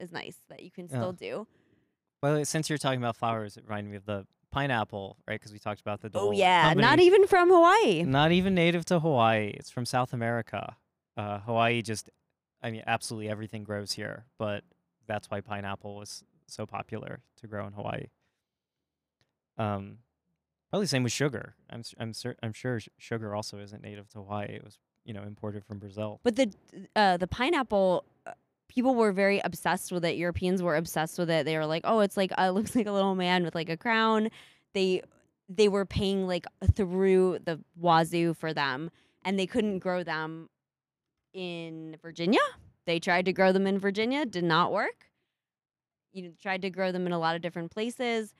is 0.00 0.10
nice 0.10 0.36
that 0.48 0.62
you 0.64 0.70
can 0.72 0.88
still 0.88 1.12
do. 1.12 1.46
Well, 2.22 2.44
since 2.44 2.68
you're 2.68 2.78
talking 2.78 2.98
about 3.00 3.16
flowers, 3.16 3.56
it 3.56 3.64
reminded 3.64 3.90
me 3.90 3.96
of 3.98 4.06
the 4.06 4.26
pineapple, 4.50 5.16
right? 5.26 5.40
Because 5.40 5.52
we 5.52 5.58
talked 5.58 5.80
about 5.80 6.00
the. 6.00 6.10
Oh 6.14 6.30
yeah, 6.32 6.68
company. 6.68 6.82
not 6.82 7.00
even 7.00 7.26
from 7.26 7.50
Hawaii. 7.50 8.02
Not 8.02 8.32
even 8.32 8.54
native 8.54 8.84
to 8.86 9.00
Hawaii. 9.00 9.52
It's 9.54 9.70
from 9.70 9.86
South 9.86 10.12
America. 10.12 10.76
Uh, 11.16 11.38
Hawaii 11.40 11.82
just, 11.82 12.08
I 12.62 12.70
mean, 12.70 12.82
absolutely 12.86 13.28
everything 13.28 13.64
grows 13.64 13.92
here, 13.92 14.24
but 14.38 14.64
that's 15.06 15.30
why 15.30 15.40
pineapple 15.40 15.96
was 15.96 16.24
so 16.46 16.66
popular 16.66 17.20
to 17.40 17.46
grow 17.46 17.66
in 17.66 17.72
Hawaii. 17.72 18.06
Um, 19.58 19.98
probably 20.70 20.84
the 20.84 20.88
same 20.88 21.02
with 21.02 21.12
sugar. 21.12 21.54
I'm 21.68 21.82
I'm 21.98 22.12
I'm 22.42 22.52
sure 22.52 22.80
sh- 22.80 22.88
sugar 22.98 23.34
also 23.34 23.58
isn't 23.58 23.82
native 23.82 24.08
to 24.10 24.18
Hawaii. 24.18 24.48
It 24.48 24.64
was 24.64 24.78
you 25.04 25.12
know 25.14 25.22
imported 25.22 25.64
from 25.64 25.78
Brazil. 25.78 26.20
But 26.22 26.36
the 26.36 26.52
uh, 26.96 27.16
the 27.16 27.26
pineapple, 27.26 28.04
uh, 28.26 28.32
people 28.70 28.94
were 28.94 29.12
very 29.12 29.40
obsessed 29.44 29.90
with 29.92 30.04
it. 30.04 30.16
Europeans 30.16 30.62
were 30.62 30.76
obsessed 30.76 31.18
with 31.18 31.28
it. 31.28 31.44
They 31.44 31.58
were 31.58 31.66
like, 31.66 31.82
"Oh, 31.84 32.00
it's 32.00 32.16
like 32.16 32.32
uh, 32.38 32.44
it 32.44 32.50
looks 32.56 32.74
like 32.74 32.86
a 32.86 32.92
little 32.92 33.14
man 33.14 33.44
with 33.44 33.54
like 33.54 33.68
a 33.68 33.76
crown." 33.76 34.30
They 34.72 35.02
they 35.48 35.68
were 35.68 35.84
paying 35.84 36.26
like 36.26 36.46
through 36.74 37.40
the 37.44 37.60
wazoo 37.76 38.32
for 38.34 38.54
them, 38.54 38.90
and 39.24 39.38
they 39.38 39.46
couldn't 39.46 39.80
grow 39.80 40.02
them 40.02 40.48
in 41.34 41.96
Virginia. 42.00 42.40
They 42.86 43.00
tried 43.00 43.26
to 43.26 43.32
grow 43.32 43.52
them 43.52 43.66
in 43.66 43.78
Virginia, 43.78 44.24
did 44.24 44.44
not 44.44 44.72
work. 44.72 45.10
You 46.12 46.22
know, 46.22 46.30
tried 46.40 46.62
to 46.62 46.70
grow 46.70 46.92
them 46.92 47.06
in 47.06 47.12
a 47.12 47.18
lot 47.18 47.36
of 47.36 47.42
different 47.42 47.70
places, 47.70 48.34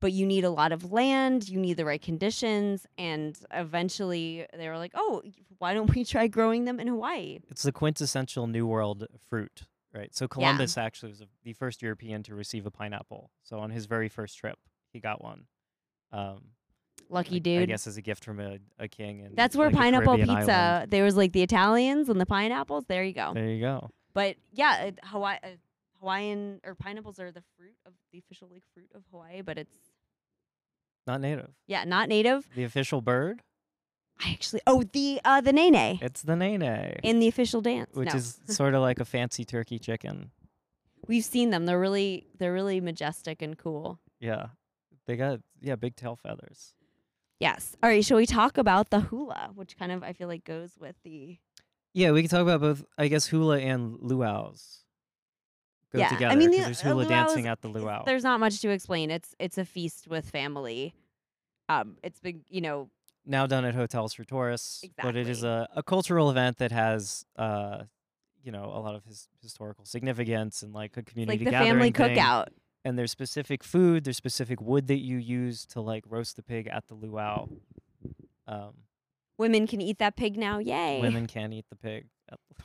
but 0.00 0.12
you 0.12 0.26
need 0.26 0.44
a 0.44 0.50
lot 0.50 0.72
of 0.72 0.92
land, 0.92 1.48
you 1.48 1.58
need 1.58 1.76
the 1.78 1.84
right 1.84 2.02
conditions, 2.02 2.86
and 2.98 3.38
eventually 3.52 4.46
they 4.56 4.68
were 4.68 4.78
like, 4.78 4.92
"Oh, 4.94 5.22
why 5.58 5.74
don't 5.74 5.94
we 5.94 6.04
try 6.04 6.26
growing 6.26 6.64
them 6.64 6.80
in 6.80 6.86
Hawaii?" 6.86 7.38
It's 7.50 7.62
the 7.62 7.72
quintessential 7.72 8.46
New 8.46 8.66
World 8.66 9.06
fruit, 9.28 9.62
right? 9.94 10.14
So 10.14 10.28
Columbus 10.28 10.76
actually 10.76 11.10
was 11.10 11.22
the 11.44 11.52
first 11.52 11.82
European 11.82 12.22
to 12.24 12.34
receive 12.34 12.66
a 12.66 12.70
pineapple. 12.70 13.30
So 13.42 13.58
on 13.58 13.70
his 13.70 13.86
very 13.86 14.08
first 14.08 14.38
trip, 14.38 14.58
he 14.92 15.00
got 15.00 15.22
one. 15.22 15.44
Um, 16.12 16.42
Lucky 17.10 17.38
dude. 17.40 17.62
I 17.62 17.66
guess 17.66 17.86
as 17.86 17.96
a 17.96 18.02
gift 18.02 18.24
from 18.24 18.40
a, 18.40 18.58
a 18.78 18.88
king. 18.88 19.20
And 19.20 19.36
That's 19.36 19.54
where 19.56 19.68
like, 19.68 19.76
pineapple 19.76 20.16
pizza. 20.16 20.32
island. 20.52 20.90
There 20.90 21.04
was 21.04 21.16
like 21.16 21.32
the 21.32 21.42
Italians 21.42 22.08
and 22.08 22.20
the 22.20 22.26
pineapples. 22.26 22.84
There 22.86 23.04
you 23.04 23.12
go. 23.12 23.32
There 23.34 23.48
you 23.48 23.60
go. 23.60 23.90
But 24.14 24.36
yeah, 24.52 24.90
Hawaii, 25.04 25.38
uh, 25.42 25.48
Hawaiian 26.00 26.60
or 26.64 26.74
pineapples 26.74 27.18
are 27.18 27.30
the 27.32 27.42
fruit 27.56 27.74
of 27.86 27.92
the 28.12 28.18
official 28.18 28.48
like 28.50 28.62
fruit 28.72 28.90
of 28.94 29.02
Hawaii, 29.10 29.42
but 29.42 29.58
it's 29.58 29.74
Not 31.06 31.20
native. 31.20 31.50
yeah 31.66 31.84
not 31.84 32.08
native. 32.08 32.48
The 32.54 32.64
official 32.64 33.00
bird, 33.00 33.42
I 34.20 34.30
actually 34.30 34.60
oh 34.66 34.82
the 34.92 35.20
uh 35.24 35.40
the 35.40 35.52
nene 35.52 35.98
it's 36.00 36.22
the 36.22 36.36
nene, 36.36 36.62
in 37.02 37.18
the 37.18 37.28
official 37.28 37.60
dance, 37.60 37.94
which 37.94 38.10
No. 38.10 38.16
is 38.16 38.38
sort 38.46 38.74
of 38.74 38.80
like 38.82 39.00
a 39.00 39.04
fancy 39.04 39.44
turkey 39.44 39.78
chicken. 39.78 40.30
we've 41.06 41.24
seen 41.24 41.50
them. 41.50 41.66
They're 41.66 41.80
really 41.80 42.26
they're 42.38 42.52
really 42.52 42.80
majestic 42.80 43.42
and 43.42 43.58
cool. 43.58 43.98
Yeah, 44.20 44.46
they 45.06 45.16
got 45.16 45.40
yeah 45.60 45.76
big 45.76 45.96
tail 45.96 46.16
feathers. 46.16 46.74
Yes. 47.40 47.76
All 47.82 47.90
right. 47.90 48.04
Shall 48.04 48.16
we 48.16 48.26
talk 48.26 48.56
about 48.56 48.90
the 48.90 49.00
hula, 49.00 49.50
which 49.54 49.76
kind 49.76 49.90
of 49.92 50.02
I 50.02 50.12
feel 50.12 50.28
like 50.28 50.44
goes 50.44 50.72
with 50.80 50.94
the 51.02 51.36
Yeah, 51.92 52.12
we 52.12 52.22
can 52.22 52.30
talk 52.30 52.40
about 52.42 52.60
both. 52.60 52.84
I 52.96 53.08
guess 53.08 53.26
hula 53.26 53.58
and 53.58 53.98
luau's 54.00 54.84
go 55.92 55.98
Yeah, 55.98 56.06
I 56.06 56.10
together. 56.10 56.36
mean, 56.36 56.50
the- 56.52 56.58
there's 56.58 56.80
uh, 56.80 56.88
hula 56.88 57.06
dancing 57.06 57.44
luau's- 57.44 57.50
at 57.52 57.60
the 57.62 57.68
luau. 57.68 58.04
There's 58.04 58.22
not 58.24 58.38
much 58.40 58.60
to 58.60 58.70
explain. 58.70 59.10
It's 59.10 59.34
it's 59.40 59.58
a 59.58 59.64
feast 59.64 60.06
with 60.08 60.30
family. 60.30 60.94
Um, 61.68 61.96
it's 62.02 62.20
big, 62.20 62.42
you 62.48 62.60
know, 62.60 62.88
now 63.26 63.46
done 63.46 63.64
at 63.64 63.74
hotels 63.74 64.14
for 64.14 64.24
tourists, 64.24 64.84
but 65.02 65.16
it 65.16 65.28
is 65.28 65.42
a, 65.42 65.68
a 65.74 65.82
cultural 65.82 66.30
event 66.30 66.58
that 66.58 66.72
has, 66.72 67.24
uh, 67.36 67.84
you 68.42 68.52
know, 68.52 68.64
a 68.64 68.80
lot 68.80 68.94
of 68.94 69.04
his 69.04 69.28
historical 69.42 69.84
significance 69.84 70.62
and 70.62 70.72
like 70.72 70.96
a 70.96 71.00
it's 71.00 71.10
community 71.12 71.44
like 71.44 71.52
the 71.52 71.58
family 71.58 71.90
thing. 71.90 72.16
cookout. 72.16 72.46
And 72.84 72.98
there's 72.98 73.10
specific 73.10 73.64
food, 73.64 74.04
there's 74.04 74.18
specific 74.18 74.60
wood 74.60 74.88
that 74.88 74.98
you 74.98 75.16
use 75.16 75.64
to 75.66 75.80
like 75.80 76.04
roast 76.06 76.36
the 76.36 76.42
pig 76.42 76.68
at 76.68 76.86
the 76.88 76.94
luau. 76.94 77.48
Um, 78.46 78.74
Women 79.38 79.66
can 79.66 79.80
eat 79.80 79.98
that 79.98 80.16
pig 80.16 80.36
now. 80.36 80.58
Yay! 80.58 81.00
women 81.00 81.26
can 81.26 81.52
eat 81.52 81.64
the 81.70 81.76
pig. 81.76 82.06
At 82.30 82.38
the, 82.50 82.62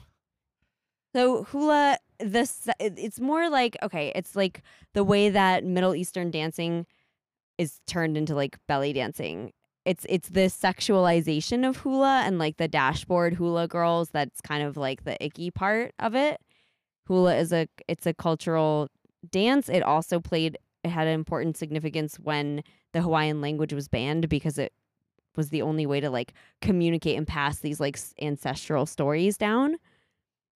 So 1.16 1.43
hula, 1.45 1.97
this 2.20 2.68
it's 2.80 3.20
more 3.20 3.49
like 3.49 3.78
okay, 3.82 4.12
it's 4.14 4.36
like 4.36 4.62
the 4.93 5.03
way 5.03 5.30
that 5.30 5.64
Middle 5.64 5.95
Eastern 5.95 6.32
dancing 6.32 6.86
is 7.57 7.80
turned 7.88 8.18
into 8.18 8.36
like 8.36 8.57
belly 8.68 8.93
dancing. 8.93 9.53
It's 9.90 10.06
it's 10.08 10.30
the 10.30 10.42
sexualization 10.42 11.68
of 11.68 11.78
hula 11.78 12.22
and 12.24 12.38
like 12.38 12.58
the 12.58 12.68
dashboard 12.68 13.34
hula 13.34 13.68
girls. 13.68 14.12
That's 14.12 14.40
kind 14.40 14.62
of 14.62 14.78
like 14.78 15.04
the 15.04 15.16
icky 15.24 15.50
part 15.50 15.94
of 15.98 16.14
it. 16.14 16.40
Hula 17.08 17.36
is 17.38 17.52
a 17.52 17.68
it's 17.88 18.06
a 18.06 18.14
cultural 18.14 18.90
dance. 19.32 19.68
It 19.68 19.82
also 19.82 20.20
played 20.20 20.60
it 20.84 20.90
had 20.90 21.08
an 21.08 21.16
important 21.16 21.58
significance 21.58 22.18
when 22.20 22.62
the 22.94 23.02
Hawaiian 23.02 23.42
language 23.42 23.74
was 23.74 23.88
banned 23.88 24.30
because 24.30 24.60
it 24.60 24.74
was 25.36 25.50
the 25.50 25.64
only 25.64 25.88
way 25.88 26.00
to 26.00 26.10
like 26.12 26.34
communicate 26.62 27.18
and 27.18 27.28
pass 27.28 27.58
these 27.60 27.80
like 27.80 27.98
s- 27.98 28.14
ancestral 28.22 28.86
stories 28.86 29.38
down. 29.38 29.78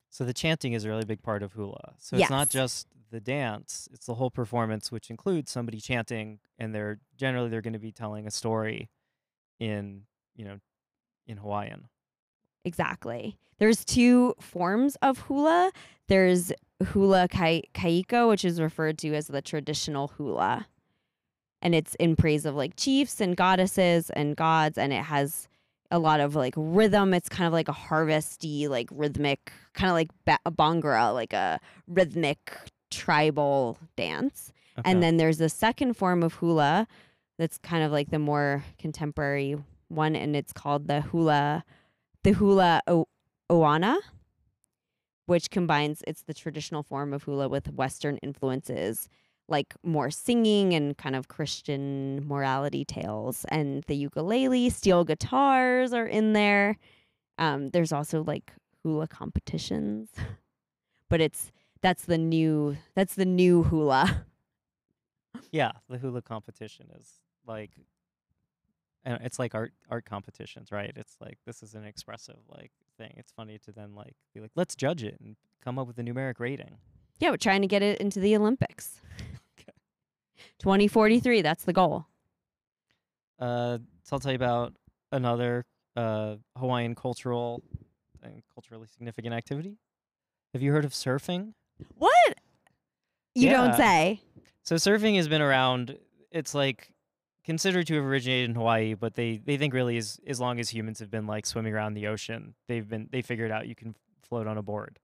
so 0.10 0.24
the 0.26 0.34
chanting 0.34 0.74
is 0.74 0.86
a 0.86 0.90
really 0.90 1.06
big 1.06 1.24
part 1.24 1.42
of 1.42 1.54
hula. 1.54 1.96
So 1.98 2.18
it's 2.18 2.30
not 2.30 2.50
just 2.50 2.88
the 3.10 3.20
dance; 3.20 3.90
it's 3.94 4.06
the 4.06 4.16
whole 4.16 4.30
performance, 4.32 4.92
which 4.92 5.10
includes 5.10 5.50
somebody 5.52 5.80
chanting, 5.80 6.40
and 6.60 6.74
they're 6.76 7.00
generally 7.18 7.50
they're 7.50 7.62
going 7.62 7.74
to 7.74 7.80
be 7.80 7.92
telling 7.92 8.28
a 8.28 8.32
story 8.32 8.90
in 9.64 10.03
you 10.36 10.45
know 10.45 10.59
in 11.28 11.38
Hawaiian. 11.38 11.88
Exactly. 12.66 13.38
There's 13.59 13.86
two 13.86 14.34
forms 14.39 14.95
of 15.01 15.20
hula. 15.20 15.72
There's 16.07 16.51
hula 16.88 17.28
kai- 17.30 17.64
kahiko, 17.74 18.28
which 18.30 18.43
is 18.43 18.59
referred 18.59 18.97
to 18.99 19.14
as 19.16 19.28
the 19.28 19.41
traditional 19.41 20.09
hula. 20.18 20.68
and 21.61 21.74
it's 21.74 21.95
in 21.95 22.16
praise 22.18 22.45
of 22.45 22.55
like 22.55 22.76
chiefs 22.76 23.22
and 23.22 23.38
goddesses 23.38 24.09
and 24.09 24.36
gods, 24.36 24.78
and 24.78 24.91
it 24.91 25.03
has 25.05 25.47
a 25.91 25.99
lot 25.99 26.20
of 26.20 26.36
like 26.36 26.53
rhythm. 26.57 27.14
It's 27.14 27.30
kind 27.30 27.47
of 27.47 27.53
like 27.53 27.70
a 27.70 27.74
harvesty, 27.74 28.68
like 28.68 28.89
rhythmic, 28.91 29.51
kind 29.74 29.89
of 29.89 29.93
like 29.93 30.09
ba- 30.26 30.39
a 30.45 30.51
bhangra, 30.51 31.14
like 31.14 31.32
a 31.32 31.59
rhythmic 31.88 32.51
tribal 32.91 33.78
dance. 33.95 34.51
Okay. 34.80 34.89
And 34.91 35.01
then 35.03 35.18
there's 35.18 35.39
a 35.39 35.49
second 35.49 35.93
form 35.95 36.22
of 36.24 36.34
hula 36.36 36.88
that's 37.38 37.58
kind 37.58 37.84
of 37.84 37.92
like 37.92 38.10
the 38.10 38.20
more 38.20 38.64
contemporary 38.78 39.56
one, 39.88 40.16
and 40.16 40.36
it's 40.36 40.54
called 40.54 40.88
the 40.88 41.02
hula, 41.02 41.64
the 42.24 42.32
hula 42.32 42.82
o- 42.88 43.08
auana, 43.52 43.98
which 45.26 45.50
combines 45.50 46.04
it's 46.08 46.24
the 46.24 46.34
traditional 46.34 46.84
form 46.84 47.14
of 47.14 47.24
hula 47.24 47.48
with 47.50 47.72
Western 47.74 48.18
influences, 48.18 49.10
like 49.48 49.74
more 49.84 50.10
singing 50.12 50.74
and 50.74 50.98
kind 50.98 51.16
of 51.16 51.28
Christian 51.28 52.26
morality 52.28 52.86
tales. 52.86 53.46
And 53.50 53.84
the 53.88 53.96
ukulele, 53.96 54.70
steel 54.70 55.04
guitars 55.04 55.94
are 55.94 56.08
in 56.08 56.34
there. 56.34 56.78
Um, 57.38 57.70
there's 57.70 57.92
also 57.92 58.24
like 58.24 58.54
hula 58.84 59.08
competitions, 59.08 60.10
but 61.10 61.22
it's 61.22 61.52
that's 61.82 62.06
the 62.06 62.18
new 62.18 62.78
that's 62.96 63.16
the 63.16 63.26
new 63.26 63.64
hula. 63.64 64.26
yeah, 65.52 65.72
the 65.90 65.98
hula 65.98 66.22
competition 66.22 66.88
is 67.00 67.10
like, 67.46 67.72
and 69.06 69.20
it's 69.22 69.40
like 69.40 69.54
art 69.56 69.74
art 69.90 70.06
competitions, 70.06 70.72
right? 70.72 70.92
It's 70.96 71.16
like 71.20 71.38
this 71.46 71.62
is 71.64 71.76
an 71.76 71.84
expressive 71.84 72.38
like 72.50 72.72
thing. 72.98 73.14
It's 73.18 73.32
funny 73.32 73.58
to 73.66 73.72
then 73.72 73.96
like 73.96 74.16
be 74.34 74.40
like, 74.40 74.52
let's 74.56 74.76
judge 74.76 75.04
it 75.04 75.18
and 75.24 75.36
come 75.64 75.78
up 75.80 75.88
with 75.88 75.98
a 76.00 76.04
numeric 76.04 76.40
rating. 76.40 76.78
Yeah, 77.20 77.30
we're 77.32 77.38
trying 77.38 77.62
to 77.62 77.68
get 77.68 77.82
it 77.82 78.00
into 78.00 78.20
the 78.20 78.36
Olympics. 78.36 79.00
2043, 80.60 81.42
that's 81.42 81.64
the 81.64 81.74
goal. 81.74 82.06
Uh, 83.40 83.80
so 84.04 84.16
I'll 84.16 84.20
tell 84.20 84.32
you 84.32 84.36
about 84.38 84.74
another 85.12 85.66
uh, 85.96 86.36
Hawaiian 86.58 86.96
cultural 86.96 87.62
and 88.22 88.42
culturally 88.54 88.88
significant 88.88 89.34
activity. 89.34 89.78
Have 90.54 90.62
you 90.62 90.72
heard 90.72 90.86
of 90.86 90.92
surfing? 90.92 91.54
What? 91.98 92.36
You 93.36 93.50
Yeah. 93.50 93.54
don't 93.54 93.76
say. 93.76 94.22
So 94.64 94.76
surfing 94.76 95.18
has 95.18 95.28
been 95.28 95.41
around. 95.41 95.97
It's 96.32 96.55
like 96.55 96.89
considered 97.43 97.86
to 97.88 97.95
have 97.95 98.05
originated 98.05 98.49
in 98.49 98.55
Hawaii, 98.55 98.93
but 98.93 99.16
they 99.16 99.38
they 99.38 99.57
think 99.57 99.74
really 99.74 99.97
as 99.97 100.20
as 100.26 100.39
long 100.39 100.59
as 100.59 100.70
humans 100.70 100.99
have 100.99 101.11
been 101.11 101.28
like 101.28 101.45
swimming 101.45 101.74
around 101.74 101.93
the 101.93 102.07
ocean, 102.07 102.55
they've 102.68 102.88
been 102.88 103.09
they 103.11 103.22
figured 103.22 103.51
out 103.51 103.68
you 103.68 103.76
can 103.76 103.95
float 104.22 104.47
on 104.47 104.57
a 104.57 104.61
board. 104.61 104.99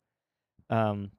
Um, 0.70 1.12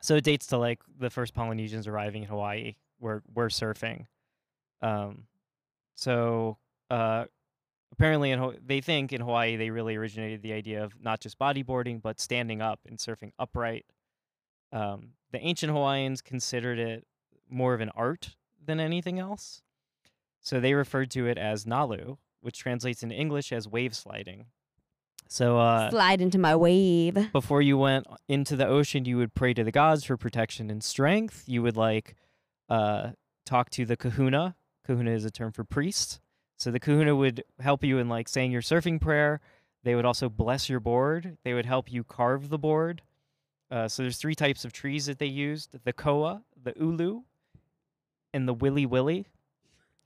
so 0.00 0.16
it 0.16 0.24
dates 0.24 0.46
to 0.48 0.58
like 0.58 0.80
the 0.98 1.10
first 1.10 1.34
Polynesians 1.34 1.86
arriving 1.86 2.22
in 2.22 2.28
Hawaii 2.28 2.74
were 3.00 3.22
were 3.32 3.48
surfing. 3.48 4.06
Um, 4.82 5.24
so 5.94 6.58
uh, 6.90 7.26
apparently 7.92 8.32
in 8.32 8.56
they 8.64 8.80
think 8.80 9.12
in 9.12 9.20
Hawaii 9.20 9.56
they 9.56 9.70
really 9.70 9.94
originated 9.94 10.42
the 10.42 10.52
idea 10.52 10.82
of 10.82 10.94
not 11.00 11.20
just 11.20 11.38
bodyboarding 11.38 12.02
but 12.02 12.18
standing 12.20 12.60
up 12.60 12.80
and 12.88 12.98
surfing 12.98 13.30
upright. 13.38 13.86
Um, 14.72 15.10
the 15.30 15.38
ancient 15.38 15.72
Hawaiians 15.72 16.20
considered 16.20 16.78
it 16.78 17.06
more 17.50 17.74
of 17.74 17.80
an 17.80 17.90
art 17.94 18.36
than 18.64 18.80
anything 18.80 19.18
else. 19.18 19.62
So 20.40 20.60
they 20.60 20.74
referred 20.74 21.10
to 21.12 21.26
it 21.26 21.38
as 21.38 21.64
nalu, 21.64 22.18
which 22.40 22.58
translates 22.58 23.02
in 23.02 23.10
English 23.10 23.52
as 23.52 23.68
wave 23.68 23.94
sliding. 23.94 24.46
So 25.28 25.58
uh, 25.58 25.90
Slide 25.90 26.20
into 26.22 26.38
my 26.38 26.56
wave. 26.56 27.30
before 27.32 27.60
you 27.60 27.76
went 27.76 28.06
into 28.28 28.56
the 28.56 28.66
ocean, 28.66 29.04
you 29.04 29.18
would 29.18 29.34
pray 29.34 29.52
to 29.54 29.62
the 29.62 29.70
gods 29.72 30.04
for 30.04 30.16
protection 30.16 30.70
and 30.70 30.82
strength. 30.82 31.44
You 31.46 31.62
would 31.62 31.76
like 31.76 32.16
uh, 32.70 33.10
talk 33.44 33.68
to 33.70 33.84
the 33.84 33.96
kahuna. 33.96 34.56
Kahuna 34.86 35.10
is 35.10 35.26
a 35.26 35.30
term 35.30 35.52
for 35.52 35.64
priest. 35.64 36.20
So 36.56 36.70
the 36.70 36.80
kahuna 36.80 37.14
would 37.14 37.44
help 37.60 37.84
you 37.84 37.98
in 37.98 38.08
like 38.08 38.26
saying 38.28 38.52
your 38.52 38.62
surfing 38.62 39.00
prayer. 39.00 39.40
They 39.84 39.94
would 39.94 40.06
also 40.06 40.28
bless 40.30 40.68
your 40.68 40.80
board. 40.80 41.36
They 41.44 41.52
would 41.52 41.66
help 41.66 41.92
you 41.92 42.04
carve 42.04 42.48
the 42.48 42.58
board. 42.58 43.02
Uh, 43.70 43.86
so 43.86 44.02
there's 44.02 44.16
three 44.16 44.34
types 44.34 44.64
of 44.64 44.72
trees 44.72 45.06
that 45.06 45.18
they 45.18 45.26
used: 45.26 45.76
the 45.84 45.92
koa, 45.92 46.42
the 46.60 46.72
ulu, 46.80 47.20
and 48.32 48.48
the 48.48 48.54
wiliwili. 48.54 49.24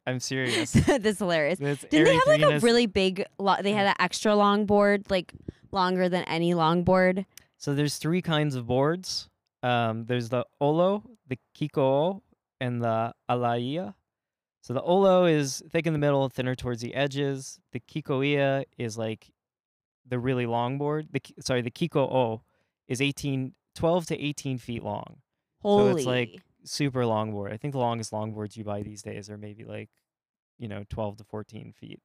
I'm 0.07 0.21
serious. 0.21 0.73
this 0.73 0.89
is 1.05 1.19
hilarious. 1.19 1.59
Didn't 1.59 1.91
they 1.91 2.15
have 2.15 2.27
like 2.27 2.43
a 2.43 2.59
really 2.59 2.87
big? 2.87 3.25
Lo- 3.39 3.57
they 3.63 3.73
had 3.73 3.87
an 3.87 3.95
extra 4.01 4.35
long 4.35 4.67
board, 4.67 5.11
like 5.11 5.33
longer 5.71 6.09
than 6.09 6.25
any 6.25 6.55
long 6.55 6.83
board. 6.83 7.25
So 7.57 7.75
there's 7.75 7.99
three 7.99 8.23
kinds 8.23 8.57
of 8.57 8.67
boards. 8.67 9.29
Um, 9.63 10.07
there's 10.07 10.29
the 10.29 10.45
olo, 10.61 11.05
the 11.29 11.39
kiko, 11.57 12.23
and 12.61 12.83
the 12.83 13.15
alaia. 13.31 13.95
So 14.63 14.75
the 14.75 14.83
olo 14.83 15.25
is 15.25 15.63
thick 15.71 15.87
in 15.87 15.93
the 15.93 15.99
middle, 15.99 16.29
thinner 16.29 16.55
towards 16.55 16.83
the 16.83 16.95
edges. 16.95 17.61
The 17.73 17.81
kikoia 17.81 18.65
is 18.79 18.99
like 18.99 19.31
the 20.07 20.19
really 20.19 20.47
long 20.47 20.79
board. 20.79 21.09
The 21.13 21.21
sorry, 21.41 21.63
the 21.63 21.71
kiko 21.71 22.13
o 22.13 22.43
is 22.89 23.01
18, 23.01 23.55
12 23.77 24.07
to 24.07 24.21
18 24.21 24.59
feet 24.59 24.83
long. 24.83 25.19
Holy. 25.63 25.93
So 25.93 25.97
it's 25.97 26.07
like 26.07 26.43
super 26.65 27.05
long 27.07 27.33
board. 27.33 27.53
I 27.53 27.57
think 27.57 27.73
the 27.73 27.79
longest 27.79 28.13
longboards 28.13 28.57
you 28.57 28.65
buy 28.65 28.83
these 28.83 29.03
days 29.03 29.31
are 29.31 29.39
maybe 29.39 29.65
like, 29.65 29.91
you 30.59 30.69
know, 30.69 30.85
12 30.89 31.19
to 31.19 31.25
14 31.25 31.73
feet. 31.73 32.01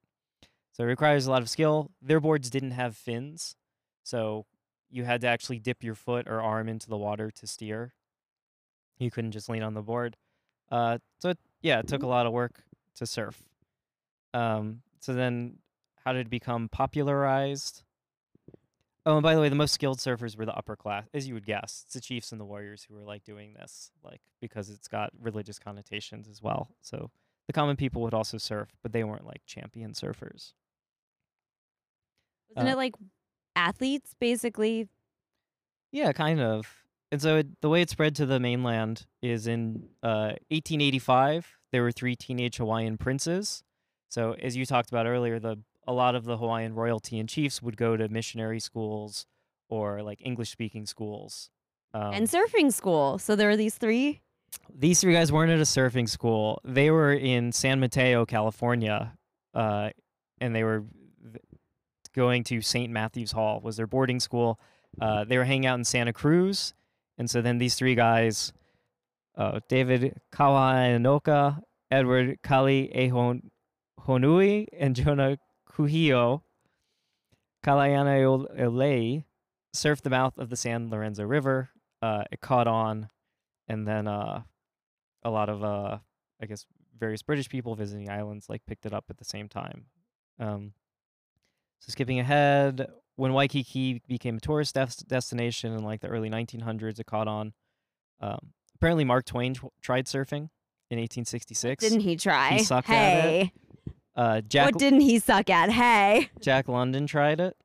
So 0.72 0.84
it 0.84 0.88
requires 0.88 1.26
a 1.26 1.32
lot 1.32 1.42
of 1.42 1.50
skill. 1.50 1.92
Their 2.02 2.20
boards 2.20 2.50
didn't 2.50 2.72
have 2.72 2.96
fins. 2.96 3.56
So 4.04 4.46
you 4.90 5.04
had 5.04 5.22
to 5.22 5.28
actually 5.28 5.60
dip 5.60 5.84
your 5.84 5.96
foot 5.96 6.28
or 6.28 6.42
arm 6.42 6.70
into 6.70 6.88
the 6.88 6.98
water 6.98 7.32
to 7.32 7.48
steer. 7.48 7.94
You 9.00 9.12
couldn't 9.12 9.32
just 9.32 9.50
lean 9.50 9.64
on 9.64 9.74
the 9.74 9.82
board. 9.82 10.18
Uh, 10.72 11.00
so 11.20 11.30
it, 11.30 11.40
yeah, 11.62 11.80
it 11.80 11.88
took 11.88 12.04
a 12.04 12.08
lot 12.08 12.26
of 12.26 12.34
work 12.34 12.64
to 12.96 13.06
surf. 13.06 13.42
Um, 14.34 14.82
so 15.00 15.14
then 15.14 15.58
how 16.04 16.14
did 16.14 16.28
it 16.28 16.30
become 16.30 16.70
popularized? 16.70 17.84
Oh, 19.08 19.16
and 19.16 19.24
by 19.24 19.36
the 19.36 19.40
way, 19.40 19.48
the 19.48 19.56
most 19.56 19.74
skilled 19.74 20.00
surfers 20.00 20.38
were 20.38 20.46
the 20.46 20.54
upper 20.54 20.76
class, 20.76 21.06
as 21.14 21.30
you 21.30 21.34
would 21.34 21.46
guess. 21.46 21.84
It's 21.86 21.94
the 21.94 22.02
chiefs 22.02 22.34
and 22.34 22.42
the 22.42 22.46
warriors 22.46 22.84
who 22.84 22.94
were 22.94 23.06
like 23.06 23.24
doing 23.24 23.54
this, 23.54 23.90
like 24.04 24.20
because 24.42 24.70
it's 24.70 24.90
got 24.90 25.12
religious 25.18 25.58
connotations 25.60 26.28
as 26.28 26.42
well. 26.42 26.76
So 26.82 27.10
the 27.48 27.54
common 27.54 27.78
people 27.78 28.02
would 28.02 28.14
also 28.14 28.38
surf, 28.38 28.68
but 28.84 28.92
they 28.92 29.06
weren't 29.06 29.26
like 29.26 29.44
champion 29.46 29.94
surfers. 29.94 30.52
Wasn't 32.54 32.68
uh, 32.68 32.74
it 32.74 32.76
like 32.76 32.96
athletes 33.56 34.14
basically? 34.20 34.90
Yeah, 35.94 36.12
kind 36.12 36.42
of. 36.42 36.68
And 37.10 37.22
so 37.22 37.38
it, 37.38 37.62
the 37.62 37.70
way 37.70 37.82
it 37.82 37.90
spread 37.90 38.14
to 38.18 38.26
the 38.26 38.42
mainland 38.42 39.06
is 39.22 39.48
in 39.48 39.88
uh, 40.04 40.36
1885. 40.50 41.48
There 41.72 41.82
were 41.82 41.94
three 41.94 42.18
teenage 42.18 42.58
Hawaiian 42.58 42.98
princes. 42.98 43.64
So 44.10 44.34
as 44.34 44.58
you 44.58 44.66
talked 44.66 44.90
about 44.90 45.06
earlier, 45.06 45.40
the 45.40 45.60
a 45.88 45.94
lot 45.94 46.16
of 46.16 46.26
the 46.26 46.38
Hawaiian 46.38 46.76
royalty 46.76 47.20
and 47.20 47.30
chiefs 47.30 47.62
would 47.62 47.78
go 47.78 47.96
to 47.98 48.10
missionary 48.10 48.60
schools 48.60 49.26
or 49.70 50.04
like 50.04 50.20
English 50.24 50.52
speaking 50.52 50.86
schools. 50.86 51.50
Um, 51.94 52.14
and 52.14 52.28
surfing 52.28 52.72
school. 52.74 53.18
So 53.18 53.36
there 53.36 53.48
were 53.48 53.58
these 53.58 53.76
three. 53.76 54.22
these 54.74 55.02
three 55.02 55.14
guys 55.14 55.32
weren't 55.32 55.52
at 55.52 55.60
a 55.60 55.64
surfing 55.64 56.10
school. 56.10 56.62
They 56.64 56.92
were 56.92 57.14
in 57.14 57.52
San 57.52 57.80
Mateo, 57.80 58.26
California, 58.26 59.14
uh, 59.54 59.90
and 60.40 60.56
they 60.56 60.64
were 60.64 60.84
going 62.16 62.44
to 62.46 62.62
St. 62.62 62.92
Matthew's 62.92 63.32
Hall 63.32 63.62
was 63.62 63.78
their 63.78 63.88
boarding 63.88 64.20
school. 64.20 64.60
Uh, 65.00 65.24
they 65.24 65.38
were 65.38 65.44
hanging 65.44 65.68
out 65.68 65.78
in 65.78 65.86
Santa 65.86 66.14
Cruz, 66.14 66.74
and 67.18 67.30
so 67.30 67.42
then 67.42 67.58
these 67.60 67.76
three 67.76 67.96
guys, 67.96 68.54
uh, 69.38 69.60
David 69.70 70.20
Kawananakoa, 70.34 71.62
Edward 71.92 72.40
Kali 72.42 72.92
Ehon 72.96 73.42
Honui, 74.02 74.68
and 74.78 74.96
Jonah 74.96 75.38
Kalayana 77.64 78.48
Olei 78.60 79.24
surfed 79.76 80.02
the 80.02 80.10
mouth 80.10 80.38
of 80.38 80.50
the 80.50 80.56
San 80.56 80.90
Lorenzo 80.90 81.24
River. 81.24 81.70
Uh, 82.02 82.24
it 82.32 82.42
caught 82.42 82.68
on, 82.68 83.10
and 83.68 83.88
then 83.88 84.08
uh, 84.08 84.42
a 85.24 85.30
lot 85.30 85.50
of 85.50 85.64
uh, 85.64 85.98
I 86.42 86.46
guess 86.46 86.66
various 86.98 87.22
British 87.22 87.50
people 87.50 87.76
visiting 87.76 88.06
the 88.06 88.12
islands 88.12 88.48
like 88.50 88.66
picked 88.66 88.86
it 88.86 88.94
up 88.94 89.06
at 89.10 89.18
the 89.18 89.26
same 89.26 89.48
time. 89.48 89.86
Um, 90.40 90.74
so 91.80 91.92
skipping 91.92 92.20
ahead, 92.20 92.88
when 93.16 93.34
Waikiki 93.34 94.02
became 94.08 94.38
a 94.38 94.40
tourist 94.40 94.76
des- 94.76 95.06
destination 95.08 95.74
in 95.74 95.84
like 95.84 96.02
the 96.02 96.08
early 96.08 96.30
1900s, 96.30 97.00
it 97.00 97.06
caught 97.06 97.28
on. 97.28 97.54
Um, 98.20 98.54
apparently, 98.76 99.04
Mark 99.04 99.26
Twain 99.26 99.54
tr- 99.54 99.68
tried 99.82 100.06
surfing 100.06 100.50
in 100.90 101.00
1866. 101.00 101.84
Didn't 101.84 102.00
he 102.02 102.16
try? 102.16 102.54
He 102.54 102.64
sucked 102.64 102.90
at 102.90 102.94
hey, 103.22 103.52
uh, 104.18 104.42
Jack 104.42 104.66
what 104.66 104.80
didn't 104.80 105.02
he 105.02 105.20
suck 105.20 105.50
at? 105.50 105.70
Hey, 105.72 106.30
Jack 106.42 106.68
London 106.68 107.08
tried 107.08 107.40
it, 107.40 107.56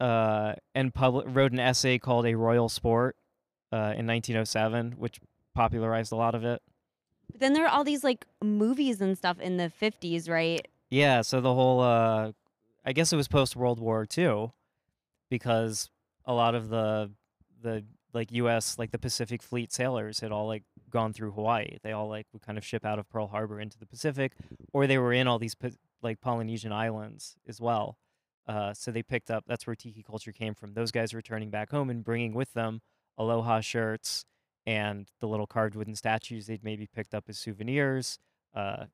uh, 0.00 0.54
and 0.74 0.92
wrote 0.96 1.52
an 1.52 1.60
essay 1.60 1.98
called 1.98 2.24
"A 2.26 2.34
Royal 2.34 2.68
Sport" 2.68 3.16
uh, 3.72 3.92
in 3.96 4.06
1907, 4.06 4.92
which 4.92 5.20
popularized 5.54 6.12
a 6.12 6.16
lot 6.16 6.34
of 6.34 6.44
it. 6.44 6.62
but 7.30 7.40
then 7.40 7.52
there 7.52 7.64
are 7.64 7.68
all 7.70 7.84
these 7.84 8.04
like 8.04 8.24
movies 8.42 9.00
and 9.00 9.18
stuff 9.18 9.40
in 9.40 9.56
the 9.56 9.70
50s, 9.80 10.28
right? 10.30 10.66
Yeah, 10.90 11.22
so 11.22 11.40
the 11.40 11.52
whole 11.54 11.80
uh 11.80 12.32
I 12.84 12.92
guess 12.92 13.12
it 13.12 13.16
was 13.16 13.26
post 13.26 13.56
World 13.56 13.80
War 13.80 14.06
II 14.16 14.52
because 15.28 15.90
a 16.24 16.32
lot 16.32 16.54
of 16.54 16.68
the 16.68 17.10
the 17.62 17.84
like 18.12 18.30
US 18.32 18.78
like 18.78 18.92
the 18.92 18.98
Pacific 18.98 19.42
Fleet 19.42 19.72
sailors 19.72 20.20
had 20.20 20.30
all 20.30 20.46
like 20.46 20.62
gone 20.90 21.12
through 21.12 21.32
Hawaii. 21.32 21.78
They 21.82 21.92
all 21.92 22.08
like 22.08 22.26
would 22.32 22.42
kind 22.42 22.56
of 22.58 22.64
ship 22.64 22.84
out 22.84 22.98
of 22.98 23.08
Pearl 23.08 23.26
Harbor 23.28 23.60
into 23.60 23.78
the 23.78 23.86
Pacific, 23.86 24.32
or 24.72 24.86
they 24.86 24.98
were 24.98 25.12
in 25.12 25.26
all 25.26 25.38
these 25.38 25.54
like 26.02 26.20
Polynesian 26.20 26.72
islands 26.72 27.36
as 27.48 27.60
well. 27.60 27.98
Uh, 28.46 28.72
so 28.72 28.90
they 28.92 29.02
picked 29.02 29.30
up. 29.30 29.44
That's 29.46 29.66
where 29.66 29.74
tiki 29.74 30.02
culture 30.02 30.32
came 30.32 30.54
from. 30.54 30.74
Those 30.74 30.92
guys 30.92 31.12
returning 31.14 31.50
back 31.50 31.70
home 31.70 31.90
and 31.90 32.04
bringing 32.04 32.32
with 32.34 32.52
them 32.52 32.80
aloha 33.18 33.60
shirts 33.60 34.24
and 34.66 35.08
the 35.20 35.26
little 35.28 35.46
carved 35.46 35.74
wooden 35.74 35.94
statues 35.94 36.46
they'd 36.46 36.62
maybe 36.64 36.86
picked 36.86 37.14
up 37.14 37.24
as 37.28 37.38
souvenirs, 37.38 38.18
uh, 38.54 38.84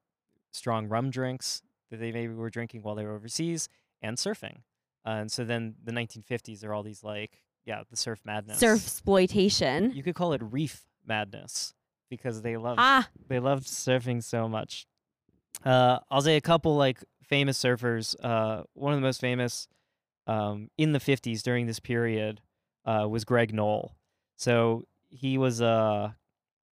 strong 0.52 0.86
rum 0.88 1.10
drinks 1.10 1.62
that 1.90 1.98
they 1.98 2.12
maybe 2.12 2.32
were 2.34 2.50
drinking 2.50 2.82
while 2.82 2.94
they 2.94 3.04
were 3.04 3.14
overseas, 3.14 3.68
and 4.00 4.16
surfing. 4.16 4.58
Uh, 5.04 5.10
and 5.20 5.32
so 5.32 5.44
then 5.44 5.74
the 5.82 5.92
1950s 5.92 6.64
are 6.64 6.72
all 6.72 6.82
these 6.82 7.02
like 7.02 7.42
yeah 7.66 7.82
the 7.90 7.96
surf 7.96 8.20
madness. 8.24 8.58
Surf 8.58 8.82
exploitation. 8.84 9.92
You 9.94 10.02
could 10.02 10.14
call 10.14 10.32
it 10.32 10.40
reef 10.42 10.84
madness 11.06 11.74
because 12.08 12.42
they 12.42 12.56
love 12.56 12.76
Ah, 12.78 13.08
they 13.28 13.38
loved 13.40 13.66
surfing 13.66 14.22
so 14.22 14.48
much. 14.48 14.86
Uh, 15.64 15.98
I'll 16.10 16.22
say 16.22 16.36
a 16.36 16.40
couple 16.40 16.76
like 16.76 16.98
famous 17.22 17.58
surfers. 17.58 18.14
Uh, 18.22 18.64
one 18.74 18.92
of 18.92 18.98
the 18.98 19.06
most 19.06 19.20
famous 19.20 19.68
um, 20.26 20.70
in 20.76 20.92
the 20.92 20.98
'50s 20.98 21.42
during 21.42 21.66
this 21.66 21.80
period 21.80 22.40
uh, 22.84 23.06
was 23.08 23.24
Greg 23.24 23.54
Noll. 23.54 23.94
So 24.36 24.86
he 25.10 25.38
was 25.38 25.60
uh, 25.60 26.12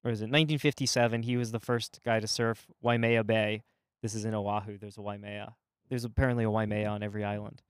or 0.05 0.11
is 0.11 0.21
it 0.21 0.25
1957? 0.25 1.23
He 1.23 1.37
was 1.37 1.53
the 1.53 1.61
first 1.61 2.01
guy 2.05 2.21
to 2.21 2.27
surf 2.27 2.67
Waimea 2.81 3.25
Bay. 3.25 3.63
This 4.03 4.15
is 4.15 4.25
in 4.25 4.35
Oahu. 4.35 4.79
There's 4.79 4.97
a 4.97 5.03
Waimea. 5.03 5.55
There's 5.89 6.05
apparently 6.05 6.45
a 6.45 6.51
Waimea 6.51 6.89
on 6.89 7.03
every 7.03 7.25
island. 7.25 7.63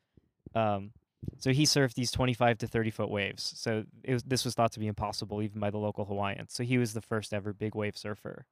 Um, 0.55 0.93
so 1.39 1.53
he 1.53 1.65
surfed 1.65 1.95
these 1.95 2.11
25 2.11 2.59
to 2.59 2.67
30 2.67 2.91
foot 2.91 3.11
waves. 3.11 3.53
So 3.57 3.85
it 4.05 4.13
was, 4.13 4.23
this 4.23 4.45
was 4.45 4.55
thought 4.55 4.73
to 4.73 4.81
be 4.81 4.87
impossible 4.87 5.43
even 5.43 5.61
by 5.61 5.71
the 5.71 5.79
local 5.79 6.05
Hawaiians. 6.05 6.53
So 6.53 6.63
he 6.63 6.79
was 6.79 6.95
the 6.95 7.01
first 7.01 7.35
ever 7.35 7.53
big 7.53 7.75
wave 7.75 7.97
surfer, 7.97 8.47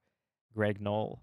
Greg 0.54 0.80
Noll. 0.80 1.22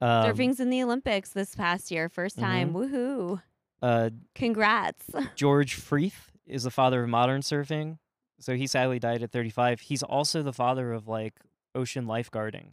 Um, 0.00 0.24
surfing's 0.26 0.60
in 0.60 0.70
the 0.70 0.82
Olympics 0.82 1.30
this 1.30 1.54
past 1.54 1.90
year. 1.90 2.08
1st 2.08 2.38
time. 2.38 2.72
Mhm. 2.72 2.90
Woohoo. 2.90 3.42
Uh, 3.82 4.10
Congrats. 4.34 5.04
George 5.36 5.76
Freeth 5.76 6.28
is 6.46 6.64
the 6.64 6.70
father 6.70 7.02
of 7.04 7.08
modern 7.08 7.40
surfing. 7.42 7.98
So 8.40 8.54
he 8.56 8.66
sadly 8.66 8.98
died 8.98 9.22
at 9.22 9.30
35. 9.30 9.80
He's 9.80 10.02
also 10.02 10.42
the 10.42 10.52
father 10.52 10.92
of 10.92 11.06
like 11.08 11.34
ocean 11.74 12.06
lifeguarding. 12.06 12.72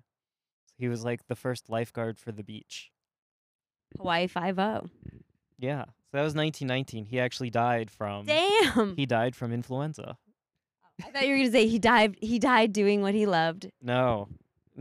He 0.77 0.87
was 0.87 1.05
like 1.05 1.27
the 1.27 1.35
first 1.35 1.69
lifeguard 1.69 2.17
for 2.19 2.31
the 2.31 2.43
beach. 2.43 2.91
Hawaii 3.97 4.27
5 4.27 4.55
0. 4.55 4.89
Yeah. 5.59 5.83
So 5.85 6.17
that 6.17 6.23
was 6.23 6.33
1919. 6.35 7.05
He 7.05 7.19
actually 7.19 7.49
died 7.51 7.91
from 7.91 8.25
Damn. 8.25 8.95
he 8.95 9.05
died 9.05 9.35
from 9.35 9.53
influenza. 9.53 10.17
I 11.03 11.09
thought 11.11 11.23
you 11.23 11.29
were 11.29 11.35
going 11.37 11.47
to 11.47 11.51
say 11.51 11.67
he 11.67 11.79
died 11.79 12.15
he 12.21 12.39
died 12.39 12.73
doing 12.73 13.01
what 13.01 13.13
he 13.13 13.25
loved. 13.25 13.69
No. 13.81 14.27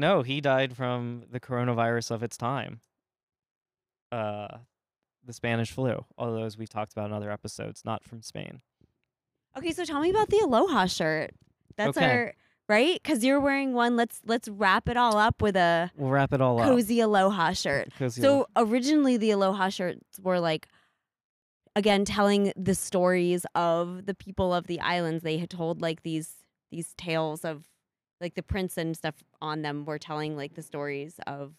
No, 0.00 0.22
he 0.22 0.40
died 0.40 0.76
from 0.76 1.24
the 1.30 1.38
coronavirus 1.40 2.10
of 2.10 2.22
its 2.22 2.36
time. 2.36 2.80
Uh 4.10 4.48
the 5.24 5.32
Spanish 5.34 5.70
flu. 5.70 6.04
All 6.16 6.32
those 6.32 6.56
we've 6.56 6.68
talked 6.70 6.92
about 6.92 7.06
in 7.06 7.12
other 7.12 7.30
episodes, 7.30 7.82
not 7.84 8.02
from 8.02 8.22
Spain. 8.22 8.62
Okay, 9.56 9.72
so 9.72 9.84
tell 9.84 10.00
me 10.00 10.08
about 10.10 10.30
the 10.30 10.38
Aloha 10.38 10.86
shirt. 10.86 11.32
That's 11.76 11.96
Okay. 11.98 12.06
our 12.06 12.34
right 12.68 13.02
cuz 13.04 13.22
you're 13.24 13.40
wearing 13.40 13.74
one. 13.74 13.96
Let's 13.96 14.20
let's 14.24 14.48
wrap 14.48 14.88
it 14.88 14.96
all 14.96 15.16
up 15.18 15.42
with 15.42 15.56
a 15.56 15.90
We'll 15.96 16.10
wrap 16.10 16.32
it 16.32 16.40
all 16.40 16.58
up. 16.60 16.66
cozy 16.68 17.00
Aloha 17.00 17.52
shirt. 17.52 17.92
Cozy 17.98 18.22
So 18.22 18.46
originally 18.56 19.16
the 19.18 19.30
Aloha 19.32 19.68
shirts 19.68 20.18
were 20.18 20.40
like 20.40 20.68
again 21.76 22.04
telling 22.04 22.52
the 22.56 22.74
stories 22.74 23.44
of 23.54 24.06
the 24.06 24.14
people 24.14 24.54
of 24.54 24.66
the 24.66 24.80
islands. 24.80 25.22
They 25.22 25.36
had 25.38 25.50
told 25.50 25.82
like 25.82 26.02
these 26.02 26.36
these 26.70 26.94
tales 26.96 27.44
of 27.44 27.68
like 28.20 28.34
the 28.34 28.42
prints 28.42 28.76
and 28.76 28.96
stuff 28.96 29.14
on 29.40 29.62
them 29.62 29.84
were 29.84 29.98
telling 29.98 30.36
like 30.36 30.54
the 30.54 30.62
stories 30.62 31.18
of 31.26 31.52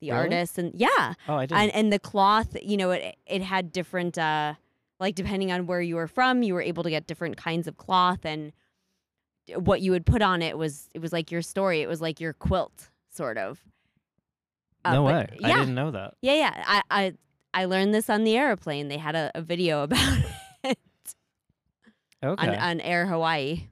the 0.00 0.10
Really? 0.10 0.22
artists 0.22 0.58
and 0.58 0.72
yeah. 0.74 1.14
Oh, 1.28 1.34
I 1.34 1.46
didn't. 1.46 1.60
And 1.60 1.74
and 1.74 1.92
the 1.92 1.98
cloth, 1.98 2.56
you 2.62 2.76
know, 2.76 2.90
it 2.92 3.16
it 3.26 3.42
had 3.42 3.72
different 3.72 4.16
uh 4.18 4.54
like 5.00 5.14
depending 5.14 5.52
on 5.52 5.66
where 5.66 5.80
you 5.80 5.96
were 5.96 6.06
from, 6.08 6.42
you 6.42 6.54
were 6.54 6.62
able 6.62 6.82
to 6.82 6.90
get 6.90 7.06
different 7.06 7.36
kinds 7.36 7.66
of 7.68 7.76
cloth 7.76 8.24
and 8.24 8.52
what 9.54 9.80
you 9.80 9.90
would 9.92 10.04
put 10.04 10.20
on 10.22 10.42
it 10.42 10.58
was 10.58 10.88
it 10.94 11.00
was 11.00 11.12
like 11.12 11.30
your 11.30 11.42
story. 11.42 11.80
It 11.82 11.88
was 11.88 12.00
like 12.00 12.20
your 12.20 12.32
quilt 12.32 12.90
sort 13.10 13.38
of. 13.38 13.60
Uh, 14.84 14.92
no 14.92 15.02
way. 15.02 15.26
Yeah. 15.40 15.48
I 15.48 15.52
didn't 15.58 15.74
know 15.74 15.90
that. 15.90 16.14
Yeah, 16.22 16.34
yeah. 16.34 16.64
I 16.66 16.82
I 16.90 17.12
I 17.54 17.64
learned 17.64 17.92
this 17.94 18.08
on 18.10 18.24
the 18.24 18.36
airplane. 18.36 18.88
They 18.88 18.98
had 18.98 19.14
a, 19.16 19.30
a 19.34 19.42
video 19.42 19.82
about 19.84 20.18
it 20.64 20.78
Okay. 22.22 22.48
on, 22.48 22.54
on 22.54 22.80
Air 22.80 23.06
Hawaii. 23.06 23.68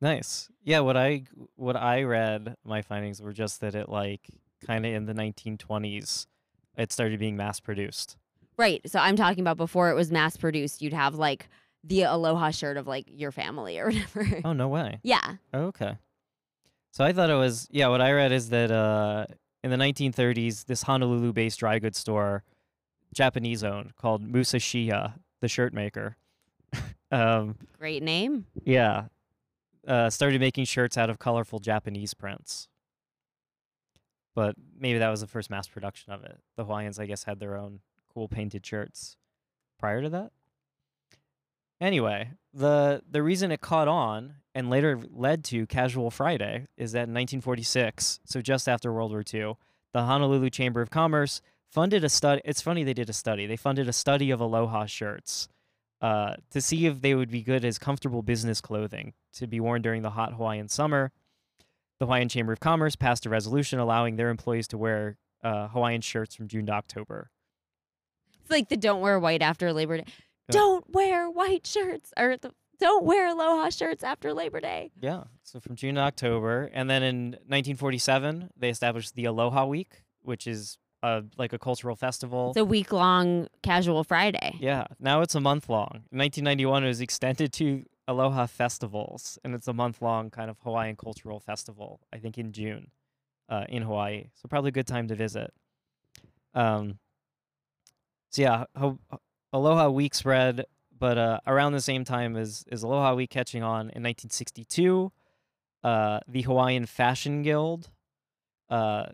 Nice. 0.00 0.48
Yeah, 0.64 0.80
what 0.80 0.96
I 0.96 1.24
what 1.56 1.76
I 1.76 2.02
read, 2.02 2.56
my 2.64 2.82
findings 2.82 3.20
were 3.20 3.32
just 3.32 3.60
that 3.60 3.74
it 3.74 3.88
like 3.88 4.28
kind 4.66 4.86
of 4.86 4.92
in 4.92 5.06
the 5.06 5.14
1920s, 5.14 6.26
it 6.76 6.92
started 6.92 7.18
being 7.18 7.36
mass 7.36 7.60
produced. 7.60 8.16
Right. 8.56 8.80
So 8.86 8.98
I'm 8.98 9.16
talking 9.16 9.40
about 9.40 9.56
before 9.56 9.90
it 9.90 9.94
was 9.94 10.10
mass 10.10 10.36
produced, 10.36 10.82
you'd 10.82 10.92
have 10.92 11.14
like 11.14 11.48
the 11.84 12.02
aloha 12.02 12.50
shirt 12.50 12.76
of 12.76 12.86
like 12.86 13.06
your 13.08 13.32
family 13.32 13.78
or 13.78 13.86
whatever. 13.90 14.40
Oh 14.44 14.52
no 14.52 14.68
way. 14.68 15.00
yeah. 15.02 15.34
Okay. 15.52 15.96
So 16.92 17.04
I 17.04 17.12
thought 17.12 17.30
it 17.30 17.34
was 17.34 17.68
yeah. 17.70 17.88
What 17.88 18.00
I 18.00 18.12
read 18.12 18.32
is 18.32 18.50
that 18.50 18.70
uh, 18.70 19.26
in 19.62 19.70
the 19.70 19.76
1930s, 19.76 20.66
this 20.66 20.82
Honolulu-based 20.82 21.58
dry 21.58 21.78
goods 21.78 21.98
store, 21.98 22.44
Japanese 23.14 23.62
owned, 23.64 23.94
called 23.96 24.22
Musashiya, 24.26 25.14
the 25.40 25.48
shirt 25.48 25.72
maker. 25.72 26.16
um, 27.12 27.56
Great 27.78 28.02
name. 28.02 28.46
Yeah. 28.64 29.04
Uh, 29.88 30.10
started 30.10 30.38
making 30.38 30.66
shirts 30.66 30.98
out 30.98 31.08
of 31.08 31.18
colorful 31.18 31.58
Japanese 31.58 32.12
prints. 32.12 32.68
But 34.34 34.54
maybe 34.78 34.98
that 34.98 35.08
was 35.08 35.22
the 35.22 35.26
first 35.26 35.48
mass 35.50 35.66
production 35.66 36.12
of 36.12 36.22
it. 36.22 36.38
The 36.56 36.64
Hawaiians, 36.64 36.98
I 36.98 37.06
guess, 37.06 37.24
had 37.24 37.40
their 37.40 37.56
own 37.56 37.80
cool 38.12 38.28
painted 38.28 38.64
shirts 38.64 39.16
prior 39.78 40.02
to 40.02 40.10
that. 40.10 40.30
Anyway, 41.80 42.30
the 42.52 43.02
the 43.08 43.22
reason 43.22 43.50
it 43.50 43.60
caught 43.60 43.88
on 43.88 44.34
and 44.54 44.68
later 44.68 44.98
led 45.12 45.44
to 45.44 45.66
Casual 45.66 46.10
Friday 46.10 46.66
is 46.76 46.92
that 46.92 47.08
in 47.08 47.14
1946, 47.14 48.20
so 48.24 48.40
just 48.40 48.68
after 48.68 48.92
World 48.92 49.12
War 49.12 49.22
II, 49.32 49.54
the 49.92 50.02
Honolulu 50.02 50.50
Chamber 50.50 50.82
of 50.82 50.90
Commerce 50.90 51.40
funded 51.70 52.02
a 52.04 52.08
study. 52.08 52.42
It's 52.44 52.60
funny 52.60 52.82
they 52.84 52.94
did 52.94 53.08
a 53.08 53.12
study. 53.12 53.46
They 53.46 53.56
funded 53.56 53.88
a 53.88 53.92
study 53.92 54.30
of 54.30 54.40
Aloha 54.40 54.86
shirts 54.86 55.48
uh, 56.00 56.34
to 56.50 56.60
see 56.60 56.86
if 56.86 57.00
they 57.00 57.14
would 57.14 57.30
be 57.30 57.42
good 57.42 57.64
as 57.64 57.78
comfortable 57.78 58.22
business 58.22 58.60
clothing 58.60 59.12
to 59.38 59.46
be 59.46 59.60
worn 59.60 59.82
during 59.82 60.02
the 60.02 60.10
hot 60.10 60.34
Hawaiian 60.34 60.68
summer. 60.68 61.12
The 61.98 62.06
Hawaiian 62.06 62.28
Chamber 62.28 62.52
of 62.52 62.60
Commerce 62.60 62.94
passed 62.96 63.26
a 63.26 63.30
resolution 63.30 63.78
allowing 63.78 64.16
their 64.16 64.28
employees 64.30 64.68
to 64.68 64.78
wear 64.78 65.16
uh, 65.42 65.68
Hawaiian 65.68 66.00
shirts 66.00 66.34
from 66.34 66.46
June 66.48 66.66
to 66.66 66.72
October. 66.72 67.30
It's 68.40 68.50
like 68.50 68.68
the 68.68 68.76
don't 68.76 69.00
wear 69.00 69.18
white 69.18 69.42
after 69.42 69.72
Labor 69.72 69.98
Day. 69.98 70.04
Yeah. 70.06 70.52
Don't 70.52 70.84
wear 70.92 71.28
white 71.28 71.66
shirts 71.66 72.12
or 72.16 72.36
the 72.36 72.52
don't 72.80 73.04
wear 73.04 73.28
aloha 73.28 73.70
shirts 73.70 74.04
after 74.04 74.32
Labor 74.32 74.60
Day. 74.60 74.92
Yeah, 75.00 75.24
so 75.42 75.58
from 75.58 75.74
June 75.74 75.96
to 75.96 76.00
October, 76.02 76.70
and 76.72 76.88
then 76.88 77.02
in 77.02 77.30
1947 77.48 78.50
they 78.56 78.70
established 78.70 79.14
the 79.16 79.24
Aloha 79.24 79.66
Week, 79.66 80.04
which 80.22 80.46
is 80.46 80.78
uh, 81.02 81.22
like 81.36 81.52
a 81.52 81.58
cultural 81.58 81.96
festival. 81.96 82.50
It's 82.50 82.56
a 82.58 82.64
week 82.64 82.92
long 82.92 83.48
casual 83.62 84.04
Friday. 84.04 84.56
yeah, 84.60 84.86
now 85.00 85.22
it's 85.22 85.34
a 85.34 85.40
month 85.40 85.68
long. 85.68 86.04
In 86.12 86.18
1991 86.18 86.84
it 86.84 86.86
was 86.88 87.00
extended 87.00 87.52
to 87.54 87.84
Aloha 88.08 88.46
festivals, 88.46 89.38
and 89.44 89.54
it's 89.54 89.68
a 89.68 89.72
month 89.74 90.02
long 90.02 90.30
kind 90.30 90.50
of 90.50 90.58
Hawaiian 90.64 90.96
cultural 90.96 91.38
festival. 91.38 92.00
I 92.12 92.18
think 92.18 92.38
in 92.38 92.52
June, 92.52 92.90
uh, 93.48 93.66
in 93.68 93.82
Hawaii. 93.82 94.30
So 94.34 94.48
probably 94.48 94.70
a 94.70 94.72
good 94.72 94.86
time 94.88 95.06
to 95.08 95.14
visit. 95.14 95.52
Um. 96.54 96.98
So 98.30 98.42
yeah, 98.42 98.64
Ho- 98.76 98.98
Aloha 99.52 99.88
Week 99.90 100.14
spread, 100.14 100.64
but 100.98 101.18
uh, 101.18 101.40
around 101.46 101.72
the 101.72 101.80
same 101.80 102.04
time 102.04 102.36
as 102.36 102.64
as 102.72 102.82
Aloha 102.82 103.14
Week 103.14 103.30
catching 103.30 103.62
on 103.62 103.82
in 103.90 104.02
1962, 104.02 105.12
uh, 105.84 106.20
the 106.26 106.42
Hawaiian 106.42 106.86
Fashion 106.86 107.42
Guild. 107.42 107.90
Uh, 108.70 109.06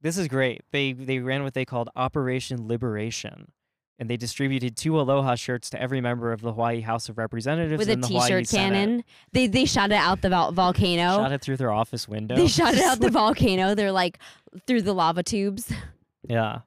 this 0.00 0.18
is 0.18 0.28
great. 0.28 0.62
They 0.72 0.92
they 0.92 1.20
ran 1.20 1.44
what 1.44 1.54
they 1.54 1.64
called 1.64 1.88
Operation 1.96 2.68
Liberation, 2.68 3.52
and 3.98 4.10
they 4.10 4.16
distributed 4.16 4.76
two 4.76 4.98
Aloha 5.00 5.34
shirts 5.36 5.70
to 5.70 5.80
every 5.80 6.00
member 6.00 6.32
of 6.32 6.40
the 6.40 6.52
Hawaii 6.52 6.80
House 6.80 7.08
of 7.08 7.16
Representatives 7.18 7.78
With 7.78 7.88
a 7.88 7.96
the 7.96 8.06
Hawaii 8.06 8.26
t-shirt 8.28 8.46
Senate. 8.48 8.74
cannon. 8.74 9.04
They 9.32 9.46
they 9.46 9.64
shot 9.64 9.90
it 9.92 9.96
out 9.96 10.20
the 10.22 10.30
vol- 10.30 10.52
volcano. 10.52 11.16
Shot 11.16 11.32
it 11.32 11.40
through 11.40 11.56
their 11.58 11.70
office 11.72 12.08
window. 12.08 12.34
They 12.34 12.48
shot 12.48 12.74
it 12.74 12.82
out 12.82 13.00
the 13.00 13.10
volcano. 13.12 13.74
They're 13.74 13.92
like 13.92 14.18
through 14.66 14.82
the 14.82 14.94
lava 14.94 15.22
tubes. 15.22 15.72
Yeah. 16.28 16.60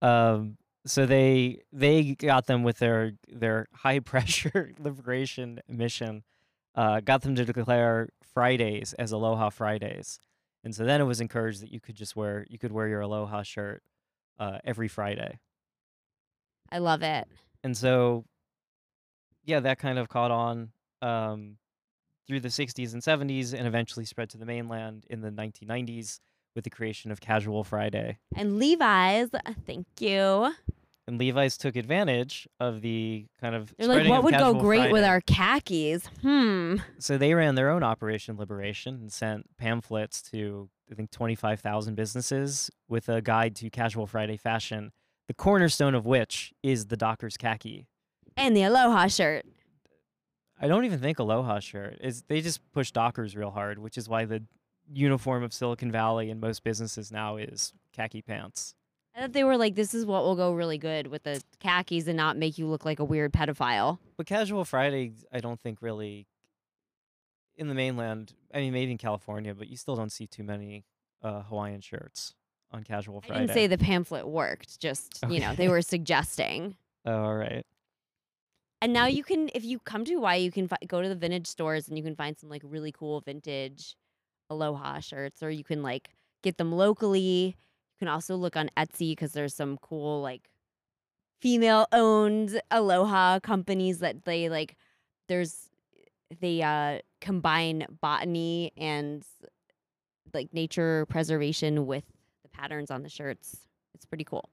Um, 0.00 0.56
so 0.86 1.06
they 1.06 1.60
they 1.72 2.14
got 2.14 2.46
them 2.46 2.62
with 2.62 2.78
their 2.78 3.12
their 3.28 3.66
high 3.74 3.98
pressure 4.12 4.72
liberation 4.78 5.60
mission, 5.68 6.22
uh, 6.74 7.00
got 7.00 7.22
them 7.22 7.34
to 7.36 7.44
declare 7.44 8.08
Fridays 8.34 8.92
as 8.94 9.12
Aloha 9.12 9.50
Fridays, 9.50 10.18
and 10.64 10.74
so 10.74 10.84
then 10.84 11.00
it 11.00 11.04
was 11.04 11.20
encouraged 11.20 11.60
that 11.62 11.70
you 11.72 11.80
could 11.80 11.94
just 11.94 12.16
wear 12.16 12.46
you 12.48 12.58
could 12.58 12.72
wear 12.72 12.88
your 12.88 13.00
Aloha 13.00 13.42
shirt 13.42 13.82
uh, 14.40 14.58
every 14.64 14.88
Friday, 14.88 15.38
I 16.72 16.78
love 16.78 17.02
it. 17.02 17.28
and 17.62 17.76
so 17.76 18.24
yeah, 19.44 19.60
that 19.60 19.78
kind 19.78 19.98
of 19.98 20.08
caught 20.08 20.30
on. 20.30 20.70
Um, 21.00 21.56
through 22.26 22.40
the 22.40 22.48
60s 22.48 22.92
and 22.92 23.02
70s 23.02 23.52
and 23.52 23.66
eventually 23.66 24.04
spread 24.04 24.30
to 24.30 24.38
the 24.38 24.46
mainland 24.46 25.04
in 25.10 25.20
the 25.20 25.30
1990s 25.30 26.20
with 26.54 26.64
the 26.64 26.70
creation 26.70 27.10
of 27.10 27.20
Casual 27.20 27.64
Friday. 27.64 28.18
And 28.36 28.58
Levi's, 28.58 29.30
thank 29.66 29.86
you. 29.98 30.52
And 31.08 31.18
Levi's 31.18 31.56
took 31.56 31.74
advantage 31.74 32.46
of 32.60 32.80
the 32.80 33.26
kind 33.40 33.56
of 33.56 33.74
They're 33.76 33.88
like, 33.88 34.06
what 34.08 34.22
would 34.22 34.38
go 34.38 34.54
great 34.54 34.92
with 34.92 35.02
our 35.02 35.20
khakis? 35.20 36.06
Hmm. 36.20 36.76
So 36.98 37.18
they 37.18 37.34
ran 37.34 37.56
their 37.56 37.70
own 37.70 37.82
Operation 37.82 38.36
Liberation 38.36 38.94
and 38.94 39.12
sent 39.12 39.46
pamphlets 39.58 40.22
to 40.30 40.70
I 40.90 40.94
think 40.94 41.10
25,000 41.10 41.96
businesses 41.96 42.70
with 42.88 43.08
a 43.08 43.20
guide 43.20 43.56
to 43.56 43.70
Casual 43.70 44.06
Friday 44.06 44.36
fashion, 44.36 44.92
the 45.28 45.34
cornerstone 45.34 45.94
of 45.94 46.06
which 46.06 46.52
is 46.62 46.86
the 46.86 46.96
Dockers 46.96 47.36
khaki. 47.36 47.86
And 48.36 48.56
the 48.56 48.62
Aloha 48.62 49.06
shirt. 49.08 49.44
I 50.60 50.68
don't 50.68 50.84
even 50.84 51.00
think 51.00 51.18
Aloha 51.18 51.60
shirt 51.60 51.98
is. 52.00 52.22
They 52.28 52.40
just 52.40 52.60
push 52.72 52.92
Dockers 52.92 53.36
real 53.36 53.50
hard, 53.50 53.78
which 53.78 53.98
is 53.98 54.08
why 54.08 54.24
the 54.24 54.42
uniform 54.92 55.42
of 55.42 55.52
Silicon 55.52 55.90
Valley 55.90 56.30
and 56.30 56.40
most 56.40 56.64
businesses 56.64 57.10
now 57.10 57.36
is 57.36 57.72
khaki 57.92 58.22
pants. 58.22 58.74
I 59.14 59.20
thought 59.20 59.32
they 59.32 59.44
were 59.44 59.58
like, 59.58 59.74
this 59.74 59.92
is 59.92 60.06
what 60.06 60.24
will 60.24 60.36
go 60.36 60.52
really 60.52 60.78
good 60.78 61.08
with 61.08 61.24
the 61.24 61.42
khakis 61.60 62.06
and 62.06 62.16
not 62.16 62.36
make 62.36 62.56
you 62.56 62.66
look 62.66 62.84
like 62.84 62.98
a 62.98 63.04
weird 63.04 63.32
pedophile. 63.32 63.98
But 64.16 64.26
Casual 64.26 64.64
Friday, 64.64 65.12
I 65.32 65.40
don't 65.40 65.60
think 65.60 65.82
really 65.82 66.26
in 67.56 67.68
the 67.68 67.74
mainland. 67.74 68.32
I 68.54 68.58
mean, 68.58 68.72
maybe 68.72 68.92
in 68.92 68.98
California, 68.98 69.54
but 69.54 69.68
you 69.68 69.76
still 69.76 69.96
don't 69.96 70.12
see 70.12 70.26
too 70.26 70.42
many 70.42 70.84
uh, 71.22 71.42
Hawaiian 71.42 71.82
shirts 71.82 72.34
on 72.72 72.84
Casual 72.84 73.20
Friday. 73.20 73.34
I 73.34 73.46
didn't 73.46 73.54
say 73.54 73.66
the 73.66 73.78
pamphlet 73.78 74.26
worked, 74.26 74.80
just, 74.80 75.20
you 75.28 75.40
know, 75.40 75.54
they 75.54 75.68
were 75.68 75.82
suggesting. 75.94 76.76
Oh, 77.04 77.12
all 77.24 77.34
right. 77.34 77.64
And 78.80 78.92
now 78.92 79.06
you 79.06 79.22
can, 79.22 79.48
if 79.54 79.64
you 79.64 79.78
come 79.78 80.04
to 80.04 80.14
Hawaii, 80.14 80.40
you 80.40 80.50
can 80.50 80.66
fi- 80.66 80.76
go 80.86 81.00
to 81.02 81.08
the 81.08 81.14
vintage 81.14 81.46
stores 81.46 81.88
and 81.88 81.96
you 81.96 82.02
can 82.02 82.16
find 82.16 82.36
some 82.36 82.48
like 82.50 82.62
really 82.64 82.90
cool 82.90 83.20
vintage 83.20 83.96
Aloha 84.50 85.00
shirts, 85.00 85.42
or 85.42 85.50
you 85.50 85.64
can 85.64 85.82
like 85.82 86.10
get 86.42 86.58
them 86.58 86.72
locally. 86.72 87.20
You 87.56 87.98
can 87.98 88.08
also 88.08 88.34
look 88.36 88.56
on 88.56 88.70
Etsy 88.76 89.12
because 89.12 89.32
there's 89.32 89.54
some 89.54 89.78
cool 89.78 90.20
like 90.20 90.48
female 91.40 91.86
owned 91.92 92.60
Aloha 92.70 93.38
companies 93.40 94.00
that 94.00 94.24
they 94.24 94.48
like. 94.48 94.76
There's 95.28 95.68
they 96.40 96.62
uh 96.62 96.98
combine 97.20 97.86
botany 98.00 98.72
and 98.76 99.24
like 100.34 100.52
nature 100.52 101.06
preservation 101.06 101.86
with 101.86 102.04
patterns 102.52 102.90
on 102.90 103.02
the 103.02 103.08
shirts. 103.08 103.56
It's 103.94 104.04
pretty 104.04 104.24
cool. 104.24 104.48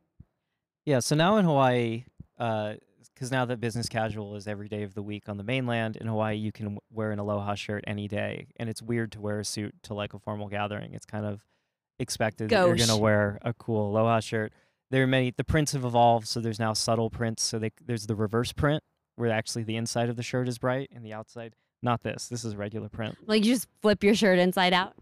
Yeah. 0.86 1.00
So 1.00 1.16
now 1.16 1.38
in 1.38 1.46
Hawaii, 1.46 2.06
uh, 2.38 2.76
because 3.14 3.32
now 3.32 3.46
that 3.46 3.60
business 3.60 3.90
casual 3.90 4.36
is 4.36 4.48
every 4.48 4.70
day 4.70 4.84
of 4.84 4.94
the 4.94 5.02
week 5.02 5.28
on 5.28 5.38
the 5.38 5.44
mainland, 5.44 5.98
in 5.98 6.08
Hawaii 6.08 6.38
you 6.38 6.52
can 6.52 6.78
wear 6.92 7.12
an 7.12 7.20
aloha 7.20 7.56
shirt 7.56 7.84
any 7.86 8.08
day, 8.08 8.48
and 8.58 8.70
it's 8.70 8.82
weird 8.82 9.12
to 9.14 9.22
wear 9.22 9.40
a 9.40 9.46
suit 9.46 9.76
to 9.84 9.94
like 9.94 10.14
a 10.14 10.20
formal 10.20 10.48
gathering. 10.48 10.94
It's 10.94 11.06
kind 11.06 11.26
of 11.26 11.46
expected 12.00 12.50
that 12.50 12.66
you're 12.66 12.76
gonna 12.76 12.98
wear 12.98 13.40
a 13.42 13.54
cool 13.54 13.90
aloha 13.90 14.22
shirt. 14.22 14.54
There 14.90 15.04
are 15.04 15.08
many. 15.08 15.32
The 15.32 15.44
prints 15.44 15.74
have 15.74 15.84
evolved, 15.84 16.28
so 16.28 16.40
there's 16.40 16.60
now 16.60 16.74
subtle 16.74 17.10
prints. 17.10 17.44
So 17.44 17.60
they, 17.60 17.72
there's 17.86 18.08
the 18.08 18.16
reverse 18.16 18.54
print 18.54 18.84
where 19.18 19.30
actually 19.30 19.64
the 19.64 19.76
inside 19.76 20.10
of 20.10 20.16
the 20.16 20.24
shirt 20.24 20.48
is 20.48 20.58
bright 20.58 20.90
and 20.96 21.06
the 21.06 21.14
outside 21.14 21.56
not 21.82 22.04
this. 22.04 22.28
This 22.28 22.44
is 22.44 22.56
regular 22.56 22.90
print. 22.90 23.18
Like 23.26 23.46
you 23.46 23.54
just 23.54 23.68
flip 23.82 24.04
your 24.04 24.16
shirt 24.16 24.40
inside 24.40 24.74
out. 24.74 24.96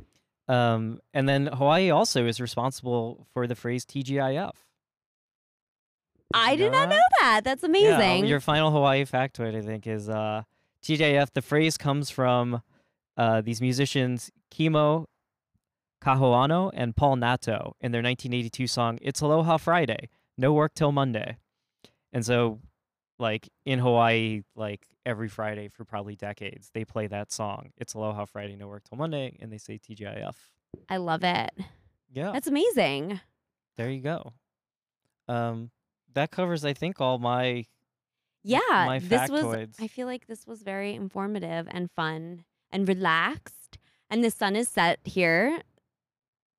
Um, 0.47 0.99
and 1.13 1.27
then 1.27 1.47
Hawaii 1.47 1.89
also 1.89 2.25
is 2.25 2.39
responsible 2.39 3.25
for 3.33 3.47
the 3.47 3.55
phrase 3.55 3.85
TGIF. 3.85 4.51
I 6.33 6.55
did 6.55 6.71
know 6.71 6.79
not 6.79 6.89
that? 6.89 6.95
know 6.95 7.01
that. 7.21 7.41
That's 7.43 7.63
Yeah, 7.63 7.69
amazing. 7.69 8.25
your 8.25 8.39
final 8.39 8.71
Hawaii 8.71 9.05
factoid, 9.05 9.55
I 9.55 9.61
think, 9.61 9.87
is 9.87 10.09
uh, 10.09 10.43
TJF. 10.83 11.27
The 11.33 11.41
phrase 11.41 11.77
comes 11.77 12.09
from 12.09 12.61
uh, 13.17 13.41
these 13.41 13.61
musicians, 13.61 14.29
Kimo 14.51 15.07
Kahoano 16.03 16.69
and 16.73 16.95
Paul 16.95 17.15
Natto, 17.17 17.73
in 17.81 17.91
their 17.91 18.01
1982 18.03 18.67
song, 18.67 18.99
It's 19.01 19.21
Aloha 19.21 19.57
Friday, 19.57 20.09
No 20.37 20.53
Work 20.53 20.73
Till 20.75 20.91
Monday. 20.91 21.37
And 22.13 22.25
so, 22.25 22.59
like, 23.19 23.49
in 23.65 23.79
Hawaii, 23.79 24.41
like, 24.55 24.87
every 25.05 25.27
Friday 25.29 25.67
for 25.69 25.85
probably 25.85 26.15
decades, 26.15 26.69
they 26.73 26.85
play 26.85 27.07
that 27.07 27.31
song, 27.31 27.71
It's 27.77 27.93
Aloha 27.93 28.25
Friday, 28.25 28.55
No 28.55 28.67
Work 28.67 28.83
Till 28.89 28.97
Monday, 28.97 29.37
and 29.41 29.51
they 29.51 29.57
say 29.57 29.79
TGIF. 29.79 30.35
I 30.89 30.97
love 30.97 31.23
it. 31.23 31.51
Yeah, 32.11 32.31
That's 32.31 32.47
amazing. 32.47 33.19
there 33.75 33.89
you 33.89 34.01
go. 34.01 34.33
Um, 35.27 35.71
that 36.13 36.31
covers, 36.31 36.63
I 36.65 36.73
think, 36.73 37.01
all 37.01 37.17
my 37.19 37.65
Yeah, 38.43 38.59
my 38.69 38.99
this 38.99 39.29
was. 39.29 39.67
I 39.79 39.87
feel 39.87 40.07
like 40.07 40.25
this 40.27 40.47
was 40.47 40.61
very 40.61 40.93
informative 40.93 41.67
and 41.69 41.91
fun 41.91 42.45
and 42.71 42.87
relaxed. 42.87 43.77
And 44.09 44.23
the 44.23 44.31
sun 44.31 44.55
is 44.55 44.69
set 44.69 44.99
here 45.03 45.59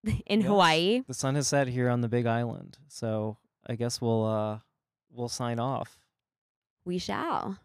in 0.27 0.41
Yes. 0.41 0.49
Hawaii. 0.49 1.03
The 1.07 1.15
sun 1.15 1.35
has 1.35 1.49
set 1.49 1.69
here 1.69 1.89
on 1.89 2.03
the 2.03 2.09
Big 2.09 2.27
Island, 2.27 2.77
so 2.89 3.39
I 3.67 3.75
guess 3.75 4.01
we'll 4.03 4.25
uh 4.27 4.59
we'll 5.11 5.29
sign 5.31 5.59
off. 5.59 5.99
We 6.89 6.99
shall. 6.99 7.59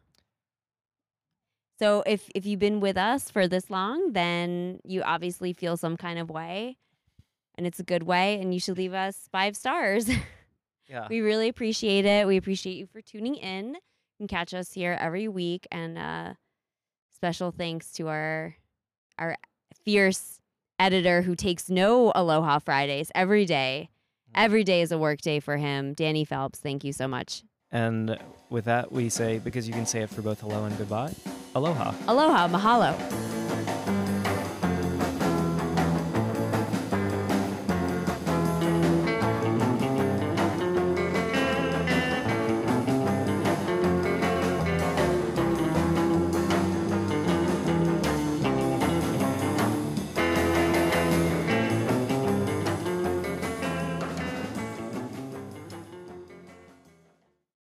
So 1.80 2.04
if 2.06 2.30
if 2.36 2.46
you've 2.46 2.60
been 2.60 2.80
with 2.80 2.98
us 2.98 3.32
for 3.32 3.48
this 3.48 3.70
long, 3.70 4.14
then 4.14 4.80
you 4.84 5.02
obviously 5.02 5.54
feel 5.54 5.78
some 5.78 5.98
kind 5.98 6.20
of 6.20 6.30
way, 6.30 6.78
and 7.56 7.66
it's 7.66 7.80
a 7.80 7.84
good 7.84 8.04
way, 8.04 8.40
and 8.40 8.54
you 8.54 8.60
should 8.60 8.78
leave 8.78 8.94
us 8.94 9.28
five 9.32 9.56
stars. 9.56 10.10
Yeah. 10.90 11.08
We 11.10 11.22
really 11.22 11.48
appreciate 11.48 12.06
it. 12.06 12.28
We 12.28 12.38
appreciate 12.38 12.76
you 12.76 12.86
for 12.86 13.02
tuning 13.02 13.36
in. 13.36 13.68
You 13.70 14.18
can 14.20 14.28
catch 14.28 14.54
us 14.54 14.74
here 14.74 14.98
every 15.00 15.28
week. 15.28 15.68
And 15.72 15.98
uh, 15.98 16.34
special 17.16 17.52
thanks 17.52 17.92
to 17.94 18.10
our 18.10 18.56
our 19.18 19.38
fierce 19.84 20.40
editor 20.80 21.22
who 21.22 21.36
takes 21.36 21.70
no 21.70 22.12
Aloha 22.14 22.60
Fridays 22.60 23.12
every 23.16 23.46
day. 23.46 23.90
Every 24.36 24.64
day 24.64 24.82
is 24.82 24.92
a 24.92 24.98
work 24.98 25.22
day 25.22 25.40
for 25.40 25.58
him. 25.58 25.94
Danny 25.94 26.26
Phelps, 26.26 26.60
thank 26.60 26.84
you 26.84 26.92
so 26.92 27.08
much. 27.08 27.44
And 27.74 28.18
with 28.50 28.66
that, 28.66 28.92
we 28.92 29.10
say 29.10 29.40
because 29.40 29.68
you 29.68 29.74
can 29.74 29.86
say 29.86 30.04
it 30.04 30.10
for 30.10 30.22
both 30.22 30.40
hello 30.42 30.64
and 30.64 30.78
goodbye. 30.78 31.14
Aloha. 31.56 31.94
Aloha, 32.08 32.48
mahalo. 32.48 33.43